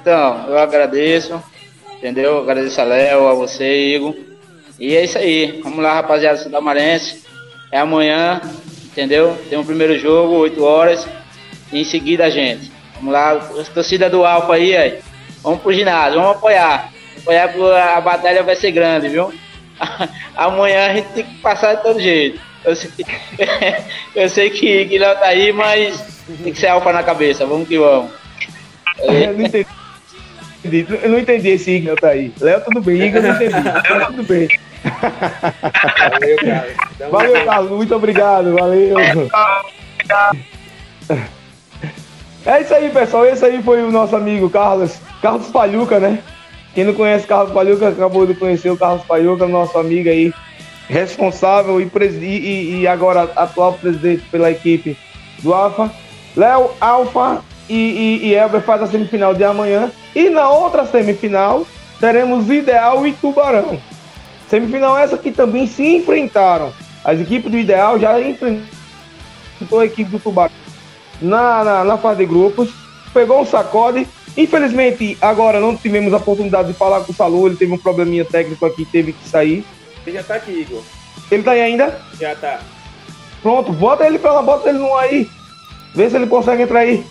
Então, 0.00 0.46
eu 0.48 0.58
agradeço, 0.58 1.42
entendeu? 1.96 2.38
Agradeço 2.38 2.80
a 2.80 2.84
Léo, 2.84 3.26
a 3.26 3.34
você, 3.34 3.96
Igor. 3.96 4.14
E 4.78 4.94
é 4.94 5.04
isso 5.04 5.18
aí. 5.18 5.60
Vamos 5.62 5.80
lá, 5.80 5.94
rapaziada 5.94 6.38
Sudamarense. 6.38 7.24
É 7.72 7.78
amanhã, 7.80 8.40
entendeu? 8.86 9.36
Tem 9.50 9.58
um 9.58 9.64
primeiro 9.64 9.98
jogo, 9.98 10.34
8 10.34 10.64
horas 10.64 11.06
em 11.72 11.84
seguida 11.84 12.24
a 12.24 12.30
gente. 12.30 12.70
Vamos 12.96 13.12
lá, 13.12 13.32
a 13.32 13.64
torcida 13.72 14.10
do 14.10 14.24
Alfa 14.24 14.54
aí, 14.54 14.76
aí, 14.76 14.98
vamos 15.42 15.60
pro 15.60 15.72
ginásio, 15.72 16.20
vamos 16.20 16.36
apoiar. 16.36 16.92
Apoiar 17.18 17.48
porque 17.48 17.78
a 17.78 18.00
batalha 18.00 18.42
vai 18.42 18.56
ser 18.56 18.72
grande, 18.72 19.08
viu? 19.08 19.32
Amanhã 20.36 20.90
a 20.90 20.94
gente 20.94 21.08
tem 21.08 21.24
que 21.24 21.34
passar 21.36 21.74
de 21.74 21.82
todo 21.82 22.00
jeito. 22.00 22.40
Eu 22.64 22.74
sei, 22.74 22.90
eu 24.14 24.28
sei 24.28 24.50
que, 24.50 24.98
Léo 24.98 25.14
tá 25.14 25.26
aí, 25.26 25.52
mas 25.52 26.24
tem 26.42 26.52
que 26.52 26.58
ser 26.58 26.68
alfa 26.68 26.92
na 26.92 27.02
cabeça. 27.02 27.46
Vamos 27.46 27.68
que 27.68 27.78
vamos. 27.78 28.10
Eu 29.00 29.32
não 29.32 29.44
entendi. 29.44 29.66
Eu 31.02 31.08
não 31.08 31.18
entendi 31.20 31.48
esse 31.50 31.70
Igor 31.70 31.94
tá 32.00 32.08
aí. 32.08 32.32
Léo, 32.40 32.60
tudo 32.64 32.80
bem. 32.80 33.00
Igor, 33.00 33.22
não 33.22 33.30
entendi. 33.30 33.54
tudo 34.06 34.22
bem. 34.24 34.48
Valeu, 36.10 36.36
Carlos. 36.36 36.74
Valeu, 37.10 37.44
Carlos. 37.44 37.70
Muito 37.70 37.94
obrigado. 37.94 38.54
Valeu. 38.54 38.96
É 42.46 42.60
isso 42.60 42.74
aí, 42.74 42.90
pessoal. 42.90 43.26
Esse 43.26 43.44
aí 43.44 43.62
foi 43.62 43.82
o 43.82 43.90
nosso 43.90 44.14
amigo 44.14 44.48
Carlos, 44.48 44.98
Carlos 45.20 45.48
Palhuca, 45.48 45.98
né? 45.98 46.22
Quem 46.74 46.84
não 46.84 46.94
conhece 46.94 47.26
Carlos 47.26 47.52
Palhuca, 47.52 47.88
acabou 47.88 48.26
de 48.26 48.34
conhecer 48.34 48.70
o 48.70 48.76
Carlos 48.76 49.04
Palhuca, 49.04 49.48
nosso 49.48 49.76
amigo 49.78 50.08
aí, 50.08 50.32
responsável 50.88 51.80
e, 51.80 51.90
e, 52.22 52.80
e 52.80 52.86
agora 52.86 53.30
atual 53.34 53.72
presidente 53.74 54.22
pela 54.30 54.50
equipe 54.50 54.96
do 55.42 55.52
Alfa. 55.52 55.90
Léo, 56.36 56.70
Alfa 56.80 57.42
e, 57.68 57.74
e, 57.74 58.26
e 58.28 58.34
Elber 58.34 58.60
faz 58.60 58.82
a 58.82 58.86
semifinal 58.86 59.34
de 59.34 59.42
amanhã. 59.42 59.90
E 60.14 60.30
na 60.30 60.48
outra 60.48 60.86
semifinal, 60.86 61.66
teremos 61.98 62.48
Ideal 62.48 63.06
e 63.06 63.12
Tubarão. 63.12 63.80
Semifinal 64.48 64.96
essa 64.96 65.18
que 65.18 65.32
também 65.32 65.66
se 65.66 65.84
enfrentaram. 65.96 66.72
As 67.04 67.20
equipes 67.20 67.50
do 67.50 67.58
Ideal 67.58 67.98
já 67.98 68.20
enfrentou 68.20 69.80
a 69.80 69.84
equipe 69.84 70.10
do 70.10 70.18
Tubarão 70.18 70.67
na, 71.20 71.64
na, 71.64 71.84
na 71.84 71.98
fase 71.98 72.18
de 72.20 72.26
grupos, 72.26 72.70
pegou 73.12 73.40
um 73.40 73.46
sacode. 73.46 74.06
Infelizmente, 74.36 75.18
agora 75.20 75.60
não 75.60 75.76
tivemos 75.76 76.12
a 76.14 76.18
oportunidade 76.18 76.68
de 76.68 76.74
falar 76.74 77.00
com 77.00 77.12
o 77.12 77.14
Salu, 77.14 77.46
ele 77.46 77.56
teve 77.56 77.72
um 77.72 77.78
probleminha 77.78 78.24
técnico 78.24 78.64
aqui, 78.64 78.84
teve 78.84 79.12
que 79.12 79.28
sair. 79.28 79.64
Ele 80.06 80.16
já 80.16 80.22
tá 80.22 80.34
aqui, 80.36 80.52
Igor. 80.52 80.82
Ele 81.30 81.42
tá 81.42 81.52
aí 81.52 81.60
ainda? 81.60 82.00
Já 82.18 82.34
tá. 82.36 82.60
Pronto, 83.42 83.72
bota 83.72 84.06
ele 84.06 84.18
pra 84.18 84.32
lá, 84.32 84.42
bota 84.42 84.68
ele 84.68 84.78
no 84.78 84.94
aí. 84.96 85.28
Vê 85.94 86.08
se 86.08 86.16
ele 86.16 86.26
consegue 86.26 86.62
entrar 86.62 86.80
aí. 86.80 87.04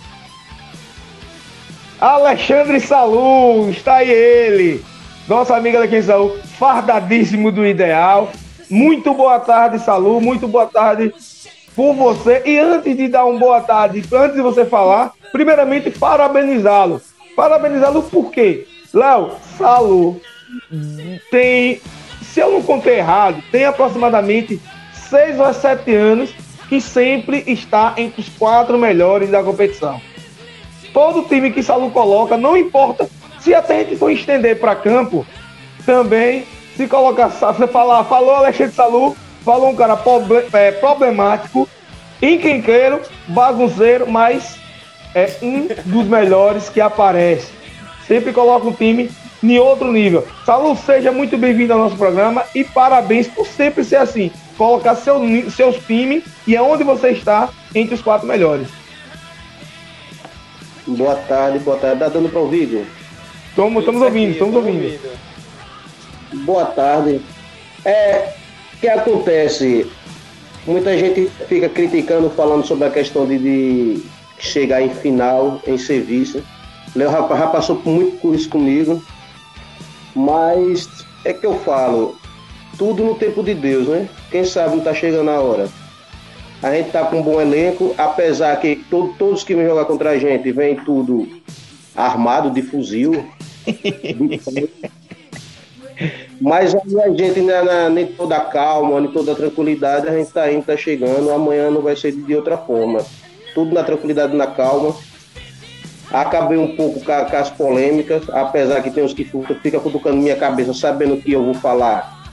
Alexandre 2.00 2.80
Salu, 2.80 3.70
está 3.70 3.96
aí 3.96 4.10
ele. 4.10 4.86
Nossa 5.28 5.56
amiga 5.56 5.80
daqui 5.80 5.98
em 5.98 6.02
Salu, 6.02 6.38
fardadíssimo 6.58 7.52
do 7.52 7.66
ideal. 7.66 8.32
Muito 8.70 9.14
boa 9.14 9.40
tarde, 9.40 9.80
Salu. 9.80 10.22
Muito 10.22 10.48
boa 10.48 10.66
tarde 10.66 11.14
por 11.78 11.94
você. 11.94 12.42
E 12.44 12.58
antes 12.58 12.98
de 12.98 13.08
dar 13.08 13.24
uma 13.26 13.40
boa 13.40 13.62
tarde, 13.62 14.04
antes 14.12 14.36
de 14.36 14.42
você 14.42 14.66
falar, 14.66 15.14
primeiramente 15.32 15.92
parabenizá-lo. 15.92 17.00
Parabenizá-lo 17.36 18.02
por 18.02 18.32
quê? 18.32 18.66
Léo, 18.92 19.30
Salu 19.56 20.20
tem, 21.30 21.80
se 22.24 22.40
eu 22.40 22.52
não 22.52 22.64
contei 22.64 22.98
errado, 22.98 23.44
tem 23.52 23.64
aproximadamente 23.66 24.60
6 24.94 25.40
ou 25.40 25.54
7 25.54 25.94
anos 25.94 26.32
que 26.68 26.82
sempre 26.82 27.44
está 27.46 27.94
entre 27.96 28.22
os 28.22 28.30
quatro 28.30 28.78
melhores 28.78 29.30
da 29.30 29.44
competição. 29.44 30.02
Todo 30.92 31.28
time 31.28 31.52
que 31.52 31.62
Salu 31.62 31.92
coloca, 31.92 32.36
não 32.36 32.58
importa 32.58 33.08
se 33.40 33.54
até 33.54 33.82
a 33.82 33.84
gente 33.84 33.98
for 33.98 34.10
estender 34.10 34.60
para 34.60 34.76
campo, 34.76 35.26
também 35.86 36.44
se 36.76 36.88
colocar, 36.88 37.30
você 37.30 37.68
falar, 37.68 38.04
falou 38.06 38.36
Alexandre 38.36 38.74
Salu, 38.74 39.16
falou 39.48 39.70
um 39.70 39.76
cara 39.78 39.98
é, 40.52 40.72
problemático, 40.74 41.70
encrenqueiro, 42.22 43.00
bagunceiro, 43.30 44.06
mas 44.06 44.60
é 45.16 45.38
um 45.42 45.70
dos 45.86 46.06
melhores 46.06 46.68
que 46.68 46.82
aparece. 46.82 47.50
Sempre 48.06 48.34
coloca 48.34 48.68
um 48.68 48.74
time 48.74 49.10
em 49.42 49.58
outro 49.58 49.90
nível. 49.90 50.28
Salu, 50.46 50.76
seja 50.76 51.14
muito 51.14 51.38
bem-vindo 51.38 51.72
ao 51.72 51.80
nosso 51.80 51.96
programa 51.96 52.44
e 52.54 52.66
parabéns 52.66 53.30
por 53.30 53.48
sempre 53.48 53.86
ser 53.86 53.96
assim. 53.96 54.30
Colocar 54.58 54.96
seu, 54.96 55.22
seus 55.50 55.78
times 55.86 56.26
e 56.46 56.58
aonde 56.58 56.84
você 56.84 57.12
está 57.12 57.48
entre 57.74 57.96
os 57.96 58.02
quatro 58.02 58.28
melhores. 58.28 58.68
Boa 60.86 61.16
tarde, 61.16 61.60
boa 61.60 61.78
tarde. 61.78 62.00
Tá 62.00 62.10
dando 62.10 62.28
para 62.28 62.40
ouvir, 62.42 62.64
Igor? 62.64 62.86
Estamos, 63.48 63.80
estamos 63.80 64.02
ouvindo, 64.02 64.32
estamos 64.32 64.56
ouvindo. 64.56 65.20
Boa 66.34 66.66
tarde. 66.66 67.22
É, 67.86 68.34
o 68.78 68.80
que 68.80 68.88
acontece? 68.88 69.88
Muita 70.66 70.96
gente 70.98 71.32
fica 71.48 71.68
criticando, 71.68 72.30
falando 72.30 72.66
sobre 72.66 72.88
a 72.88 72.92
questão 72.92 73.26
de, 73.26 73.40
de 73.40 74.04
chegar 74.38 74.82
em 74.82 74.90
final, 74.90 75.60
em 75.66 75.78
serviço. 75.78 76.44
Léo 76.96 77.12
já, 77.12 77.28
já 77.28 77.48
passou 77.48 77.82
muito 77.84 78.20
por 78.20 78.36
isso 78.36 78.48
comigo. 78.50 79.04
Mas 80.16 80.88
é 81.26 81.34
que 81.34 81.46
eu 81.46 81.58
falo, 81.60 82.18
tudo 82.78 83.04
no 83.04 83.16
tempo 83.16 83.42
de 83.44 83.56
Deus, 83.56 83.88
né? 83.88 84.08
Quem 84.30 84.46
sabe 84.46 84.76
não 84.76 84.84
tá 84.84 84.94
chegando 84.94 85.30
a 85.32 85.40
hora. 85.40 85.68
A 86.62 86.72
gente 86.72 86.92
tá 86.92 87.04
com 87.06 87.20
um 87.20 87.24
bom 87.24 87.42
elenco, 87.42 87.96
apesar 87.98 88.56
que 88.60 88.76
to 88.76 89.16
todos 89.18 89.44
que 89.44 89.56
vêm 89.56 89.66
jogar 89.66 89.86
contra 89.86 90.12
a 90.12 90.18
gente 90.20 90.52
vêm 90.52 90.76
tudo 90.76 91.28
armado 91.96 92.52
de 92.52 92.62
fuzil. 92.62 93.26
Mas 96.40 96.76
aí 96.76 97.02
a 97.02 97.10
gente, 97.10 97.42
na, 97.42 97.64
na, 97.64 97.90
nem 97.90 98.06
toda 98.06 98.40
calma, 98.40 99.00
nem 99.02 99.12
toda 99.12 99.34
tranquilidade, 99.34 100.08
a 100.08 100.12
gente 100.12 100.32
tá 100.32 100.52
indo, 100.52 100.66
tá 100.66 100.78
chegando. 100.78 101.32
Amanhã 101.32 101.72
não 101.72 101.82
vai 101.82 101.96
ser 101.96 102.12
de 102.12 102.36
outra 102.36 102.58
forma. 102.58 103.04
Tudo 103.54 103.74
na 103.74 103.84
tranquilidade, 103.84 104.36
na 104.36 104.48
calma. 104.48 104.96
Acabei 106.12 106.58
um 106.58 106.76
pouco 106.76 107.00
com, 107.00 107.26
com 107.26 107.36
as 107.36 107.50
polêmicas, 107.50 108.30
apesar 108.30 108.82
que 108.82 108.92
tem 108.92 109.04
uns 109.04 109.14
que 109.14 109.26
ficam 109.26 109.80
cutucando 109.80 110.18
minha 110.18 110.36
cabeça, 110.36 110.74
sabendo 110.74 111.18
que 111.18 111.34
eu 111.34 111.44
vou 111.44 111.54
falar, 111.54 112.32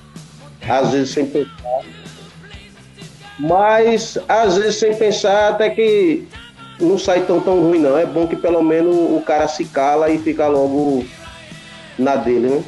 às 0.68 0.92
vezes 0.92 1.10
sem 1.10 1.26
pensar. 1.26 1.80
Mas, 3.38 4.16
às 4.28 4.56
vezes, 4.56 4.76
sem 4.76 4.94
pensar, 4.94 5.48
até 5.48 5.70
que 5.70 6.28
não 6.80 6.96
sai 6.96 7.22
tão, 7.22 7.40
tão 7.40 7.60
ruim, 7.60 7.80
não. 7.80 7.98
É 7.98 8.06
bom 8.06 8.26
que 8.28 8.36
pelo 8.36 8.62
menos 8.62 8.94
o 8.94 9.20
cara 9.26 9.48
se 9.48 9.64
cala 9.64 10.08
e 10.10 10.18
fica 10.18 10.46
logo 10.46 11.04
na 11.98 12.14
dele, 12.14 12.48
né? 12.48 12.64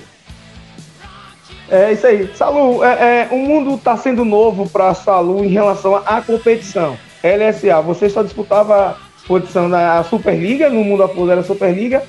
É 1.68 1.92
isso 1.92 2.06
aí. 2.06 2.30
Salu, 2.34 2.84
é, 2.84 2.88
é, 3.22 3.28
o 3.30 3.38
mundo 3.38 3.74
está 3.74 3.96
sendo 3.96 4.24
novo 4.24 4.68
para 4.68 4.94
Salu 4.94 5.44
em 5.44 5.48
relação 5.48 5.96
à 5.96 6.20
competição. 6.20 6.96
LSA, 7.22 7.80
você 7.80 8.08
só 8.08 8.22
disputava 8.22 8.96
posição 9.26 9.68
na 9.68 10.02
Superliga, 10.04 10.70
no 10.70 10.84
mundo 10.84 11.02
após 11.02 11.28
era 11.28 11.42
Superliga, 11.42 12.02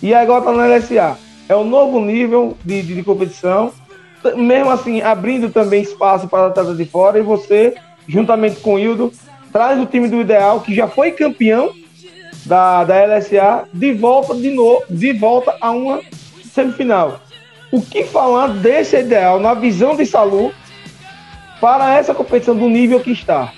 e 0.00 0.14
agora 0.14 0.40
está 0.40 0.52
na 0.52 0.66
LSA. 0.66 1.18
É 1.48 1.56
um 1.56 1.64
novo 1.64 2.00
nível 2.00 2.56
de, 2.64 2.82
de, 2.82 2.94
de, 2.94 3.02
competição, 3.02 3.72
mesmo 4.36 4.70
assim 4.70 5.02
abrindo 5.02 5.50
também 5.50 5.82
espaço 5.82 6.28
para 6.28 6.46
atletas 6.46 6.76
de 6.76 6.84
fora, 6.84 7.18
e 7.18 7.22
você, 7.22 7.74
juntamente 8.06 8.60
com 8.60 8.74
o 8.74 8.78
Hildo, 8.78 9.12
traz 9.52 9.80
o 9.80 9.86
time 9.86 10.08
do 10.08 10.20
Ideal, 10.20 10.60
que 10.60 10.72
já 10.72 10.86
foi 10.86 11.10
campeão 11.10 11.72
da, 12.46 12.84
da 12.84 13.04
LSA, 13.04 13.68
de 13.72 13.92
volta 13.92 14.34
de 14.34 14.50
novo, 14.50 14.84
de 14.88 15.12
volta 15.12 15.56
a 15.60 15.72
uma 15.72 16.00
semifinal. 16.52 17.20
O 17.72 17.80
que 17.80 18.04
falar 18.04 18.48
desse 18.48 18.98
Ideal 18.98 19.38
na 19.38 19.54
visão 19.54 19.96
de 19.96 20.04
Salu 20.04 20.52
para 21.60 21.94
essa 21.96 22.14
competição 22.14 22.56
do 22.56 22.68
nível 22.68 23.00
que 23.00 23.12
está? 23.12 23.52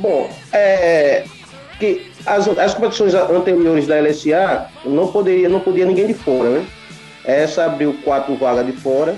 Bom, 0.00 0.30
é, 0.52 1.24
que 1.78 2.10
as, 2.24 2.46
as 2.46 2.74
competições 2.74 3.14
anteriores 3.14 3.86
da 3.86 4.00
LSA 4.00 4.68
não 4.84 5.08
poderia, 5.08 5.48
não 5.48 5.60
podia 5.60 5.86
ninguém 5.86 6.06
de 6.06 6.14
fora, 6.14 6.50
né? 6.50 6.66
Essa 7.24 7.64
abriu 7.64 7.94
quatro 8.04 8.34
vagas 8.36 8.66
de 8.66 8.72
fora 8.72 9.16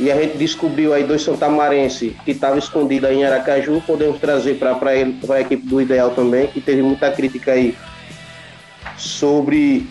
e 0.00 0.10
a 0.10 0.16
gente 0.20 0.36
descobriu 0.36 0.92
aí 0.92 1.04
dois 1.04 1.22
santamarenses 1.22 2.14
que 2.24 2.32
estavam 2.32 2.58
escondidos 2.58 3.10
em 3.10 3.24
Aracaju, 3.24 3.80
podemos 3.86 4.18
trazer 4.18 4.58
para 4.58 4.76
a 4.90 5.40
equipe 5.40 5.66
do 5.66 5.80
Ideal 5.80 6.10
também, 6.10 6.48
que 6.48 6.60
teve 6.60 6.82
muita 6.82 7.10
crítica 7.10 7.52
aí 7.52 7.76
sobre 8.96 9.86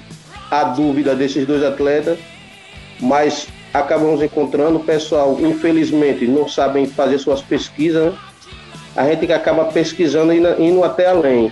a 0.51 0.65
dúvida 0.65 1.15
desses 1.15 1.47
dois 1.47 1.63
atletas, 1.63 2.19
mas 2.99 3.47
acabamos 3.73 4.21
encontrando, 4.21 4.77
o 4.77 4.83
pessoal 4.83 5.37
infelizmente 5.39 6.27
não 6.27 6.47
sabem 6.47 6.85
fazer 6.85 7.17
suas 7.17 7.41
pesquisas, 7.41 8.11
né? 8.11 8.19
a 8.95 9.05
gente 9.07 9.31
acaba 9.31 9.65
pesquisando 9.65 10.33
e 10.33 10.39
indo 10.59 10.83
até 10.83 11.07
além, 11.07 11.51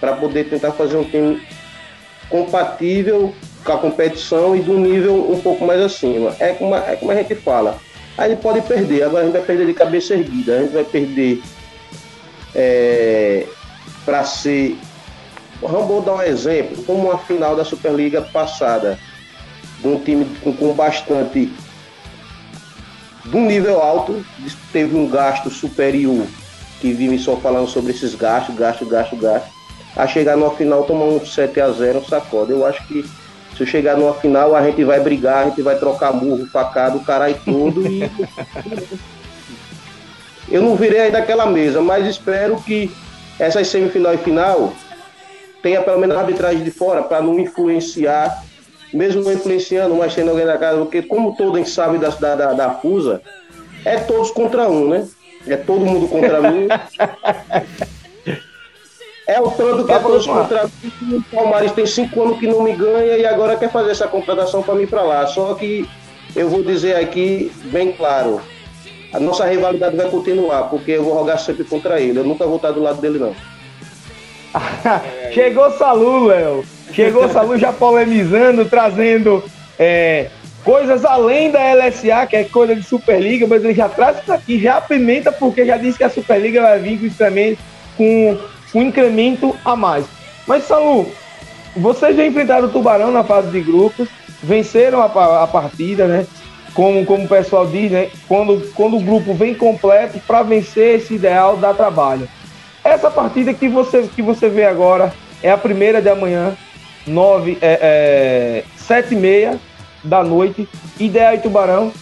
para 0.00 0.14
poder 0.14 0.48
tentar 0.48 0.72
fazer 0.72 0.96
um 0.96 1.04
time 1.04 1.42
compatível 2.30 3.34
com 3.64 3.72
a 3.72 3.78
competição 3.78 4.56
e 4.56 4.60
do 4.60 4.78
nível 4.78 5.30
um 5.30 5.40
pouco 5.40 5.66
mais 5.66 5.80
acima. 5.80 6.34
É 6.40 6.52
como, 6.52 6.74
é 6.74 6.96
como 6.96 7.12
a 7.12 7.14
gente 7.14 7.34
fala. 7.34 7.78
Aí 8.16 8.34
pode 8.36 8.62
perder, 8.62 9.02
agora 9.02 9.22
a 9.22 9.26
gente 9.26 9.34
vai 9.34 9.42
perder 9.42 9.66
de 9.66 9.74
cabeça 9.74 10.14
erguida, 10.14 10.56
a 10.56 10.62
gente 10.62 10.72
vai 10.72 10.84
perder 10.84 11.42
é, 12.54 13.46
para 14.04 14.24
ser. 14.24 14.76
Vamos 15.60 16.04
dar 16.04 16.14
um 16.14 16.22
exemplo, 16.22 16.82
como 16.84 17.10
a 17.10 17.18
final 17.18 17.56
da 17.56 17.64
Superliga 17.64 18.22
passada, 18.22 18.98
de 19.80 19.88
um 19.88 19.98
time 19.98 20.24
com, 20.42 20.52
com 20.52 20.72
bastante. 20.72 21.52
de 23.24 23.36
um 23.36 23.44
nível 23.44 23.82
alto, 23.82 24.24
teve 24.72 24.96
um 24.96 25.08
gasto 25.08 25.50
superior 25.50 26.26
que 26.80 26.92
vive 26.92 27.18
só 27.18 27.36
falando 27.36 27.68
sobre 27.68 27.92
esses 27.92 28.14
gastos, 28.14 28.54
gasto, 28.54 28.86
gasto, 28.86 29.16
gasto, 29.16 29.48
a 29.96 30.06
chegar 30.06 30.36
no 30.36 30.48
final 30.52 30.84
tomar 30.84 31.06
um 31.06 31.24
7 31.24 31.60
a 31.60 31.70
0 31.70 31.98
um 31.98 32.04
sacode. 32.04 32.52
Eu 32.52 32.64
acho 32.64 32.86
que 32.86 33.04
se 33.56 33.64
eu 33.64 33.66
chegar 33.66 33.96
numa 33.96 34.14
final, 34.14 34.54
a 34.54 34.62
gente 34.64 34.84
vai 34.84 35.00
brigar, 35.00 35.38
a 35.38 35.48
gente 35.48 35.60
vai 35.62 35.76
trocar 35.76 36.12
murro, 36.12 36.46
facado, 36.46 37.00
caralho 37.00 37.36
tudo 37.44 37.84
e. 37.84 38.08
eu 40.48 40.62
não 40.62 40.76
virei 40.76 41.00
aí 41.00 41.10
daquela 41.10 41.46
mesa, 41.46 41.80
mas 41.80 42.06
espero 42.06 42.62
que 42.62 42.90
essas 43.40 43.66
semifinal 43.66 44.14
e 44.14 44.18
final 44.18 44.72
tenha 45.62 45.82
pelo 45.82 45.98
menos 45.98 46.16
a 46.16 46.20
arbitragem 46.20 46.62
de 46.62 46.70
fora 46.70 47.02
para 47.02 47.20
não 47.20 47.38
influenciar, 47.38 48.44
mesmo 48.92 49.22
não 49.22 49.32
influenciando, 49.32 49.94
mas 49.94 50.12
sendo 50.12 50.30
alguém 50.30 50.46
da 50.46 50.58
casa, 50.58 50.78
porque 50.78 51.02
como 51.02 51.36
todos 51.36 51.72
sabem 51.72 52.00
da, 52.00 52.08
da, 52.10 52.52
da 52.52 52.70
FUSA, 52.70 53.20
é 53.84 53.98
todos 53.98 54.30
contra 54.30 54.68
um, 54.68 54.88
né? 54.88 55.06
É 55.46 55.56
todo 55.56 55.84
mundo 55.84 56.08
contra 56.08 56.40
mim. 56.50 56.68
É 59.28 59.38
o 59.42 59.50
tanto 59.50 59.84
que 59.84 59.92
é 59.92 59.98
todos 59.98 60.26
contra 60.26 60.64
mim. 60.64 61.16
O 61.16 61.22
Palmares 61.24 61.72
tem 61.72 61.84
cinco 61.84 62.22
anos 62.22 62.38
que 62.38 62.46
não 62.46 62.62
me 62.62 62.72
ganha 62.72 63.18
e 63.18 63.26
agora 63.26 63.58
quer 63.58 63.70
fazer 63.70 63.90
essa 63.90 64.08
contratação 64.08 64.62
para 64.62 64.74
mim 64.74 64.86
para 64.86 65.02
lá. 65.02 65.26
Só 65.26 65.52
que 65.52 65.86
eu 66.34 66.48
vou 66.48 66.62
dizer 66.62 66.96
aqui 66.96 67.52
bem 67.64 67.92
claro. 67.92 68.40
A 69.12 69.20
nossa 69.20 69.44
rivalidade 69.44 69.94
vai 69.94 70.08
continuar, 70.08 70.70
porque 70.70 70.92
eu 70.92 71.04
vou 71.04 71.12
rogar 71.12 71.38
sempre 71.38 71.62
contra 71.64 72.00
ele. 72.00 72.18
Eu 72.18 72.24
nunca 72.24 72.46
vou 72.46 72.56
estar 72.56 72.70
do 72.70 72.82
lado 72.82 73.02
dele, 73.02 73.18
não. 73.18 73.36
Chegou 75.32 75.70
Salu, 75.72 76.26
Léo. 76.26 76.64
Chegou 76.92 77.28
Salu 77.28 77.58
já 77.58 77.72
polemizando, 77.72 78.64
trazendo 78.64 79.44
é, 79.78 80.28
coisas 80.64 81.04
além 81.04 81.50
da 81.50 81.60
LSA, 81.74 82.26
que 82.26 82.36
é 82.36 82.44
coisa 82.44 82.74
de 82.74 82.82
Superliga, 82.82 83.46
mas 83.46 83.64
ele 83.64 83.74
já 83.74 83.88
traz 83.88 84.18
isso 84.18 84.32
aqui, 84.32 84.60
já 84.60 84.78
apimenta, 84.78 85.30
porque 85.30 85.64
já 85.64 85.76
disse 85.76 85.98
que 85.98 86.04
a 86.04 86.10
Superliga 86.10 86.62
vai 86.62 86.78
vir 86.78 86.98
com 87.96 88.38
com 88.72 88.80
um 88.80 88.82
incremento 88.82 89.56
a 89.64 89.74
mais. 89.74 90.04
Mas, 90.46 90.64
Salu, 90.64 91.10
vocês 91.76 92.16
já 92.16 92.26
enfrentaram 92.26 92.66
o 92.66 92.70
Tubarão 92.70 93.10
na 93.10 93.24
fase 93.24 93.50
de 93.50 93.60
grupos, 93.60 94.08
venceram 94.42 95.00
a, 95.00 95.42
a 95.42 95.46
partida, 95.46 96.06
né? 96.06 96.26
Como, 96.74 97.04
como 97.04 97.24
o 97.24 97.28
pessoal 97.28 97.66
diz, 97.66 97.90
né? 97.90 98.10
Quando, 98.28 98.72
quando 98.74 98.96
o 98.96 99.02
grupo 99.02 99.34
vem 99.34 99.54
completo, 99.54 100.20
para 100.26 100.42
vencer 100.42 100.96
esse 100.96 101.14
ideal 101.14 101.56
dá 101.56 101.74
trabalho. 101.74 102.28
Essa 102.88 103.10
partida 103.10 103.52
que 103.54 103.68
você, 103.68 104.02
que 104.14 104.22
você 104.22 104.48
vê 104.48 104.64
agora 104.64 105.12
é 105.42 105.50
a 105.50 105.58
primeira 105.58 106.00
de 106.02 106.08
amanhã, 106.08 106.56
nove, 107.06 107.58
é, 107.60 107.78
é, 107.80 108.64
sete 108.76 109.14
e 109.14 109.16
meia 109.16 109.58
da 110.02 110.22
noite, 110.22 110.68
Ideal 110.98 111.34
e 111.34 111.38
Tubarão. 111.38 111.92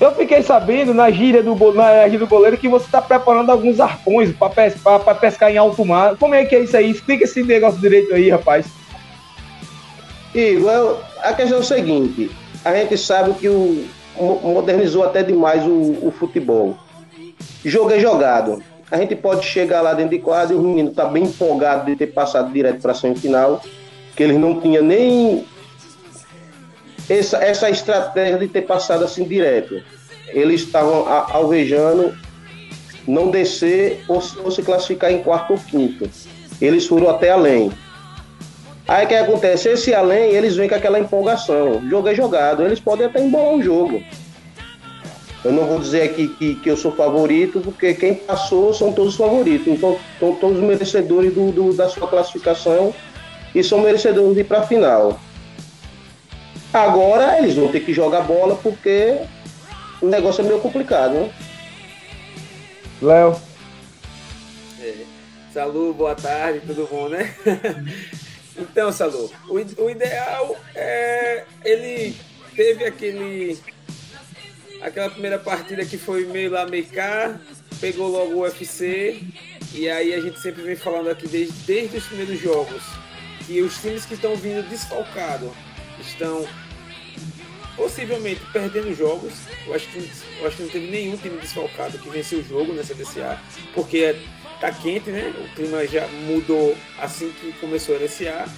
Eu 0.00 0.12
fiquei 0.14 0.42
sabendo 0.42 0.92
na 0.92 1.10
gíria 1.10 1.42
do, 1.42 1.54
na 1.72 2.04
gíria 2.04 2.18
do 2.18 2.26
goleiro 2.26 2.56
que 2.56 2.68
você 2.68 2.86
está 2.86 3.00
preparando 3.00 3.50
alguns 3.50 3.78
arpões 3.78 4.32
para 4.32 4.50
pescar, 4.50 5.20
pescar 5.20 5.50
em 5.50 5.58
alto 5.58 5.84
mar. 5.84 6.16
Como 6.16 6.34
é 6.34 6.44
que 6.44 6.56
é 6.56 6.60
isso 6.60 6.76
aí? 6.76 6.90
Explica 6.90 7.24
esse 7.24 7.42
negócio 7.42 7.80
direito 7.80 8.12
aí, 8.12 8.28
rapaz. 8.28 8.66
Igor, 10.34 10.98
a 11.22 11.32
questão 11.34 11.58
é 11.58 11.60
o 11.60 11.64
seguinte: 11.64 12.30
a 12.64 12.74
gente 12.74 12.96
sabe 12.98 13.34
que 13.34 13.48
o, 13.48 13.86
modernizou 14.42 15.04
até 15.04 15.22
demais 15.22 15.64
o, 15.64 15.98
o 16.06 16.12
futebol. 16.18 16.76
Jogo 17.64 17.92
é 17.92 18.00
jogado. 18.00 18.62
A 18.92 18.98
gente 18.98 19.16
pode 19.16 19.46
chegar 19.46 19.80
lá 19.80 19.94
dentro 19.94 20.10
de 20.10 20.18
quadra 20.18 20.54
e 20.54 20.58
o 20.58 20.60
menino 20.60 20.90
tá 20.90 21.06
bem 21.06 21.24
empolgado 21.24 21.86
de 21.86 21.96
ter 21.96 22.08
passado 22.08 22.52
direto 22.52 22.82
para 22.82 22.92
a 22.92 22.94
semifinal, 22.94 23.62
que 24.14 24.22
eles 24.22 24.36
não 24.36 24.60
tinham 24.60 24.84
nem 24.84 25.46
essa, 27.08 27.38
essa 27.38 27.70
estratégia 27.70 28.38
de 28.38 28.48
ter 28.48 28.60
passado 28.62 29.02
assim 29.02 29.24
direto. 29.24 29.82
Eles 30.28 30.60
estavam 30.60 31.08
alvejando 31.08 32.14
não 33.08 33.30
descer 33.30 34.04
ou, 34.06 34.22
ou 34.44 34.50
se 34.50 34.62
classificar 34.62 35.10
em 35.10 35.22
quarto 35.22 35.54
ou 35.54 35.58
quinto. 35.58 36.06
Eles 36.60 36.86
foram 36.86 37.08
até 37.08 37.30
além. 37.30 37.72
Aí 38.86 39.06
o 39.06 39.08
que 39.08 39.14
acontece? 39.14 39.70
Esse 39.70 39.94
além, 39.94 40.32
eles 40.32 40.54
vêm 40.54 40.68
com 40.68 40.74
aquela 40.74 41.00
empolgação. 41.00 41.80
Jogo 41.88 42.08
é 42.08 42.14
jogado, 42.14 42.62
eles 42.62 42.78
podem 42.78 43.06
até 43.06 43.24
embolar 43.24 43.54
o 43.54 43.62
jogo. 43.62 44.02
Eu 45.44 45.52
não 45.52 45.66
vou 45.66 45.78
dizer 45.78 46.02
aqui 46.02 46.28
que, 46.28 46.54
que 46.56 46.70
eu 46.70 46.76
sou 46.76 46.92
favorito, 46.92 47.60
porque 47.60 47.94
quem 47.94 48.14
passou 48.14 48.72
são 48.72 48.92
todos 48.92 49.16
favoritos. 49.16 49.66
Então, 49.66 49.98
são 50.20 50.34
todos 50.36 50.60
merecedores 50.60 51.34
do, 51.34 51.50
do, 51.50 51.72
da 51.74 51.88
sua 51.88 52.06
classificação 52.06 52.94
e 53.54 53.62
são 53.62 53.80
merecedores 53.80 54.34
de 54.34 54.40
ir 54.40 54.44
para 54.44 54.60
a 54.60 54.66
final. 54.66 55.18
Agora 56.72 57.38
eles 57.38 57.54
vão 57.54 57.68
ter 57.68 57.80
que 57.80 57.92
jogar 57.92 58.22
bola 58.22 58.56
porque 58.56 59.18
o 60.00 60.06
negócio 60.06 60.42
é 60.42 60.48
meio 60.48 60.60
complicado, 60.60 61.12
né? 61.12 61.30
Léo. 63.02 63.36
É. 64.80 64.94
Salu, 65.52 65.92
boa 65.92 66.14
tarde, 66.14 66.60
tudo 66.66 66.88
bom, 66.90 67.08
né? 67.08 67.34
Então, 68.54 68.92
Salu, 68.92 69.30
o, 69.48 69.82
o 69.82 69.90
ideal 69.90 70.54
é. 70.74 71.44
Ele 71.64 72.14
teve 72.54 72.84
aquele. 72.84 73.58
Aquela 74.82 75.08
primeira 75.08 75.38
partida 75.38 75.84
que 75.84 75.96
foi 75.96 76.26
meio 76.26 76.50
lá, 76.50 76.66
meio 76.66 76.86
cá, 76.86 77.38
pegou 77.80 78.08
logo 78.08 78.34
o 78.34 78.40
UFC, 78.40 79.22
e 79.72 79.88
aí 79.88 80.12
a 80.12 80.20
gente 80.20 80.40
sempre 80.40 80.62
vem 80.62 80.76
falando 80.76 81.08
aqui 81.08 81.28
desde, 81.28 81.54
desde 81.62 81.96
os 81.96 82.04
primeiros 82.04 82.40
jogos 82.40 82.82
que 83.46 83.60
os 83.60 83.80
times 83.80 84.04
que 84.04 84.14
estão 84.14 84.36
vindo 84.36 84.68
desfalcados 84.68 85.50
estão 86.00 86.46
possivelmente 87.76 88.40
perdendo 88.52 88.94
jogos. 88.94 89.32
Eu 89.66 89.74
acho, 89.74 89.88
que, 89.88 90.10
eu 90.40 90.46
acho 90.46 90.56
que 90.56 90.62
não 90.62 90.70
teve 90.70 90.90
nenhum 90.90 91.16
time 91.16 91.38
desfalcado 91.38 91.98
que 91.98 92.10
venceu 92.10 92.40
o 92.40 92.44
jogo 92.44 92.72
nessa 92.72 92.94
DCA, 92.94 93.38
porque 93.74 94.16
tá 94.60 94.70
quente, 94.70 95.10
né? 95.10 95.32
O 95.38 95.54
clima 95.54 95.86
já 95.86 96.06
mudou 96.08 96.76
assim 96.98 97.32
que 97.40 97.52
começou 97.54 97.96
a 97.96 97.98
LCA. 97.98 98.48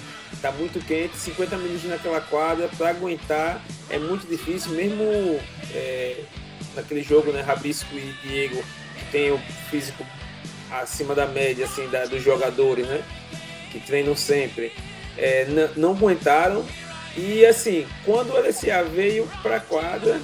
Tá 0.42 0.50
muito 0.50 0.84
quente, 0.84 1.16
50 1.16 1.56
minutos 1.58 1.84
naquela 1.84 2.20
quadra 2.20 2.68
para 2.76 2.90
aguentar 2.90 3.62
é 3.90 3.98
muito 3.98 4.26
difícil, 4.26 4.72
mesmo 4.72 5.40
é, 5.72 6.20
naquele 6.74 7.02
jogo, 7.02 7.32
né? 7.32 7.40
Rabisco 7.42 7.94
e 7.94 8.14
Diego, 8.22 8.62
que 8.98 9.04
tem 9.10 9.30
o 9.30 9.38
físico 9.70 10.04
acima 10.70 11.14
da 11.14 11.26
média 11.26 11.64
assim, 11.66 11.88
da, 11.88 12.04
dos 12.06 12.22
jogadores, 12.22 12.86
né? 12.86 13.02
Que 13.70 13.80
treinam 13.80 14.16
sempre. 14.16 14.72
É, 15.16 15.46
não 15.76 15.92
aguentaram. 15.92 16.64
E 17.16 17.46
assim, 17.46 17.86
quando 18.04 18.32
o 18.32 18.38
LCA 18.38 18.82
veio 18.84 19.28
para 19.42 19.56
a 19.56 19.60
quadra, 19.60 20.20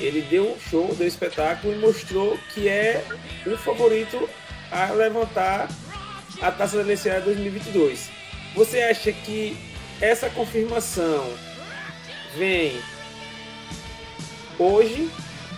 ele 0.00 0.22
deu 0.22 0.52
um 0.52 0.60
show, 0.60 0.94
deu 0.94 1.04
um 1.04 1.08
espetáculo 1.08 1.74
e 1.74 1.78
mostrou 1.78 2.38
que 2.54 2.68
é 2.68 3.04
o 3.46 3.56
favorito 3.56 4.28
a 4.70 4.90
levantar 4.92 5.68
a 6.40 6.50
taça 6.50 6.82
da 6.82 6.92
LCA 6.92 7.20
2022. 7.20 8.10
Você 8.54 8.80
acha 8.80 9.12
que 9.12 9.56
essa 10.00 10.30
confirmação 10.30 11.28
vem 12.36 12.78
hoje 14.58 15.10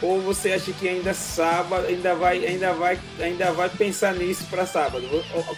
ou 0.03 0.21
você 0.21 0.53
acha 0.53 0.73
que 0.73 0.89
ainda 0.89 1.13
sábado 1.13 1.87
ainda 1.87 2.15
vai 2.15 2.45
ainda 2.45 2.73
vai 2.73 2.99
ainda 3.21 3.53
vai 3.53 3.69
pensar 3.69 4.15
nisso 4.15 4.47
para 4.51 4.67
sábado? 4.67 5.05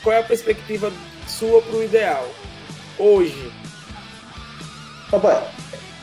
Qual 0.02 0.14
é 0.14 0.20
a 0.20 0.24
perspectiva 0.24 0.92
sua 1.26 1.62
para 1.62 1.76
o 1.76 1.82
ideal 1.82 2.28
hoje? 2.98 3.52
Papai, 5.10 5.42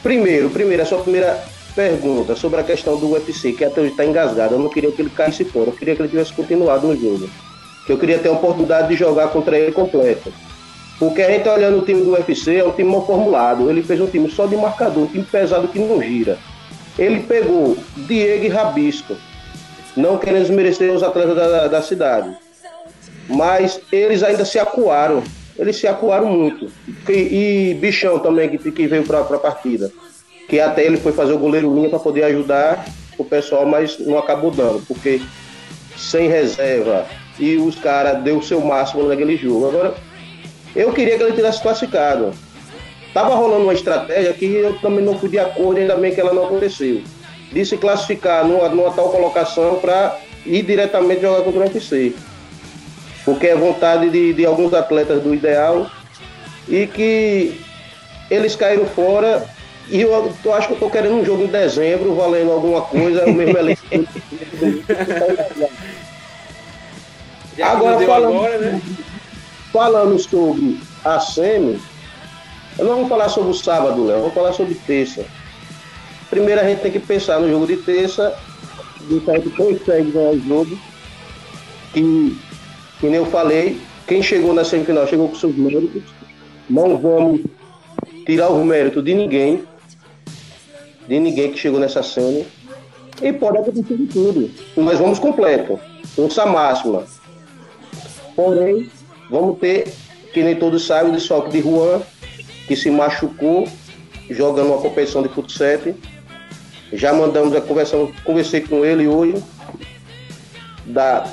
primeiro, 0.04 0.50
primeiro 0.50 0.84
a 0.84 0.86
sua 0.86 1.02
primeira 1.02 1.44
pergunta 1.76 2.36
sobre 2.36 2.60
a 2.60 2.64
questão 2.64 2.98
do 2.98 3.12
UFC, 3.12 3.54
que 3.54 3.66
até 3.66 3.82
hoje 3.82 3.92
está 3.92 4.06
engasgado. 4.06 4.56
Eu 4.56 4.60
não 4.60 4.70
queria 4.70 4.92
que 4.92 5.02
ele 5.02 5.10
caísse 5.10 5.46
fora, 5.46 5.70
eu 5.70 5.76
queria 5.76 5.96
que 5.96 6.02
ele 6.02 6.10
tivesse 6.10 6.34
continuado 6.34 6.88
no 6.88 6.96
jogo. 6.96 7.30
Eu 7.88 7.98
queria 7.98 8.20
ter 8.20 8.30
a 8.30 8.34
oportunidade 8.34 8.90
de 8.90 8.96
jogar 8.96 9.30
contra 9.30 9.58
ele 9.58 9.72
completo. 9.72 10.32
Porque 11.00 11.22
a 11.22 11.32
gente 11.32 11.46
tá 11.46 11.54
olhando 11.54 11.80
o 11.80 11.86
time 11.86 12.04
do 12.04 12.12
UFC, 12.12 12.58
é 12.58 12.64
um 12.64 12.72
time 12.72 12.92
mal 12.92 13.06
formulado. 13.06 13.70
Ele 13.70 13.82
fez 13.82 14.00
um 14.02 14.08
time 14.08 14.30
só 14.30 14.46
de 14.46 14.56
marcador, 14.56 15.04
um 15.04 15.08
time 15.08 15.24
pesado 15.24 15.68
que 15.70 15.80
não 15.80 16.02
gira. 16.02 16.38
Ele 16.98 17.22
pegou 17.22 17.78
Diego 17.96 18.46
e 18.46 18.50
Rabisco, 18.50 19.16
não 19.96 20.18
querendo 20.18 20.42
desmerecer 20.42 20.92
os 20.94 21.02
atletas 21.02 21.36
da, 21.36 21.68
da 21.68 21.82
cidade. 21.82 22.36
Mas 23.30 23.80
eles 23.92 24.22
ainda 24.22 24.44
se 24.44 24.60
acuaram. 24.60 25.24
Eles 25.58 25.78
se 25.78 25.88
acuaram 25.88 26.28
muito. 26.28 26.70
E, 27.08 27.72
e 27.72 27.74
Bichão 27.76 28.20
também, 28.20 28.50
que, 28.50 28.72
que 28.72 28.88
veio 28.88 29.04
para 29.04 29.22
a 29.22 29.40
partida 29.40 29.90
que 30.50 30.60
até 30.60 30.84
ele 30.84 30.98
foi 30.98 31.12
fazer 31.12 31.32
o 31.32 31.38
goleiro 31.38 31.74
linha 31.74 31.90
para 31.90 32.00
poder 32.00 32.24
ajudar 32.24 32.84
o 33.18 33.24
pessoal, 33.24 33.66
mas 33.68 34.00
não 34.00 34.18
acabou 34.18 34.50
dando, 34.50 34.84
porque 34.88 35.22
sem 35.96 36.28
reserva 36.28 37.06
e 37.38 37.56
os 37.56 37.76
caras 37.76 38.24
deu 38.24 38.40
o 38.40 38.44
seu 38.44 38.60
máximo 38.60 39.08
naquele 39.08 39.38
jogo. 39.38 39.68
Agora, 39.68 39.94
eu 40.76 40.92
queria 40.94 41.18
que 41.18 41.24
ele 41.24 41.34
tivesse 41.34 41.62
classificado. 41.62 42.32
Tava 43.14 43.36
rolando 43.36 43.64
uma 43.64 43.74
estratégia 43.74 44.34
que 44.34 44.46
eu 44.46 44.78
também 44.80 45.04
não 45.04 45.18
fui 45.18 45.30
de 45.30 45.40
acordo, 45.40 45.80
ainda 45.80 45.96
bem 45.96 46.14
que 46.14 46.22
ela 46.22 46.34
não 46.34 46.46
aconteceu. 46.46 47.02
De 47.52 47.66
se 47.66 47.78
classificar 47.78 48.46
numa, 48.46 48.70
numa 48.70 48.92
tal 48.92 49.10
colocação 49.10 49.80
para 49.80 50.20
ir 50.46 50.64
diretamente 50.64 51.22
jogar 51.22 51.42
contra 51.44 51.60
o 51.60 51.64
UFC. 51.64 52.14
Porque 53.26 53.48
é 53.48 53.56
vontade 53.56 54.10
de, 54.10 54.34
de 54.34 54.46
alguns 54.46 54.74
atletas 54.74 55.22
do 55.22 55.34
ideal 55.34 55.90
e 56.68 56.86
que 56.86 57.60
eles 58.30 58.56
caíram 58.56 58.86
fora 58.86 59.48
e 59.90 60.02
eu, 60.02 60.32
eu 60.46 60.54
acho 60.54 60.68
que 60.68 60.74
eu 60.76 60.80
tô 60.80 60.90
querendo 60.90 61.16
um 61.16 61.26
jogo 61.26 61.44
em 61.44 61.48
dezembro, 61.48 62.14
valendo 62.14 62.52
alguma 62.52 62.82
coisa, 62.82 63.26
o 63.26 63.34
mesmo 63.34 63.58
elenco. 63.58 63.82
agora, 67.60 68.06
falando, 68.06 68.36
agora, 68.36 68.58
né? 68.60 68.80
Falando 69.72 70.18
sobre 70.20 70.80
a 71.04 71.20
SEMI, 71.20 71.80
não 72.78 72.98
vou 72.98 73.08
falar 73.08 73.30
sobre 73.30 73.52
o 73.52 73.54
sábado, 73.54 74.06
Léo, 74.06 74.22
vou 74.22 74.32
falar 74.32 74.54
sobre 74.54 74.76
terça. 74.76 75.26
Primeiro 76.30 76.62
a 76.62 76.64
gente 76.64 76.82
tem 76.82 76.92
que 76.92 77.00
pensar 77.00 77.40
no 77.40 77.50
jogo 77.50 77.68
de 77.68 77.78
terça, 77.78 78.38
de 79.02 79.20
que 79.20 79.32
a 79.32 79.36
gente 79.36 79.50
consegue 79.50 80.12
ganhar 80.12 80.32
o 80.32 80.40
jogo. 80.40 80.80
Que 81.94 82.38
nem 83.04 83.16
eu 83.16 83.26
falei, 83.26 83.80
quem 84.06 84.22
chegou 84.22 84.54
na 84.54 84.64
semifinal 84.64 85.08
chegou 85.08 85.30
com 85.30 85.36
seus 85.36 85.56
méritos. 85.56 86.04
Não 86.70 86.98
vamos 86.98 87.42
tirar 88.26 88.50
o 88.50 88.64
mérito 88.64 89.02
de 89.02 89.14
ninguém 89.14 89.64
de 91.08 91.20
ninguém 91.20 91.52
que 91.52 91.58
chegou 91.58 91.80
nessa 91.80 92.04
cena. 92.04 92.46
E 93.22 93.34
pode 93.34 93.58
acontecer 93.58 93.98
de 93.98 94.06
tudo. 94.06 94.50
Nós 94.78 95.00
vamos 95.00 95.18
completo. 95.18 95.80
Força 96.16 96.46
máxima. 96.46 97.04
Porém, 98.36 98.90
vamos 99.30 99.60
ter, 99.60 99.88
que 100.34 100.44
nem 100.44 100.56
todos 100.56 100.86
sabem, 100.86 101.12
o 101.12 101.16
desfalque 101.16 101.52
de 101.52 101.62
Juan, 101.62 102.02
que 102.68 102.76
se 102.76 102.90
machucou 102.90 103.68
jogando 104.30 104.68
uma 104.68 104.82
competição 104.82 105.22
de 105.22 105.30
futsal. 105.30 105.94
Já 106.92 107.14
mandamos 107.14 107.56
a 107.56 107.62
conversa, 107.62 107.98
conversei 108.24 108.62
com 108.62 108.84
ele 108.84 109.08
hoje. 109.08 109.44
Da, 110.86 111.28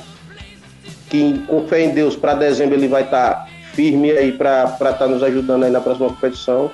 que 1.09 1.39
com 1.47 1.67
fé 1.67 1.85
em 1.85 1.91
Deus, 1.91 2.15
para 2.15 2.35
dezembro 2.35 2.75
ele 2.75 2.89
vai 2.89 3.03
estar 3.03 3.31
tá 3.31 3.49
firme 3.73 4.11
aí 4.11 4.33
para 4.33 4.65
estar 4.65 4.93
tá 4.93 5.07
nos 5.07 5.23
ajudando 5.23 5.65
aí 5.65 5.71
na 5.71 5.81
próxima 5.81 6.09
competição. 6.09 6.71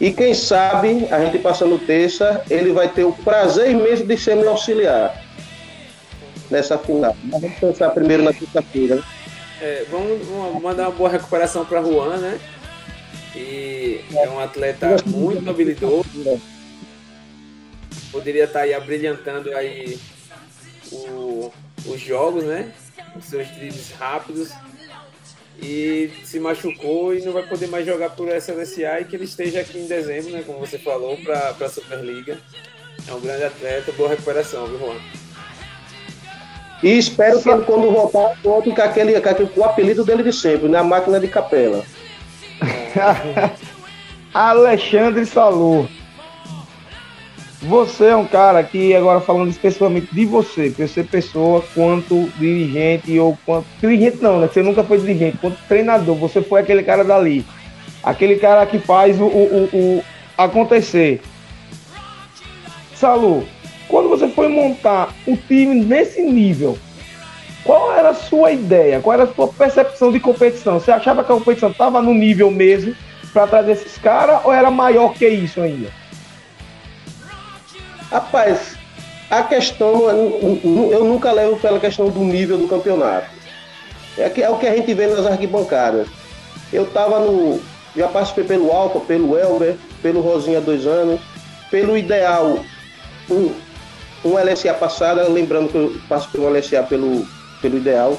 E 0.00 0.12
quem 0.12 0.32
sabe, 0.32 1.08
a 1.10 1.24
gente 1.24 1.38
passando 1.38 1.78
terça, 1.78 2.42
ele 2.48 2.72
vai 2.72 2.88
ter 2.88 3.04
o 3.04 3.12
prazer 3.12 3.70
imenso 3.70 4.04
de 4.04 4.16
ser 4.16 4.36
meu 4.36 4.50
auxiliar 4.50 5.12
nessa 6.50 6.78
final. 6.78 7.16
Mas 7.24 7.40
vamos 7.40 7.58
pensar 7.58 7.90
primeiro 7.90 8.22
na 8.22 8.32
quinta-feira. 8.32 9.02
É, 9.60 9.84
vamos, 9.90 10.26
vamos, 10.26 10.62
mandar 10.62 10.88
uma 10.88 10.96
boa 10.96 11.10
recuperação 11.10 11.64
para 11.64 11.82
Juan, 11.82 12.18
né? 12.18 12.40
E 13.34 14.00
é 14.14 14.28
um 14.28 14.40
atleta 14.40 14.96
muito 15.06 15.48
habilidoso. 15.48 16.40
Poderia 18.10 18.44
estar 18.44 18.60
tá 18.60 18.64
aí 18.64 18.74
abrilhantando 18.74 19.54
aí 19.54 19.98
o, 20.90 21.52
os 21.86 22.00
jogos, 22.00 22.44
né? 22.44 22.72
os 23.16 23.24
seus 23.24 23.48
dribles 23.48 23.90
rápidos 23.92 24.52
e 25.60 26.10
se 26.24 26.38
machucou 26.38 27.14
e 27.14 27.20
não 27.22 27.32
vai 27.32 27.42
poder 27.42 27.66
mais 27.66 27.84
jogar 27.84 28.10
por 28.10 28.28
LSA 28.28 29.00
e 29.00 29.04
que 29.04 29.16
ele 29.16 29.24
esteja 29.24 29.60
aqui 29.60 29.78
em 29.78 29.86
dezembro, 29.86 30.30
né, 30.30 30.42
como 30.46 30.60
você 30.60 30.78
falou, 30.78 31.16
para 31.18 31.56
a 31.60 31.68
Superliga. 31.68 32.38
É 33.06 33.12
um 33.12 33.20
grande 33.20 33.44
atleta, 33.44 33.90
boa 33.92 34.10
recuperação, 34.10 34.66
viu, 34.66 34.78
Juan? 34.78 34.96
E 36.82 36.96
espero 36.96 37.42
que 37.42 37.48
ele, 37.48 37.64
quando 37.64 37.90
voltar, 37.90 38.34
volte 38.42 38.70
com, 38.70 38.82
aquele, 38.82 39.20
com, 39.20 39.28
aquele, 39.28 39.48
com 39.48 39.60
o 39.60 39.64
apelido 39.64 40.04
dele 40.04 40.22
de 40.22 40.32
sempre, 40.32 40.68
na 40.68 40.82
máquina 40.82 41.18
de 41.18 41.28
capela. 41.28 41.84
Alexandre 44.32 45.26
Salou. 45.26 45.88
Você 47.60 48.06
é 48.06 48.16
um 48.16 48.24
cara 48.24 48.62
que, 48.62 48.94
agora 48.94 49.20
falando 49.20 49.50
especificamente 49.50 50.14
de 50.14 50.24
você, 50.24 50.70
você 50.70 51.02
pessoa, 51.02 51.64
quanto 51.74 52.30
dirigente, 52.38 53.18
ou 53.18 53.36
quanto. 53.44 53.66
Dirigente 53.80 54.18
não, 54.22 54.38
né? 54.38 54.46
Você 54.46 54.62
nunca 54.62 54.84
foi 54.84 54.98
dirigente, 54.98 55.38
quanto 55.38 55.58
treinador, 55.66 56.14
você 56.14 56.40
foi 56.40 56.60
aquele 56.60 56.84
cara 56.84 57.02
dali. 57.02 57.44
Aquele 58.00 58.36
cara 58.36 58.64
que 58.64 58.78
faz 58.78 59.20
o, 59.20 59.24
o, 59.24 59.68
o 59.72 60.04
acontecer. 60.36 61.20
Salu, 62.94 63.44
montar 64.58 65.14
o 65.26 65.36
time 65.36 65.74
nesse 65.84 66.22
nível, 66.22 66.78
qual 67.64 67.92
era 67.92 68.10
a 68.10 68.14
sua 68.14 68.52
ideia? 68.52 69.00
Qual 69.00 69.14
era 69.14 69.24
a 69.24 69.34
sua 69.34 69.48
percepção 69.48 70.10
de 70.10 70.18
competição? 70.18 70.80
Você 70.80 70.90
achava 70.90 71.22
que 71.22 71.30
a 71.30 71.34
competição 71.34 71.70
estava 71.70 72.00
no 72.00 72.14
nível 72.14 72.50
mesmo 72.50 72.94
para 73.32 73.46
trazer 73.46 73.72
esses 73.72 73.98
caras 73.98 74.40
ou 74.44 74.52
era 74.52 74.70
maior 74.70 75.12
que 75.12 75.28
isso 75.28 75.60
ainda? 75.60 75.90
Rapaz, 78.10 78.76
a 79.30 79.42
questão, 79.42 80.08
eu 80.90 81.04
nunca 81.04 81.30
levo 81.30 81.56
pela 81.58 81.78
questão 81.78 82.08
do 82.08 82.20
nível 82.20 82.56
do 82.56 82.66
campeonato. 82.66 83.28
É, 84.16 84.32
é 84.40 84.50
o 84.50 84.58
que 84.58 84.66
a 84.66 84.74
gente 84.74 84.92
vê 84.94 85.06
nas 85.06 85.26
arquibancadas. 85.26 86.08
Eu 86.72 86.84
estava 86.84 87.20
no. 87.20 87.60
Já 87.94 88.08
participei 88.08 88.44
pelo 88.44 88.72
Alfa, 88.72 89.00
pelo 89.00 89.38
Elber, 89.38 89.76
pelo 90.02 90.20
Rosinha 90.20 90.60
dois 90.60 90.86
anos, 90.86 91.20
pelo 91.70 91.96
Ideal, 91.96 92.60
um, 93.30 93.52
um 94.24 94.36
LSA 94.36 94.74
passada, 94.74 95.28
lembrando 95.28 95.68
que 95.68 95.76
eu 95.76 95.96
participei 96.08 96.40
um 96.40 96.48
LSA 96.48 96.82
pelo, 96.82 97.26
pelo 97.60 97.76
Ideal, 97.76 98.18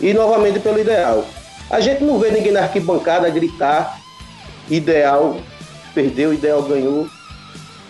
e 0.00 0.12
novamente 0.12 0.58
pelo 0.60 0.78
Ideal. 0.78 1.24
A 1.70 1.80
gente 1.80 2.04
não 2.04 2.18
vê 2.18 2.30
ninguém 2.30 2.52
na 2.52 2.62
arquibancada 2.62 3.28
gritar 3.30 3.98
Ideal 4.68 5.38
perdeu, 5.94 6.34
Ideal 6.34 6.62
ganhou, 6.62 7.08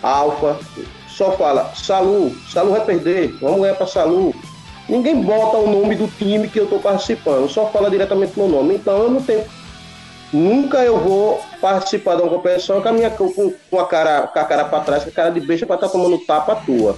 Alfa, 0.01 0.59
só 1.07 1.31
fala 1.31 1.73
Salu, 1.75 2.33
Salu 2.47 2.71
vai 2.71 2.85
perder, 2.85 3.35
vamos 3.41 3.61
ganhar 3.61 3.75
para 3.75 3.87
Salu. 3.87 4.33
Ninguém 4.87 5.19
bota 5.19 5.57
o 5.57 5.69
nome 5.69 5.95
do 5.95 6.07
time 6.07 6.47
que 6.47 6.59
eu 6.59 6.65
estou 6.65 6.79
participando, 6.79 7.49
só 7.49 7.67
fala 7.71 7.89
diretamente 7.89 8.37
meu 8.37 8.47
nome. 8.47 8.75
Então 8.75 8.95
eu 8.97 9.09
não 9.09 9.21
tenho. 9.21 9.43
Nunca 10.33 10.79
eu 10.79 10.97
vou 10.99 11.41
participar 11.61 12.15
de 12.15 12.21
uma 12.21 12.29
competição 12.29 12.81
com 12.81 12.89
a, 12.89 12.91
minha, 12.91 13.09
com, 13.09 13.53
com 13.69 13.79
a 13.79 13.87
cara 13.87 14.27
com 14.27 14.39
a 14.39 14.43
cara 14.43 14.65
para 14.65 14.83
trás, 14.83 15.03
com 15.03 15.09
a 15.09 15.13
cara 15.13 15.29
de 15.29 15.39
beijo 15.39 15.65
para 15.65 15.75
estar 15.75 15.87
tá 15.87 15.91
tomando 15.93 16.17
tapa 16.19 16.53
à 16.53 16.55
tua. 16.55 16.97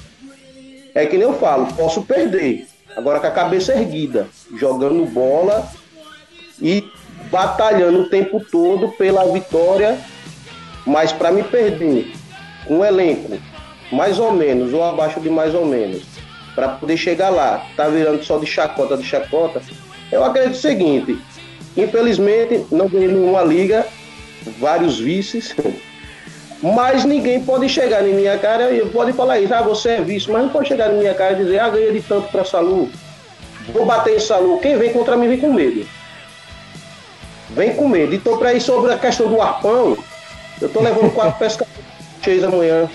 É 0.96 1.06
que 1.06 1.18
nem 1.18 1.28
eu 1.28 1.34
falo, 1.34 1.72
posso 1.74 2.02
perder. 2.02 2.68
Agora 2.96 3.20
com 3.20 3.28
a 3.28 3.32
cabeça 3.32 3.74
erguida, 3.74 4.28
jogando 4.56 5.06
bola 5.06 5.70
e 6.60 6.84
batalhando 7.30 8.02
o 8.02 8.10
tempo 8.10 8.44
todo 8.44 8.90
pela 8.90 9.26
vitória, 9.32 10.00
mas 10.86 11.12
para 11.12 11.32
me 11.32 11.44
perder 11.44 12.14
um 12.70 12.84
elenco 12.84 13.38
mais 13.92 14.20
ou 14.20 14.32
menos, 14.32 14.74
ou 14.74 14.84
abaixo 14.84 15.20
de 15.20 15.30
mais 15.30 15.54
ou 15.54 15.66
menos, 15.66 16.04
para 16.56 16.70
poder 16.70 16.98
chegar 16.98 17.30
lá, 17.30 17.66
tá 17.76 17.88
virando 17.88 18.24
só 18.24 18.38
de 18.38 18.46
chacota 18.46 18.98
de 18.98 19.04
chacota, 19.04 19.62
eu 20.12 20.24
acredito 20.24 20.56
o 20.56 20.60
seguinte, 20.60 21.20
infelizmente 21.78 22.66
não 22.72 22.88
ganhei 22.88 23.08
nenhuma 23.08 23.44
liga, 23.44 23.86
vários 24.60 25.00
vices, 25.00 25.56
mas 26.62 27.06
ninguém 27.06 27.44
pode 27.44 27.70
chegar 27.70 28.06
em 28.06 28.14
minha 28.14 28.38
cara 28.38 28.72
e 28.72 28.86
pode 28.90 29.14
falar 29.14 29.40
isso, 29.40 29.54
ah, 29.54 29.62
você 29.62 29.90
é 29.92 30.02
vice, 30.02 30.30
mas 30.30 30.44
não 30.44 30.50
pode 30.50 30.68
chegar 30.68 30.94
em 30.94 30.98
minha 30.98 31.14
cara 31.14 31.34
e 31.34 31.44
dizer, 31.44 31.60
ah, 31.60 31.70
ganhei 31.70 31.92
de 31.92 32.02
tanto 32.02 32.30
para 32.30 32.44
Salu, 32.44 32.90
vou 33.72 33.86
bater 33.86 34.16
em 34.16 34.20
Salu, 34.20 34.60
quem 34.60 34.78
vem 34.78 34.92
contra 34.92 35.16
mim 35.16 35.28
vem 35.28 35.40
com 35.40 35.54
medo. 35.54 35.88
Vem 37.52 37.76
com 37.76 37.88
medo. 37.88 38.14
Então, 38.14 38.38
para 38.38 38.54
ir 38.54 38.62
sobre 38.62 38.92
a 38.92 38.98
questão 38.98 39.30
do 39.30 39.42
arpão, 39.42 39.98
eu 40.62 40.70
tô 40.70 40.82
levando 40.82 41.14
quatro 41.14 41.40
pescadores 41.40 41.78
cheios 42.22 42.44
amanhã. 42.44 42.90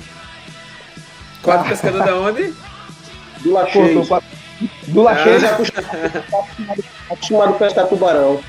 Quatro 1.43 1.69
pescadores 1.71 2.07
da 2.07 2.17
onde? 2.17 2.55
Do 3.41 3.53
Lacheis. 3.53 4.09
Do 4.89 5.03
Lacheis. 5.03 5.43
Ah. 5.45 5.59
Acostumado 7.11 7.55
a 7.55 7.59
pescar 7.59 7.87
tubarão. 7.89 8.41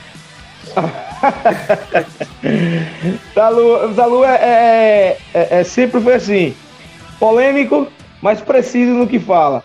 Zalu, 3.33 3.93
Zalu 3.93 4.23
é, 4.23 4.35
é, 4.35 5.17
é, 5.33 5.59
é, 5.59 5.63
sempre 5.63 5.99
foi 6.01 6.13
assim, 6.15 6.53
polêmico, 7.19 7.87
mas 8.21 8.41
preciso 8.41 8.91
no 8.91 9.07
que 9.07 9.19
fala. 9.19 9.63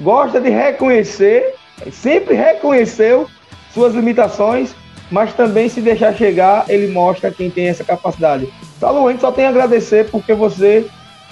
Gosta 0.00 0.40
de 0.40 0.50
reconhecer, 0.50 1.54
sempre 1.90 2.34
reconheceu 2.34 3.28
suas 3.72 3.94
limitações, 3.94 4.74
mas 5.10 5.32
também 5.34 5.68
se 5.68 5.80
deixar 5.80 6.14
chegar, 6.14 6.64
ele 6.68 6.92
mostra 6.92 7.30
quem 7.30 7.50
tem 7.50 7.68
essa 7.68 7.84
capacidade. 7.84 8.52
Zalu, 8.80 9.06
a 9.06 9.12
gente 9.12 9.20
só 9.20 9.30
tem 9.30 9.46
a 9.46 9.50
agradecer 9.50 10.10
porque 10.10 10.34
você 10.34 10.86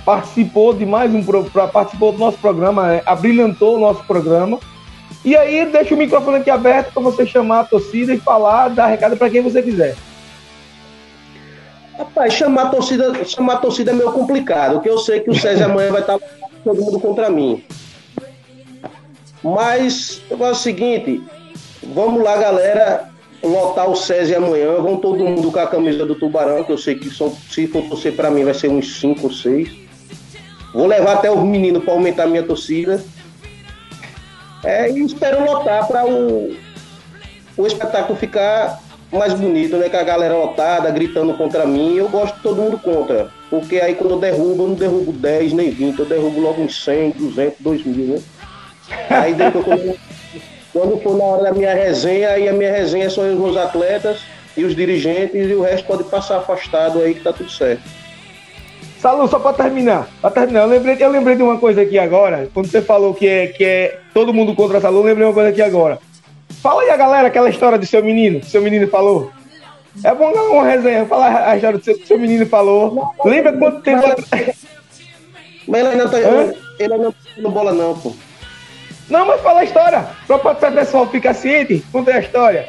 participou 0.05 0.75
de 0.75 0.85
mais 0.85 1.15
um 1.15 1.25
participou 1.73 2.13
do 2.13 2.19
nosso 2.19 2.37
programa, 2.39 2.89
né? 2.89 3.03
abrilhantou 3.07 3.77
o 3.77 3.81
nosso 3.81 4.05
programa. 4.05 4.61
E 5.25 5.35
aí 5.35 5.65
deixa 5.67 5.95
o 5.95 5.99
microfone 5.99 6.39
aqui 6.39 6.51
aberto 6.51 6.93
para 6.93 7.03
você 7.03 7.25
chamar 7.27 7.61
a 7.61 7.65
torcida 7.65 8.13
e 8.13 8.19
falar, 8.19 8.69
dar 8.69 8.87
recado 8.87 9.17
para 9.17 9.31
quem 9.31 9.41
você 9.41 9.63
quiser. 9.63 9.97
Rapaz, 11.97 12.35
chamar 12.35 12.65
a 12.65 12.69
torcida, 12.71 13.25
chamar 13.25 13.55
a 13.55 13.59
torcida 13.59 13.93
é 13.93 13.95
meio 13.95 14.13
complicado, 14.13 14.75
porque 14.75 14.91
eu 14.91 14.99
sei 14.99 15.21
que 15.21 15.31
o 15.31 15.35
César 15.35 15.67
amanhã 15.67 15.93
vai 15.93 16.01
estar 16.01 16.19
todo 16.63 16.83
mundo 16.83 17.01
contra 17.01 17.31
mim. 17.31 17.65
Mas 19.43 20.21
eu 20.29 20.37
faço 20.37 20.61
o 20.61 20.63
seguinte, 20.63 21.23
vamos 21.83 22.23
lá, 22.23 22.37
galera, 22.37 23.09
lotar 23.43 23.89
o 23.89 23.95
César 23.95 24.39
amanhã, 24.39 24.75
vão 24.81 24.97
todo 24.97 25.25
mundo 25.25 25.53
com 25.53 25.59
a 25.59 25.67
camisa 25.67 26.05
do 26.05 26.17
Tubarão, 26.17 26.65
que 26.65 26.73
eu 26.73 26.79
sei 26.79 26.97
que 26.97 27.09
são, 27.09 27.31
se 27.31 27.67
for 27.67 27.83
torcer 27.85 28.15
para 28.15 28.31
mim 28.31 28.45
vai 28.45 28.55
ser 28.55 28.69
uns 28.69 29.01
5 29.01 29.25
ou 29.25 29.33
6. 29.33 29.71
Vou 30.75 30.87
levar 30.87 31.15
até 31.15 31.31
os 31.31 31.43
meninos 31.45 31.85
para 31.85 31.95
aumentar 31.95 32.25
a 32.25 32.27
minha 32.27 32.43
torcida. 32.43 33.03
É, 34.65 34.91
e 34.91 35.05
espero 35.05 35.45
lotar 35.45 35.87
para 35.87 36.07
o, 36.07 36.57
o 37.57 37.67
espetáculo 37.67 38.19
ficar 38.19 38.81
mais 39.13 39.35
bonito, 39.35 39.77
né? 39.77 39.89
Com 39.89 39.97
a 39.97 40.03
galera 40.03 40.35
lotada, 40.35 40.91
gritando 40.91 41.35
contra 41.35 41.67
mim. 41.67 41.97
Eu 41.97 42.09
gosto 42.09 42.37
de 42.37 42.43
todo 42.43 42.63
mundo 42.63 42.79
contra. 42.79 43.29
Porque 43.51 43.81
aí 43.81 43.95
quando 43.95 44.13
eu 44.13 44.19
derrubo, 44.19 44.63
eu 44.63 44.69
não 44.69 44.75
derrubo 44.75 45.13
10 45.13 45.53
nem 45.53 45.71
20, 45.71 45.99
eu 45.99 46.07
derrubo 46.07 46.41
logo 46.41 46.63
uns 46.63 46.83
100, 46.83 47.11
200, 47.11 47.61
2 47.61 47.85
mil, 47.85 48.07
né? 48.15 48.23
Aí 49.11 49.35
depois, 49.35 49.65
quando, 49.65 49.99
quando 50.73 51.03
for 51.03 51.17
na 51.17 51.25
hora 51.25 51.43
da 51.45 51.53
minha 51.53 51.75
resenha, 51.75 52.31
aí 52.31 52.49
a 52.49 52.53
minha 52.53 52.73
resenha 52.73 53.09
são 53.09 53.31
os 53.31 53.39
meus 53.39 53.57
atletas 53.57 54.21
e 54.57 54.65
os 54.65 54.75
dirigentes, 54.75 55.51
e 55.51 55.55
o 55.55 55.63
resto 55.63 55.87
pode 55.87 56.05
passar 56.05 56.39
afastado 56.39 57.01
aí 57.01 57.15
que 57.15 57.21
tá 57.21 57.33
tudo 57.33 57.51
certo. 57.51 57.83
Salu, 59.05 59.29
só 59.29 59.39
para 59.39 59.53
terminar, 59.53 60.09
para 60.19 60.31
terminar, 60.31 60.63
eu 60.63 60.67
lembrei, 60.67 60.97
eu 60.99 61.11
lembrei 61.11 61.37
de 61.37 61.43
uma 61.43 61.59
coisa 61.59 61.83
aqui 61.83 61.99
agora, 61.99 62.49
quando 62.55 62.69
você 62.69 62.81
falou 62.81 63.13
que 63.13 63.29
é, 63.29 63.49
que 63.49 63.63
é 63.63 63.99
todo 64.15 64.33
mundo 64.33 64.55
contra 64.55 64.79
a 64.79 64.81
Salu, 64.81 65.01
eu 65.01 65.03
lembrei 65.03 65.27
uma 65.27 65.35
coisa 65.35 65.51
aqui 65.51 65.61
agora. 65.61 65.99
Fala 66.63 66.81
aí 66.81 66.89
a 66.89 66.97
galera 66.97 67.29
aquela 67.29 67.51
história 67.51 67.77
do 67.77 67.85
seu 67.85 68.03
menino, 68.03 68.41
que 68.41 68.47
seu 68.47 68.63
menino 68.63 68.89
falou. 68.89 69.31
É 70.03 70.15
bom 70.15 70.33
dar 70.33 70.45
uma 70.45 70.65
resenha, 70.65 71.05
falar 71.05 71.51
a 71.51 71.55
história 71.55 71.77
do 71.77 71.85
seu, 71.85 71.99
seu 71.99 72.19
menino 72.19 72.47
falou. 72.47 73.13
Lembra 73.23 73.53
quanto 73.53 73.83
tempo. 73.83 74.05
Mas 75.69 75.87
ele 75.87 75.97
não 75.97 76.09
tá. 76.09 76.17
Hã? 76.17 76.55
Ele 76.79 76.97
não 76.97 77.13
tá 77.13 77.51
bola, 77.51 77.75
não, 77.75 77.99
pô. 77.99 78.15
Não, 79.11 79.27
mas 79.27 79.39
fala 79.43 79.61
a 79.61 79.65
história. 79.65 80.07
Só 80.27 80.39
para 80.39 80.71
o 80.71 80.73
pessoal 80.73 81.07
ficar 81.09 81.35
ciente, 81.35 81.85
conta 81.93 82.11
a 82.11 82.21
história. 82.21 82.69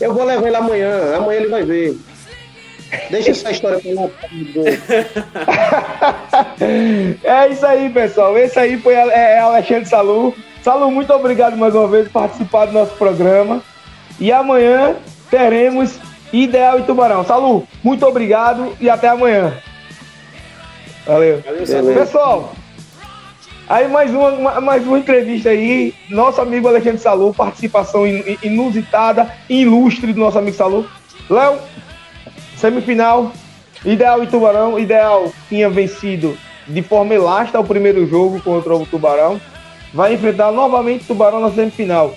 Eu 0.00 0.12
vou 0.12 0.24
levar 0.24 0.48
ele 0.48 0.56
amanhã, 0.56 1.16
amanhã 1.16 1.38
ele 1.38 1.48
vai 1.48 1.62
ver. 1.62 1.96
Deixa 3.10 3.30
essa 3.30 3.50
história 3.50 3.80
pra 3.80 4.02
lá. 4.02 4.08
é 7.22 7.48
isso 7.48 7.66
aí, 7.66 7.90
pessoal. 7.90 8.38
Esse 8.38 8.58
aí 8.58 8.78
foi 8.78 8.94
é, 8.94 9.08
é 9.08 9.38
Alexandre 9.40 9.86
Salu. 9.86 10.34
Salu, 10.62 10.90
muito 10.90 11.12
obrigado 11.12 11.56
mais 11.56 11.74
uma 11.74 11.86
vez 11.86 12.06
por 12.06 12.20
participar 12.20 12.66
do 12.66 12.72
nosso 12.72 12.94
programa. 12.96 13.62
E 14.18 14.32
amanhã 14.32 14.96
teremos 15.30 15.98
Ideal 16.32 16.80
e 16.80 16.82
Tubarão. 16.82 17.24
Salu, 17.24 17.66
muito 17.82 18.06
obrigado 18.06 18.76
e 18.80 18.90
até 18.90 19.08
amanhã. 19.08 19.54
Valeu. 21.06 21.42
Valeu 21.42 21.94
Pessoal, 21.94 22.52
aí 23.68 23.88
mais 23.88 24.10
uma, 24.10 24.60
mais 24.60 24.86
uma 24.86 24.98
entrevista 24.98 25.50
aí. 25.50 25.94
Nosso 26.10 26.40
amigo 26.40 26.68
Alexandre 26.68 26.98
Salu, 26.98 27.32
participação 27.32 28.06
inusitada, 28.42 29.32
ilustre 29.48 30.12
do 30.12 30.20
nosso 30.20 30.38
amigo 30.38 30.56
Salu. 30.56 30.86
Léo, 31.30 31.58
Semifinal, 32.58 33.32
Ideal 33.84 34.22
e 34.22 34.26
Tubarão. 34.26 34.78
Ideal 34.78 35.32
tinha 35.48 35.70
vencido 35.70 36.36
de 36.66 36.82
forma 36.82 37.14
elástica 37.14 37.60
o 37.60 37.64
primeiro 37.64 38.06
jogo 38.06 38.40
contra 38.42 38.74
o 38.74 38.84
Tubarão. 38.84 39.40
Vai 39.94 40.14
enfrentar 40.14 40.52
novamente 40.52 41.04
o 41.04 41.06
Tubarão 41.06 41.40
na 41.40 41.50
semifinal. 41.50 42.14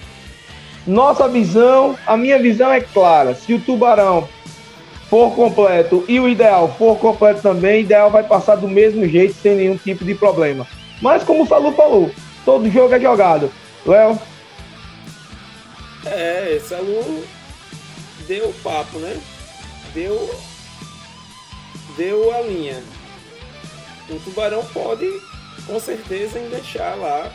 Nossa 0.85 1.27
visão, 1.27 1.95
a 2.05 2.17
minha 2.17 2.39
visão 2.39 2.71
é 2.71 2.81
clara. 2.81 3.35
Se 3.35 3.53
o 3.53 3.59
Tubarão 3.59 4.27
for 5.09 5.31
completo 5.35 6.03
e 6.07 6.19
o 6.19 6.27
ideal 6.27 6.73
for 6.77 6.97
completo 6.97 7.41
também, 7.41 7.81
ideal 7.81 8.09
vai 8.09 8.23
passar 8.23 8.55
do 8.55 8.67
mesmo 8.67 9.07
jeito, 9.07 9.35
sem 9.35 9.55
nenhum 9.55 9.77
tipo 9.77 10.03
de 10.03 10.15
problema. 10.15 10.65
Mas 11.01 11.23
como 11.23 11.43
o 11.43 11.47
Salu 11.47 11.71
falou, 11.73 12.09
todo 12.43 12.69
jogo 12.69 12.93
é 12.95 12.99
jogado. 12.99 13.51
Léo? 13.85 14.19
É, 16.05 16.59
Salu 16.63 17.23
deu 18.27 18.49
o 18.49 18.53
papo, 18.53 18.97
né? 18.97 19.17
Deu, 19.93 20.29
deu 21.97 22.33
a 22.33 22.41
linha. 22.41 22.81
O 24.09 24.19
Tubarão 24.19 24.65
pode, 24.73 25.07
com 25.65 25.79
certeza, 25.79 26.39
enganchar 26.39 26.97
lá 26.97 27.31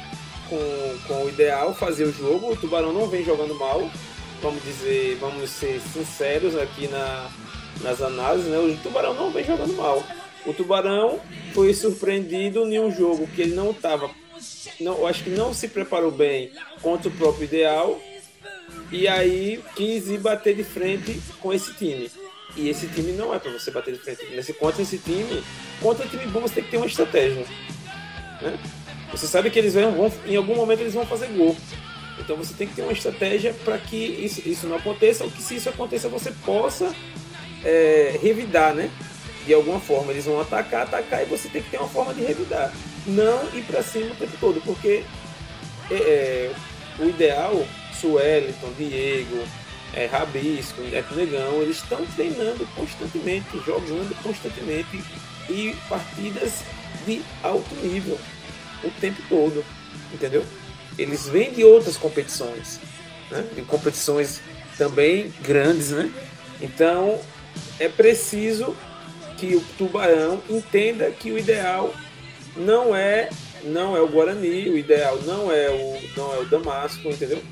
com, 0.49 0.99
com 1.07 1.25
o 1.25 1.29
ideal, 1.29 1.75
fazer 1.75 2.05
o 2.05 2.13
jogo. 2.13 2.53
O 2.53 2.57
Tubarão 2.57 2.93
não 2.93 3.09
vem 3.09 3.25
jogando 3.25 3.55
mal, 3.55 3.91
vamos 4.43 4.63
dizer, 4.63 5.17
vamos 5.17 5.51
ser 5.51 5.81
sinceros 5.81 6.57
aqui 6.57 6.89
na, 6.89 7.31
nas 7.83 8.01
análises, 8.01 8.51
né? 8.51 8.59
O 8.59 8.77
Tubarão 8.83 9.15
não 9.15 9.31
vem 9.31 9.45
jogando 9.45 9.75
mal. 9.75 10.03
O 10.45 10.55
Tubarão 10.55 11.21
foi 11.53 11.75
surpreendido 11.75 12.65
em 12.67 12.79
um 12.79 12.91
jogo 12.91 13.27
que 13.27 13.43
ele 13.43 13.55
não 13.55 13.73
estava, 13.73 14.11
não, 14.81 15.07
acho 15.07 15.25
que 15.25 15.31
não 15.31 15.53
se 15.53 15.69
preparou 15.69 16.11
bem 16.11 16.53
contra 16.83 17.09
o 17.09 17.13
próprio 17.13 17.45
ideal 17.45 18.01
e 18.93 19.09
aí 19.09 19.63
quis 19.75 20.09
ir 20.09 20.19
bater 20.19 20.55
de 20.55 20.65
frente 20.65 21.21
com 21.41 21.53
esse 21.53 21.73
time. 21.75 22.11
E 22.57 22.71
esse 22.71 22.87
time 22.89 23.13
não 23.13 23.35
é 23.35 23.39
para 23.39 23.53
você 23.53 23.71
bater 23.71 23.95
de 23.95 24.01
frente. 24.01 24.25
Nesse, 24.35 24.53
contra 24.55 24.83
esse 24.83 24.99
time, 24.99 25.43
contra 25.81 26.05
um 26.05 26.09
time 26.09 26.27
bom 26.27 26.41
você 26.41 26.55
tem 26.55 26.65
que 26.65 26.71
ter 26.71 26.77
uma 26.79 26.87
estratégia. 26.87 27.45
Né? 28.41 28.59
Você 29.13 29.27
sabe 29.27 29.51
que 29.51 29.59
eles 29.59 29.75
vão, 29.75 30.13
em 30.27 30.37
algum 30.37 30.57
momento 30.57 30.81
eles 30.81 30.95
vão 30.95 31.07
fazer 31.07 31.27
gol. 31.29 31.57
Então 32.19 32.37
você 32.37 32.55
tem 32.55 32.67
que 32.67 32.75
ter 32.75 32.83
uma 32.83 32.93
estratégia 32.93 33.55
para 33.65 33.79
que 33.79 33.97
isso, 33.97 34.43
isso 34.49 34.67
não 34.67 34.77
aconteça, 34.77 35.25
ou 35.25 35.31
que 35.31 35.43
se 35.43 35.57
isso 35.57 35.69
aconteça 35.69 36.09
você 36.09 36.33
possa 36.45 36.95
é, 37.65 38.19
revidar, 38.23 38.75
né? 38.75 38.91
De 39.47 39.53
alguma 39.53 39.79
forma. 39.79 40.13
Eles 40.13 40.25
vão 40.25 40.41
atacar, 40.41 40.83
atacar 40.83 41.23
e 41.23 41.27
você 41.27 41.49
tem 41.49 41.63
que 41.63 41.71
ter 41.71 41.79
uma 41.79 41.89
forma 41.89 42.15
de 42.15 42.23
revidar. 42.23 42.73
Não 43.07 43.45
ir 43.55 43.63
para 43.63 43.83
cima 43.83 44.13
o 44.13 44.17
tempo 44.17 44.37
todo, 44.41 44.61
porque 44.63 45.05
é, 45.91 45.95
é, 45.95 46.53
o 46.99 47.05
ideal, 47.05 47.65
Sueliton, 47.93 48.73
Diego, 48.77 49.45
é, 49.97 50.05
Rabisco, 50.05 50.83
Neto 50.83 51.15
Negão, 51.15 51.63
eles 51.63 51.79
estão 51.79 52.05
treinando 52.15 52.67
constantemente, 52.77 53.59
jogando 53.65 54.15
constantemente 54.23 55.03
e 55.49 55.75
partidas 55.89 56.63
de 57.07 57.23
alto 57.43 57.75
nível 57.77 58.19
o 58.85 58.91
tempo 59.01 59.21
todo, 59.29 59.65
entendeu? 60.13 60.45
Eles 60.99 61.27
vêm 61.27 61.51
de 61.51 61.65
outras 61.65 61.97
competições, 61.97 62.79
né? 63.31 63.43
de 63.55 63.63
competições 63.63 64.43
também 64.77 65.33
grandes, 65.43 65.91
né? 65.91 66.13
Então 66.61 67.19
é 67.81 67.89
preciso 67.89 68.77
que 69.39 69.57
o 69.57 69.61
Tubarão 69.79 70.43
entenda 70.49 71.11
que 71.11 71.33
o 71.33 71.39
ideal 71.39 71.95
não 72.55 72.95
é 72.95 73.31
não 73.65 73.97
é 73.97 74.01
o 74.01 74.09
Guarani, 74.09 74.69
o 74.69 74.79
ideal 74.79 75.19
não 75.23 75.51
é 75.51 75.71
o 75.71 75.99
não 76.17 76.35
é 76.35 76.39
o 76.39 76.45
Damasco, 76.45 77.09
entendeu? 77.09 77.43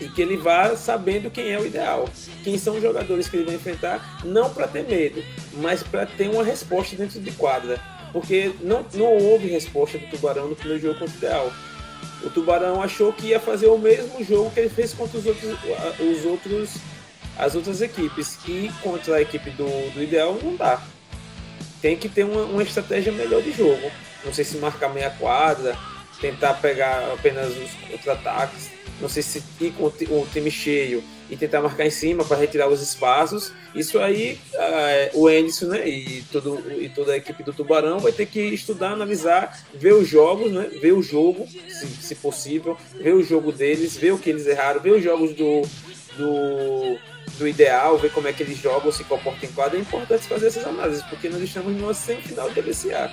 E 0.00 0.08
que 0.08 0.22
ele 0.22 0.36
vá 0.36 0.76
sabendo 0.76 1.30
quem 1.30 1.50
é 1.50 1.58
o 1.58 1.66
ideal, 1.66 2.08
quem 2.44 2.56
são 2.56 2.76
os 2.76 2.82
jogadores 2.82 3.28
que 3.28 3.36
ele 3.36 3.46
vai 3.46 3.56
enfrentar, 3.56 4.20
não 4.24 4.48
para 4.48 4.68
ter 4.68 4.84
medo, 4.84 5.22
mas 5.54 5.82
para 5.82 6.06
ter 6.06 6.28
uma 6.28 6.44
resposta 6.44 6.94
dentro 6.94 7.20
de 7.20 7.32
quadra 7.32 7.80
porque 8.12 8.52
não, 8.60 8.84
não 8.94 9.12
houve 9.12 9.48
resposta 9.48 9.98
do 9.98 10.06
Tubarão 10.06 10.48
no 10.48 10.56
primeiro 10.56 10.82
jogo 10.82 10.98
contra 10.98 11.14
o 11.14 11.18
Ideal. 11.18 11.52
O 12.24 12.30
Tubarão 12.30 12.82
achou 12.82 13.12
que 13.12 13.28
ia 13.28 13.40
fazer 13.40 13.66
o 13.66 13.78
mesmo 13.78 14.22
jogo 14.24 14.50
que 14.50 14.60
ele 14.60 14.68
fez 14.68 14.92
contra 14.92 15.18
os 15.18 15.26
outros, 15.26 15.56
os 16.00 16.24
outros 16.24 16.70
as 17.36 17.54
outras 17.54 17.80
equipes. 17.80 18.38
E 18.46 18.70
contra 18.82 19.16
a 19.16 19.22
equipe 19.22 19.50
do, 19.50 19.92
do 19.92 20.02
Ideal 20.02 20.38
não 20.42 20.56
dá. 20.56 20.82
Tem 21.80 21.96
que 21.96 22.08
ter 22.08 22.24
uma, 22.24 22.42
uma 22.42 22.62
estratégia 22.62 23.12
melhor 23.12 23.42
de 23.42 23.52
jogo. 23.52 23.90
Não 24.24 24.32
sei 24.32 24.44
se 24.44 24.56
marcar 24.56 24.88
meia 24.88 25.10
quadra, 25.10 25.76
tentar 26.20 26.54
pegar 26.54 27.12
apenas 27.12 27.56
os 27.56 27.70
contra-ataques. 27.88 28.70
Não 29.00 29.08
sei 29.08 29.22
se 29.22 29.42
ir 29.60 29.72
com 29.72 29.84
o 29.84 30.26
time 30.32 30.50
cheio 30.50 31.02
e 31.30 31.36
tentar 31.36 31.60
marcar 31.60 31.86
em 31.86 31.90
cima 31.90 32.24
para 32.24 32.36
retirar 32.36 32.68
os 32.68 32.82
espaços. 32.82 33.52
Isso 33.74 33.98
aí, 33.98 34.38
uh, 34.54 35.20
o 35.20 35.30
Enderson 35.30 35.66
né, 35.66 35.88
e, 35.88 36.22
todo, 36.32 36.62
e 36.80 36.88
toda 36.88 37.12
a 37.12 37.16
equipe 37.16 37.42
do 37.42 37.52
Tubarão 37.52 37.98
vai 37.98 38.12
ter 38.12 38.26
que 38.26 38.40
estudar, 38.40 38.92
analisar, 38.92 39.62
ver 39.74 39.94
os 39.94 40.08
jogos, 40.08 40.50
né, 40.50 40.68
ver 40.80 40.92
o 40.92 41.02
jogo, 41.02 41.46
se, 41.46 41.86
se 41.86 42.14
possível, 42.14 42.76
ver 42.94 43.14
o 43.14 43.22
jogo 43.22 43.52
deles, 43.52 43.96
ver 43.96 44.12
o 44.12 44.18
que 44.18 44.30
eles 44.30 44.46
erraram, 44.46 44.80
ver 44.80 44.92
os 44.92 45.04
jogos 45.04 45.34
do, 45.34 45.62
do, 46.16 46.98
do 47.38 47.46
ideal, 47.46 47.98
ver 47.98 48.10
como 48.10 48.26
é 48.26 48.32
que 48.32 48.42
eles 48.42 48.58
jogam, 48.58 48.90
se 48.90 49.04
comportam 49.04 49.48
em 49.48 49.52
quadra. 49.52 49.78
É 49.78 49.80
importante 49.80 50.26
fazer 50.26 50.46
essas 50.46 50.66
análises, 50.66 51.04
porque 51.04 51.28
nós 51.28 51.42
estamos 51.42 51.76
numa 51.76 51.94
semifinal 51.94 52.50
de 52.50 52.60
LCA. 52.60 53.12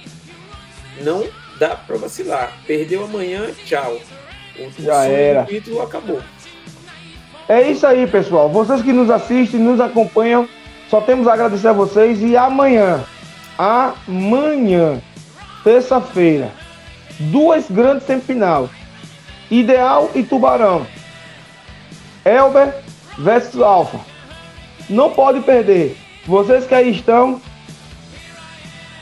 Não 1.01 1.27
dá 1.59 1.75
para 1.75 1.97
vacilar. 1.97 2.57
Perdeu 2.65 3.03
amanhã, 3.03 3.53
tchau. 3.65 3.99
O, 4.59 4.81
Já 4.81 5.01
o 5.01 5.03
era. 5.03 5.43
título 5.43 5.81
acabou. 5.81 6.21
É 7.47 7.61
isso 7.69 7.85
aí, 7.85 8.07
pessoal. 8.07 8.49
Vocês 8.49 8.81
que 8.81 8.91
nos 8.91 9.09
assistem, 9.09 9.59
nos 9.59 9.79
acompanham, 9.79 10.47
só 10.89 10.99
temos 11.01 11.27
a 11.27 11.33
agradecer 11.33 11.67
a 11.67 11.73
vocês. 11.73 12.21
E 12.21 12.35
amanhã, 12.35 13.03
amanhã, 13.57 14.99
terça-feira, 15.63 16.51
duas 17.19 17.69
grandes 17.69 18.05
semifinais: 18.07 18.69
Ideal 19.51 20.09
e 20.15 20.23
Tubarão. 20.23 20.85
Elber 22.23 22.73
versus 23.19 23.61
Alfa. 23.61 23.99
Não 24.89 25.11
pode 25.11 25.41
perder. 25.41 25.95
Vocês 26.25 26.65
que 26.65 26.73
aí 26.73 26.89
estão. 26.91 27.39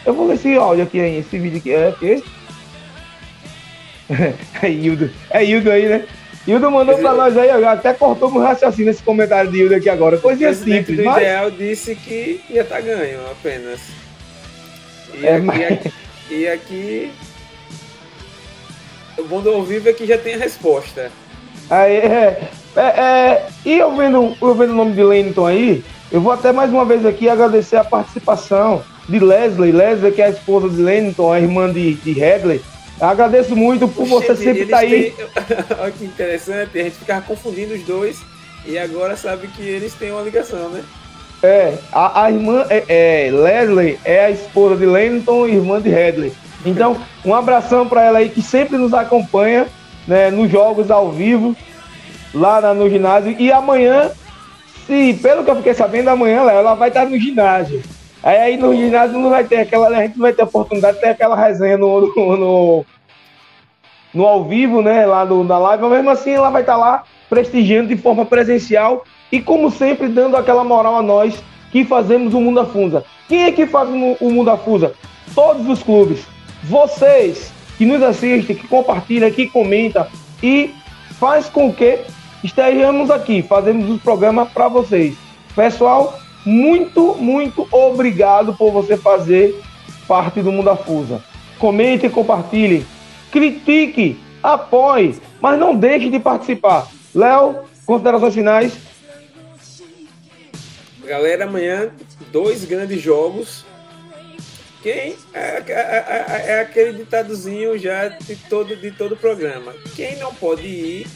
Eu 0.06 0.14
vou 0.14 0.28
ler 0.28 0.36
esse 0.36 0.58
áudio 0.58 0.84
aqui, 0.84 0.98
esse 0.98 1.40
vídeo 1.40 1.60
aqui. 1.60 1.72
É 1.72 1.90
o 1.90 1.94
quê? 1.94 2.24
É 4.62 4.70
Hildo. 4.70 5.10
É 5.30 5.44
Hildo 5.44 5.72
aí, 5.72 5.88
né? 5.88 6.06
Hildo 6.46 6.70
mandou 6.70 6.98
pra 6.98 7.14
nós 7.14 7.38
aí, 7.38 7.50
até 7.50 7.94
cortou 7.94 8.30
meu 8.30 8.42
raciocínio 8.42 8.92
esse 8.92 9.02
comentário 9.02 9.50
de 9.50 9.60
Hildo 9.60 9.76
aqui 9.76 9.90
agora. 9.90 10.18
Coisinha 10.18 10.54
simples. 10.54 11.00
O 11.00 11.04
mas... 11.06 11.18
ideal 11.18 11.52
disse 11.52 11.96
que 11.96 12.42
ia 12.50 12.62
estar 12.62 12.76
tá 12.76 12.82
ganho 12.82 13.20
apenas. 13.32 13.80
E, 15.14 15.26
é, 15.26 15.36
aqui, 15.36 15.46
mas... 15.46 15.72
aqui, 15.72 15.92
e 16.30 16.48
aqui. 16.48 17.12
O 19.18 19.24
bom 19.24 19.42
do 19.42 19.52
ao 19.52 19.64
vivo 19.64 19.88
é 19.88 19.94
que 19.94 20.06
já 20.06 20.18
tem 20.18 20.34
a 20.34 20.38
resposta. 20.38 21.12
Aí, 21.70 21.96
é, 21.96 22.50
é, 22.76 22.82
é, 22.82 23.48
e 23.64 23.78
eu 23.78 23.96
vendo, 23.96 24.36
eu 24.42 24.56
vendo 24.56 24.72
o 24.72 24.76
nome 24.76 24.94
de 24.94 25.04
Lennon 25.04 25.46
aí, 25.46 25.84
eu 26.12 26.20
vou 26.20 26.32
até 26.34 26.52
mais 26.52 26.72
uma 26.72 26.84
vez 26.84 27.06
aqui 27.06 27.30
agradecer 27.30 27.78
a 27.78 27.84
participação 27.84 28.84
de 29.08 29.20
Leslie. 29.20 29.72
Leslie, 29.72 30.12
que 30.12 30.22
é 30.22 30.26
a 30.26 30.30
esposa 30.30 30.70
de 30.70 30.82
Lennon, 30.82 31.32
a 31.32 31.40
irmã 31.40 31.72
de, 31.72 31.94
de 31.94 32.14
Headley 33.00 33.12
Agradeço 33.12 33.56
muito 33.56 33.88
por 33.88 34.06
você 34.06 34.36
sempre 34.36 34.64
estar 34.64 34.78
tá 34.78 34.84
aí. 34.84 35.12
Têm... 35.12 35.26
Olha 35.80 35.92
que 35.92 36.06
interessante, 36.06 36.80
a 36.80 36.84
gente 36.84 36.98
ficava 36.98 37.22
confundindo 37.22 37.74
os 37.74 37.84
dois 37.84 38.22
e 38.66 38.78
agora 38.78 39.16
sabe 39.18 39.48
que 39.48 39.62
eles 39.62 39.94
têm 39.94 40.12
uma 40.12 40.22
ligação, 40.22 40.70
né? 40.70 40.84
É, 41.42 41.78
a, 41.92 42.24
a 42.24 42.32
irmã 42.32 42.66
é, 42.70 42.86
é, 42.88 43.32
Leslie 43.32 44.00
é 44.06 44.26
a 44.26 44.32
esposa 44.32 44.78
de 44.78 44.86
Lennon 44.86 45.48
e 45.48 45.56
irmã 45.56 45.82
de 45.82 45.90
Headley. 45.90 46.32
Então, 46.66 46.96
um 47.26 47.36
abração 47.36 47.88
para 47.88 48.04
ela 48.04 48.20
aí 48.20 48.30
que 48.30 48.42
sempre 48.42 48.78
nos 48.78 48.94
acompanha 48.94 49.68
né, 50.08 50.32
nos 50.32 50.50
jogos 50.50 50.90
ao 50.90 51.12
vivo, 51.12 51.54
lá 52.34 52.62
na, 52.62 52.74
no 52.74 52.90
ginásio. 52.90 53.36
E 53.38 53.52
amanhã, 53.52 54.12
se 54.88 55.14
pelo 55.22 55.44
que 55.44 55.52
eu 55.52 55.58
fiquei 55.58 55.74
sabendo, 55.74 56.10
amanhã 56.10 56.50
ela 56.50 56.74
vai 56.76 56.88
estar 56.88 57.06
no 57.06 57.20
ginásio. 57.20 57.84
Aí, 58.24 58.38
aí 58.38 58.58
no 58.58 58.74
ginásio 58.74 59.20
não 59.20 59.30
vai 59.30 59.44
ter 59.44 59.58
aquela. 59.58 59.90
A 59.90 60.02
gente 60.02 60.16
não 60.16 60.24
vai 60.24 60.34
ter 60.34 60.44
oportunidade 60.44 60.96
de 60.96 61.02
ter 61.02 61.10
aquela 61.10 61.36
resenha 61.36 61.78
no, 61.78 62.02
no, 62.02 62.38
no, 62.38 62.86
no 64.14 64.26
ao 64.26 64.46
vivo, 64.46 64.82
né? 64.82 65.06
Lá 65.06 65.26
no, 65.26 65.44
na 65.44 65.58
live, 65.58 65.84
mas 65.84 65.92
mesmo 65.92 66.10
assim 66.10 66.32
ela 66.32 66.50
vai 66.50 66.62
estar 66.62 66.78
lá 66.78 67.04
prestigiando 67.30 67.90
de 67.90 67.98
forma 67.98 68.26
presencial 68.26 69.04
e, 69.32 69.42
como 69.42 69.70
sempre, 69.70 70.08
dando 70.08 70.38
aquela 70.38 70.64
moral 70.64 70.96
a 70.96 71.02
nós 71.02 71.44
que 71.72 71.84
fazemos 71.84 72.34
o 72.34 72.40
Mundo 72.40 72.62
Afusa. 72.62 73.04
Quem 73.28 73.44
é 73.46 73.52
que 73.52 73.66
faz 73.66 73.90
o 73.90 74.30
Mundo 74.30 74.52
Afusa? 74.52 74.94
Todos 75.34 75.68
os 75.68 75.82
clubes. 75.82 76.26
Vocês 76.64 77.52
que 77.78 77.86
nos 77.86 78.02
assistem, 78.02 78.56
que 78.56 78.68
compartilham, 78.68 79.32
que 79.32 79.48
comentam 79.48 80.06
e 80.42 80.74
faz 81.20 81.50
com 81.50 81.74
que 81.74 82.02
estejamos 82.44 83.10
aqui, 83.10 83.42
fazemos 83.42 83.90
o 83.90 83.98
programa 83.98 84.46
para 84.46 84.68
vocês. 84.68 85.16
Pessoal, 85.56 86.18
muito, 86.46 87.16
muito 87.16 87.68
obrigado 87.72 88.54
por 88.54 88.72
você 88.72 88.98
fazer 88.98 89.62
parte 90.08 90.42
do 90.42 90.52
Mundo 90.52 90.70
Afusa. 90.70 91.24
Comente 91.58 92.10
compartilhe. 92.10 92.86
Critique, 93.32 94.20
apoie, 94.42 95.16
mas 95.42 95.60
não 95.60 95.76
deixe 95.76 96.10
de 96.10 96.20
participar. 96.20 96.88
Léo, 97.16 97.64
considerações 97.86 98.34
finais. 98.34 98.74
Galera, 101.06 101.46
amanhã 101.46 101.92
dois 102.32 102.66
grandes 102.66 103.02
jogos. 103.02 103.66
Quem 104.82 105.16
é, 105.34 105.64
é, 105.66 105.66
é, 105.68 106.52
é 106.52 106.60
aquele 106.60 106.94
ditadozinho 106.94 107.78
já 107.78 108.10
de 108.10 108.36
todo 108.36 108.76
de 108.76 108.92
todo 108.92 109.14
o 109.14 109.18
programa. 109.18 109.74
Quem 109.96 110.18
não 110.18 110.34
pode 110.34 110.68
ir 110.68 111.08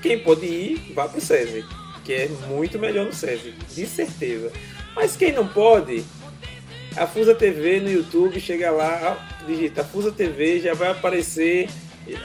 quem 0.00 0.18
pode 0.18 0.46
ir, 0.46 0.92
vá 0.94 1.08
pro 1.08 1.20
SESI, 1.20 1.64
que 2.04 2.12
é 2.12 2.28
muito 2.48 2.78
melhor 2.78 3.06
no 3.06 3.12
SESI, 3.12 3.54
de 3.74 3.86
certeza. 3.86 4.52
Mas 4.94 5.16
quem 5.16 5.32
não 5.32 5.46
pode, 5.46 6.04
a 6.96 7.06
Fusa 7.06 7.34
TV 7.34 7.80
no 7.80 7.90
YouTube, 7.90 8.40
chega 8.40 8.70
lá, 8.70 9.18
digita 9.46 9.84
Fusa 9.84 10.10
TV, 10.10 10.60
já 10.60 10.74
vai 10.74 10.90
aparecer 10.90 11.68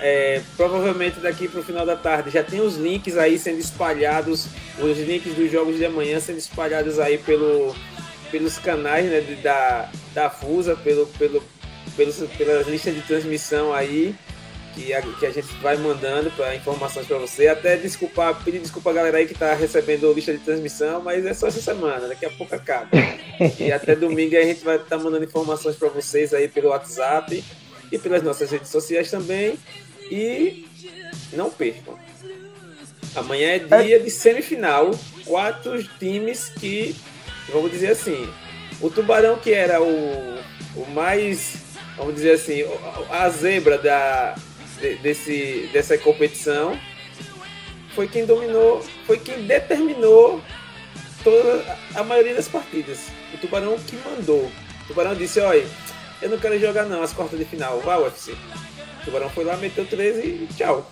é, 0.02 0.42
provavelmente 0.56 1.20
daqui 1.20 1.48
para 1.48 1.60
o 1.60 1.64
final 1.64 1.86
da 1.86 1.96
tarde 1.96 2.30
já 2.32 2.44
tem 2.44 2.62
os 2.62 2.76
links 2.76 3.18
aí 3.18 3.38
sendo 3.38 3.60
espalhados, 3.60 4.48
os 4.80 4.98
links 4.98 5.34
dos 5.34 5.52
jogos 5.52 5.78
de 5.78 5.86
amanhã 5.86 6.20
sendo 6.20 6.38
espalhados 6.38 7.00
aí 7.00 7.18
pelo, 7.18 7.76
pelos 8.32 8.58
canais 8.58 9.06
né, 9.06 9.22
da, 9.44 9.90
da 10.14 10.30
Fusa, 10.30 10.76
pelo, 10.76 11.06
pelo, 11.08 11.44
pelos, 11.96 12.18
pela 12.38 12.64
lista 12.64 12.92
de 12.92 13.02
transmissão 13.02 13.74
aí 13.74 14.16
que 14.76 14.94
a, 14.94 15.02
que 15.02 15.26
a 15.26 15.32
gente 15.32 15.48
vai 15.62 15.78
mandando 15.78 16.30
para 16.32 16.56
informações 16.56 17.08
para 17.08 17.18
você. 17.18 17.48
Até 17.48 17.78
desculpar, 17.78 18.44
pedir 18.44 18.60
desculpa 18.60 18.92
a 18.92 18.94
galera 18.94 19.18
aí 19.18 19.26
que 19.26 19.34
está 19.34 19.54
recebendo 19.54 20.12
lista 20.14 20.34
de 20.34 20.40
transmissão, 20.40 21.02
mas 21.02 21.26
é 21.26 21.34
só 21.34 21.48
essa 21.48 21.62
semana, 21.62 22.08
daqui 22.08 22.26
a 22.26 22.30
pouco 22.30 22.54
acaba. 22.54 22.90
e 23.58 23.72
até 23.72 23.96
domingo 23.96 24.38
a 24.38 24.44
gente 24.44 24.64
vai 24.64 24.76
estar 24.76 24.98
tá 24.98 25.04
mandando 25.04 25.24
informações 25.24 25.76
para 25.78 25.88
vocês 25.90 26.34
aí 26.34 26.48
pelo 26.48 26.70
WhatsApp 26.70 27.44
e 27.92 27.98
pelas 27.98 28.22
nossas 28.22 28.52
redes 28.52 28.70
sociais 28.70 29.10
também. 29.10 29.58
E 30.12 30.68
não 31.34 31.50
percam. 31.50 31.98
Amanhã 33.16 33.52
é 33.52 33.60
dia 33.60 34.00
de 34.00 34.12
semifinal. 34.12 34.92
Quatro 35.26 35.82
times 35.98 36.50
que, 36.50 36.96
vamos 37.52 37.72
dizer 37.72 37.92
assim, 37.92 38.30
o 38.82 38.90
Tubarão 38.90 39.38
que 39.40 39.52
era 39.52 39.82
o, 39.82 40.40
o 40.76 40.86
mais, 40.94 41.56
vamos 41.98 42.14
dizer 42.14 42.34
assim, 42.34 42.64
a 43.10 43.28
zebra 43.30 43.78
da, 43.78 44.36
desse, 45.02 45.70
dessa 45.74 45.98
competição, 45.98 46.80
foi 47.94 48.08
quem 48.08 48.26
dominou, 48.26 48.84
foi 49.06 49.18
quem 49.18 49.46
determinou 49.46 50.42
toda 51.24 51.78
a 51.96 52.04
maioria 52.04 52.36
das 52.36 52.48
partidas. 52.48 53.08
O 53.34 53.38
Tubarão 53.38 53.78
que 53.80 53.96
mandou. 53.98 54.46
O 54.84 54.88
Tubarão 54.88 55.16
disse, 55.16 55.40
olha, 55.40 55.66
eu 56.22 56.30
não 56.30 56.38
quero 56.38 56.60
jogar 56.60 56.86
não 56.86 57.02
as 57.02 57.14
quartas 57.14 57.40
de 57.40 57.46
final, 57.46 57.80
vai 57.82 57.98
UFC. 58.00 58.32
O 58.32 59.06
Tubarão 59.06 59.30
foi 59.30 59.44
lá, 59.44 59.58
meteu 59.58 59.86
13 59.86 60.22
e 60.22 60.48
tchau. 60.56 60.92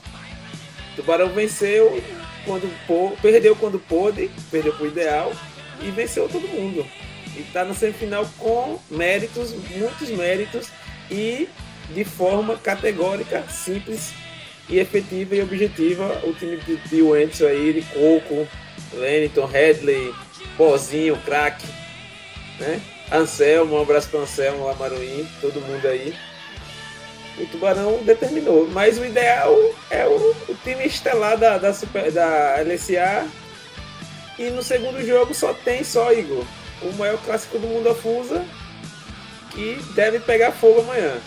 O 0.93 0.95
Tubarão 0.95 1.29
venceu 1.29 2.01
quando 2.45 2.71
pô, 2.87 3.15
perdeu 3.21 3.55
quando 3.55 3.79
pôde, 3.79 4.29
perdeu 4.49 4.73
pro 4.73 4.87
ideal 4.87 5.33
e 5.81 5.91
venceu 5.91 6.27
todo 6.29 6.47
mundo. 6.47 6.85
E 7.35 7.43
tá 7.51 7.63
na 7.63 7.73
semifinal 7.73 8.27
com 8.37 8.79
méritos, 8.89 9.53
muitos 9.53 10.09
méritos 10.09 10.69
e 11.09 11.49
de 11.93 12.03
forma 12.03 12.57
categórica, 12.57 13.43
simples 13.49 14.13
e 14.69 14.79
efetiva 14.79 15.35
e 15.35 15.41
objetiva 15.41 16.21
o 16.23 16.33
time 16.33 16.57
de, 16.57 17.01
Wentz 17.01 17.41
aí, 17.41 17.73
de 17.73 17.81
Coco, 17.81 18.47
Lennington, 18.93 19.45
Headley, 19.45 20.13
Bozinho, 20.57 21.17
craque, 21.25 21.67
né? 22.59 22.81
Anselmo, 23.11 23.75
um 23.75 23.81
abraço 23.81 24.09
para 24.09 24.21
Anselmo, 24.21 24.65
Lamaruim, 24.65 25.27
todo 25.41 25.61
mundo 25.61 25.85
aí. 25.87 26.15
O 27.37 27.45
Tubarão 27.47 28.03
determinou, 28.03 28.67
mas 28.69 28.97
o 28.97 29.05
ideal 29.05 29.55
é 29.89 30.05
o, 30.05 30.35
o 30.49 30.55
time 30.63 30.85
estelar 30.85 31.37
da, 31.37 31.57
da, 31.57 31.73
Super, 31.73 32.11
da 32.11 32.57
LSA. 32.61 33.27
E 34.37 34.49
no 34.49 34.63
segundo 34.63 35.05
jogo 35.05 35.33
só 35.33 35.53
tem 35.53 35.83
só, 35.83 36.11
Igor, 36.11 36.45
o 36.81 36.91
maior 36.93 37.17
clássico 37.19 37.59
do 37.59 37.67
mundo 37.67 37.89
afusa, 37.89 38.45
que 39.51 39.79
deve 39.95 40.19
pegar 40.19 40.51
fogo 40.51 40.81
amanhã. 40.81 41.19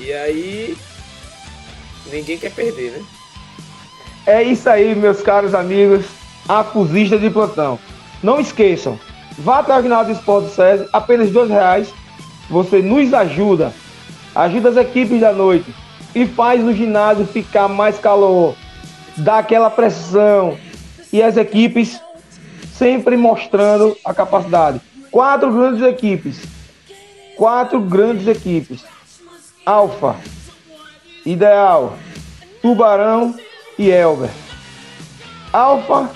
E 0.00 0.14
aí, 0.14 0.78
ninguém 2.10 2.38
quer 2.38 2.50
perder, 2.52 2.92
né? 2.92 3.04
É 4.26 4.42
isso 4.42 4.68
aí, 4.70 4.94
meus 4.94 5.20
caros 5.20 5.54
amigos, 5.54 6.06
afusistas 6.48 7.20
de 7.20 7.28
plantão. 7.28 7.78
Não 8.22 8.40
esqueçam, 8.40 8.98
vá 9.38 9.58
até 9.58 9.78
o 9.78 9.82
final 9.82 10.02
do 10.02 10.12
Esporte 10.12 10.54
SESI, 10.54 10.88
apenas 10.90 11.30
dois 11.30 11.50
reais. 11.50 11.92
Você 12.48 12.80
nos 12.80 13.12
ajuda, 13.12 13.74
ajuda 14.34 14.70
as 14.70 14.76
equipes 14.78 15.20
da 15.20 15.34
noite 15.34 15.72
e 16.14 16.26
faz 16.26 16.64
o 16.64 16.72
ginásio 16.72 17.26
ficar 17.26 17.68
mais 17.68 17.98
calor, 17.98 18.56
dá 19.18 19.38
aquela 19.38 19.68
pressão 19.68 20.56
e 21.12 21.22
as 21.22 21.36
equipes 21.36 22.00
sempre 22.72 23.18
mostrando 23.18 23.94
a 24.02 24.14
capacidade. 24.14 24.80
Quatro 25.10 25.52
grandes 25.52 25.82
equipes, 25.82 26.40
quatro 27.36 27.78
grandes 27.80 28.26
equipes 28.26 28.82
Alfa, 29.64 30.16
Ideal, 31.24 31.96
Tubarão 32.62 33.34
e 33.78 33.90
Elber. 33.90 34.30
Alfa 35.52 36.10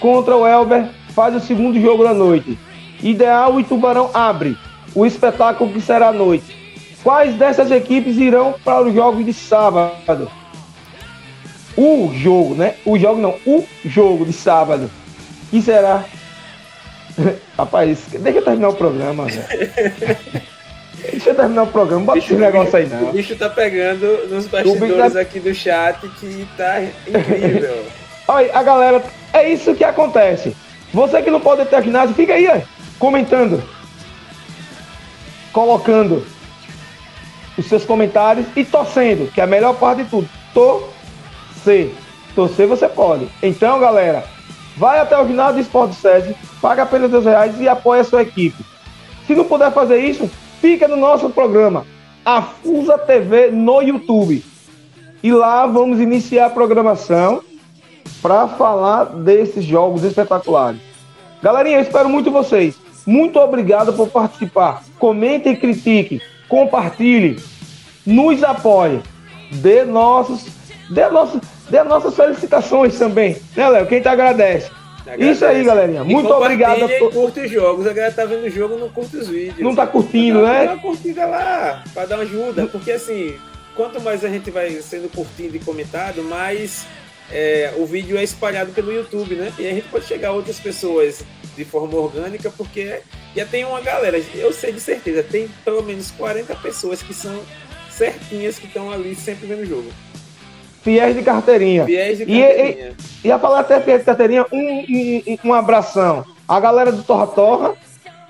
contra 0.00 0.36
o 0.36 0.46
Elber 0.46 0.88
faz 1.10 1.34
o 1.34 1.40
segundo 1.40 1.80
jogo 1.80 2.04
da 2.04 2.14
noite. 2.14 2.58
Ideal 3.02 3.58
e 3.58 3.64
Tubarão 3.64 4.10
abre 4.14 4.56
o 4.94 5.04
espetáculo 5.04 5.72
que 5.72 5.80
será 5.80 6.08
à 6.08 6.12
noite. 6.12 6.56
Quais 7.02 7.34
dessas 7.34 7.70
equipes 7.70 8.16
irão 8.16 8.54
para 8.64 8.82
os 8.82 8.94
jogos 8.94 9.24
de 9.24 9.32
sábado? 9.32 10.30
O 11.76 12.10
jogo, 12.14 12.54
né? 12.54 12.74
O 12.84 12.98
jogo 12.98 13.20
não, 13.20 13.34
o 13.46 13.64
jogo 13.84 14.24
de 14.24 14.32
sábado. 14.32 14.90
Que 15.50 15.60
será? 15.60 16.04
Rapaz, 17.56 18.06
deixa 18.10 18.38
eu 18.38 18.44
terminar 18.44 18.70
o 18.70 18.74
programa, 18.74 19.26
velho. 19.26 20.42
Deixa 21.10 21.30
eu 21.30 21.34
terminar 21.34 21.62
o 21.64 21.66
programa, 21.66 22.06
bota 22.06 22.18
esse 22.18 22.34
negócio 22.34 22.76
aí 22.76 22.86
não. 22.86 23.10
O 23.10 23.12
bicho 23.12 23.36
tá 23.36 23.48
pegando 23.48 24.28
nos 24.28 24.46
bastidores 24.46 25.12
tá... 25.12 25.20
aqui 25.20 25.40
do 25.40 25.54
chat 25.54 26.08
que 26.08 26.46
tá 26.56 26.82
incrível. 26.82 27.84
Olha, 28.28 28.50
a 28.52 28.62
galera, 28.62 29.02
é 29.32 29.48
isso 29.48 29.74
que 29.74 29.84
acontece. 29.84 30.56
Você 30.92 31.22
que 31.22 31.30
não 31.30 31.40
pode 31.40 31.64
ter 31.66 31.82
ginásio, 31.82 32.14
fica 32.14 32.34
aí, 32.34 32.48
ó, 32.48 32.60
comentando. 32.98 33.62
Colocando 35.52 36.26
os 37.56 37.66
seus 37.66 37.84
comentários 37.84 38.46
e 38.56 38.64
torcendo, 38.64 39.30
que 39.32 39.40
é 39.40 39.44
a 39.44 39.46
melhor 39.46 39.74
parte 39.74 40.02
de 40.02 40.10
tudo. 40.10 40.28
Torcer. 40.52 41.92
Torcer 42.34 42.66
você 42.66 42.88
pode. 42.88 43.28
Então, 43.42 43.78
galera, 43.78 44.24
vai 44.76 44.98
até 44.98 45.16
o 45.18 45.26
ginásio 45.26 45.54
do 45.54 45.60
Esporte 45.60 45.94
SESI, 45.94 46.36
paga 46.60 46.82
apenas 46.82 47.10
dois 47.10 47.24
reais 47.24 47.60
e 47.60 47.68
apoia 47.68 48.02
a 48.02 48.04
sua 48.04 48.22
equipe. 48.22 48.62
Se 49.26 49.34
não 49.34 49.44
puder 49.44 49.72
fazer 49.72 49.98
isso, 49.98 50.30
fica 50.66 50.88
no 50.88 50.96
nosso 50.96 51.30
programa, 51.30 51.86
a 52.24 52.42
Fusa 52.42 52.98
TV 52.98 53.52
no 53.52 53.80
YouTube. 53.80 54.44
E 55.22 55.30
lá 55.30 55.64
vamos 55.64 56.00
iniciar 56.00 56.46
a 56.46 56.50
programação 56.50 57.40
para 58.20 58.48
falar 58.48 59.04
desses 59.04 59.64
jogos 59.64 60.02
espetaculares. 60.02 60.80
Galerinha, 61.40 61.76
eu 61.76 61.82
espero 61.82 62.08
muito 62.08 62.32
vocês. 62.32 62.74
Muito 63.06 63.38
obrigado 63.38 63.92
por 63.92 64.08
participar. 64.08 64.82
Comente 64.98 65.48
e 65.48 65.56
critique, 65.56 66.20
compartilhe, 66.48 67.40
nos 68.04 68.42
apoie, 68.42 69.00
dê 69.52 69.84
nossos, 69.84 70.48
dê 70.90 71.06
nossos, 71.06 71.40
dê 71.70 71.84
nossas 71.84 72.16
felicitações 72.16 72.98
também, 72.98 73.36
né, 73.54 73.68
Léo? 73.68 73.86
Quem 73.86 74.02
te 74.02 74.08
agradece. 74.08 74.68
Agradece. 75.06 75.32
Isso 75.32 75.44
aí, 75.44 75.64
galerinha. 75.64 76.02
Muito 76.02 76.30
obrigado. 76.30 76.84
A 76.84 76.88
to... 76.88 77.10
curte 77.10 77.40
os 77.40 77.50
jogos. 77.50 77.86
A 77.86 77.92
galera 77.92 78.12
tá 78.12 78.24
vendo 78.24 78.44
o 78.44 78.50
jogo 78.50 78.76
não 78.76 78.88
curte 78.88 79.16
os 79.16 79.28
vídeos. 79.28 79.60
Não 79.60 79.74
tá 79.74 79.86
curtindo, 79.86 80.42
né? 80.42 80.66
Dá 80.66 80.72
uma 80.72 80.82
curtida 80.82 81.26
lá, 81.26 81.84
pra 81.94 82.06
dar 82.06 82.16
uma 82.16 82.24
ajuda. 82.24 82.66
Porque 82.66 82.92
assim, 82.92 83.36
quanto 83.76 84.00
mais 84.00 84.24
a 84.24 84.28
gente 84.28 84.50
vai 84.50 84.70
sendo 84.82 85.08
curtido 85.08 85.56
e 85.56 85.60
comentado, 85.60 86.22
mais 86.22 86.86
é, 87.30 87.72
o 87.76 87.86
vídeo 87.86 88.16
é 88.16 88.24
espalhado 88.24 88.72
pelo 88.72 88.92
YouTube, 88.92 89.34
né? 89.34 89.52
E 89.58 89.66
a 89.66 89.72
gente 89.72 89.88
pode 89.88 90.06
chegar 90.06 90.28
a 90.28 90.32
outras 90.32 90.58
pessoas 90.58 91.22
de 91.56 91.64
forma 91.64 91.96
orgânica, 91.96 92.50
porque 92.50 93.00
já 93.34 93.46
tem 93.46 93.64
uma 93.64 93.80
galera, 93.80 94.20
eu 94.34 94.52
sei 94.52 94.72
de 94.72 94.80
certeza, 94.80 95.22
tem 95.22 95.48
pelo 95.64 95.82
menos 95.82 96.10
40 96.10 96.54
pessoas 96.56 97.02
que 97.02 97.14
são 97.14 97.40
certinhas 97.90 98.58
que 98.58 98.66
estão 98.66 98.90
ali 98.90 99.14
sempre 99.14 99.46
vendo 99.46 99.62
o 99.62 99.66
jogo. 99.66 99.90
Fiéis 100.86 101.16
de 101.16 101.22
carteirinha. 101.22 101.84
Fiéis 101.84 102.18
de 102.18 102.24
carteirinha. 102.24 102.94
E, 103.24 103.26
ia 103.26 103.38
falar 103.40 103.58
até 103.58 103.80
fiéis 103.80 104.02
de 104.02 104.06
carteirinha, 104.06 104.46
um, 104.52 104.84
um, 104.88 105.38
um 105.46 105.52
abração. 105.52 106.24
A 106.46 106.60
galera 106.60 106.92
do 106.92 107.02
Torra 107.02 107.26
Torra, 107.26 107.72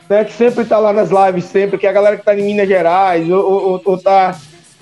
né, 0.09 0.25
que 0.25 0.33
sempre 0.33 0.65
tá 0.65 0.79
lá 0.79 0.91
nas 0.91 1.11
lives, 1.11 1.45
sempre, 1.45 1.77
que 1.77 1.87
é 1.87 1.91
a 1.91 1.93
galera 1.93 2.17
que 2.17 2.25
tá 2.25 2.35
em 2.35 2.43
Minas 2.43 2.67
Gerais, 2.67 3.31
ou, 3.31 3.45
ou, 3.45 3.83
ou 3.85 3.99
tá 3.99 4.39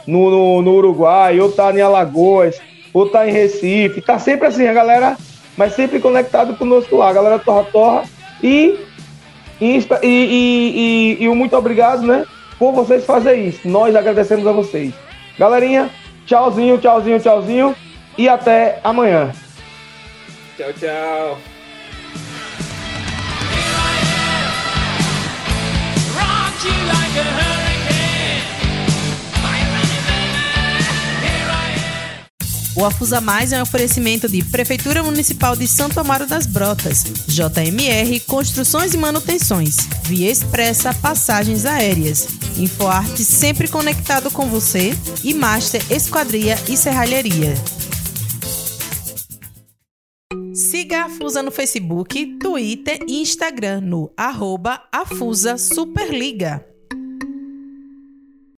no, 0.06 0.30
no, 0.30 0.62
no, 0.62 0.70
Uruguai, 0.70 1.40
ou 1.40 1.50
tá 1.50 1.72
em 1.72 1.80
Alagoas, 1.80 2.60
ou 2.92 3.08
tá 3.08 3.28
em 3.28 3.32
Recife. 3.32 4.00
Tá 4.00 4.20
sempre 4.20 4.46
assim, 4.46 4.68
a 4.68 4.72
galera, 4.72 5.16
mas 5.56 5.74
sempre 5.74 5.98
conectado 5.98 6.56
conosco 6.56 6.94
lá, 6.94 7.08
a 7.08 7.12
galera 7.12 7.38
do 7.38 7.44
Torra 7.44 7.64
Torra. 7.72 8.04
E, 8.40 8.78
e, 9.60 9.78
e, 9.78 10.06
e, 10.06 11.16
e, 11.18 11.24
e 11.24 11.28
muito 11.30 11.56
obrigado, 11.56 12.06
né, 12.06 12.24
por 12.56 12.70
vocês 12.72 13.04
fazerem 13.04 13.48
isso. 13.48 13.66
Nós 13.66 13.96
agradecemos 13.96 14.46
a 14.46 14.52
vocês. 14.52 14.94
Galerinha, 15.36 15.90
Tchauzinho, 16.26 16.78
tchauzinho, 16.78 17.20
tchauzinho. 17.20 17.76
E 18.16 18.28
até 18.28 18.80
amanhã. 18.82 19.32
Tchau, 20.56 20.72
tchau. 20.72 21.38
O 32.76 32.84
Afusa 32.84 33.20
Mais 33.20 33.52
é 33.52 33.58
um 33.58 33.62
oferecimento 33.62 34.28
de 34.28 34.42
Prefeitura 34.44 35.00
Municipal 35.02 35.54
de 35.54 35.68
Santo 35.68 36.00
Amaro 36.00 36.26
das 36.26 36.44
Brotas, 36.44 37.04
JMR 37.28 38.18
Construções 38.20 38.94
e 38.94 38.98
Manutenções, 38.98 39.76
Via 40.02 40.28
Expressa 40.28 40.92
Passagens 40.92 41.64
Aéreas, 41.64 42.26
InfoArte 42.58 43.24
sempre 43.24 43.68
conectado 43.68 44.28
com 44.28 44.48
você 44.48 44.92
e 45.22 45.32
Master 45.32 45.80
Esquadria 45.88 46.56
e 46.68 46.76
Serralheria. 46.76 47.54
Siga 50.52 51.02
a 51.02 51.04
Afusa 51.04 51.42
no 51.42 51.52
Facebook, 51.52 52.38
Twitter 52.38 52.98
e 53.06 53.20
Instagram 53.20 53.82
no 53.82 54.12
arroba 54.16 54.82
Afusa 54.90 55.56
Superliga. 55.56 56.73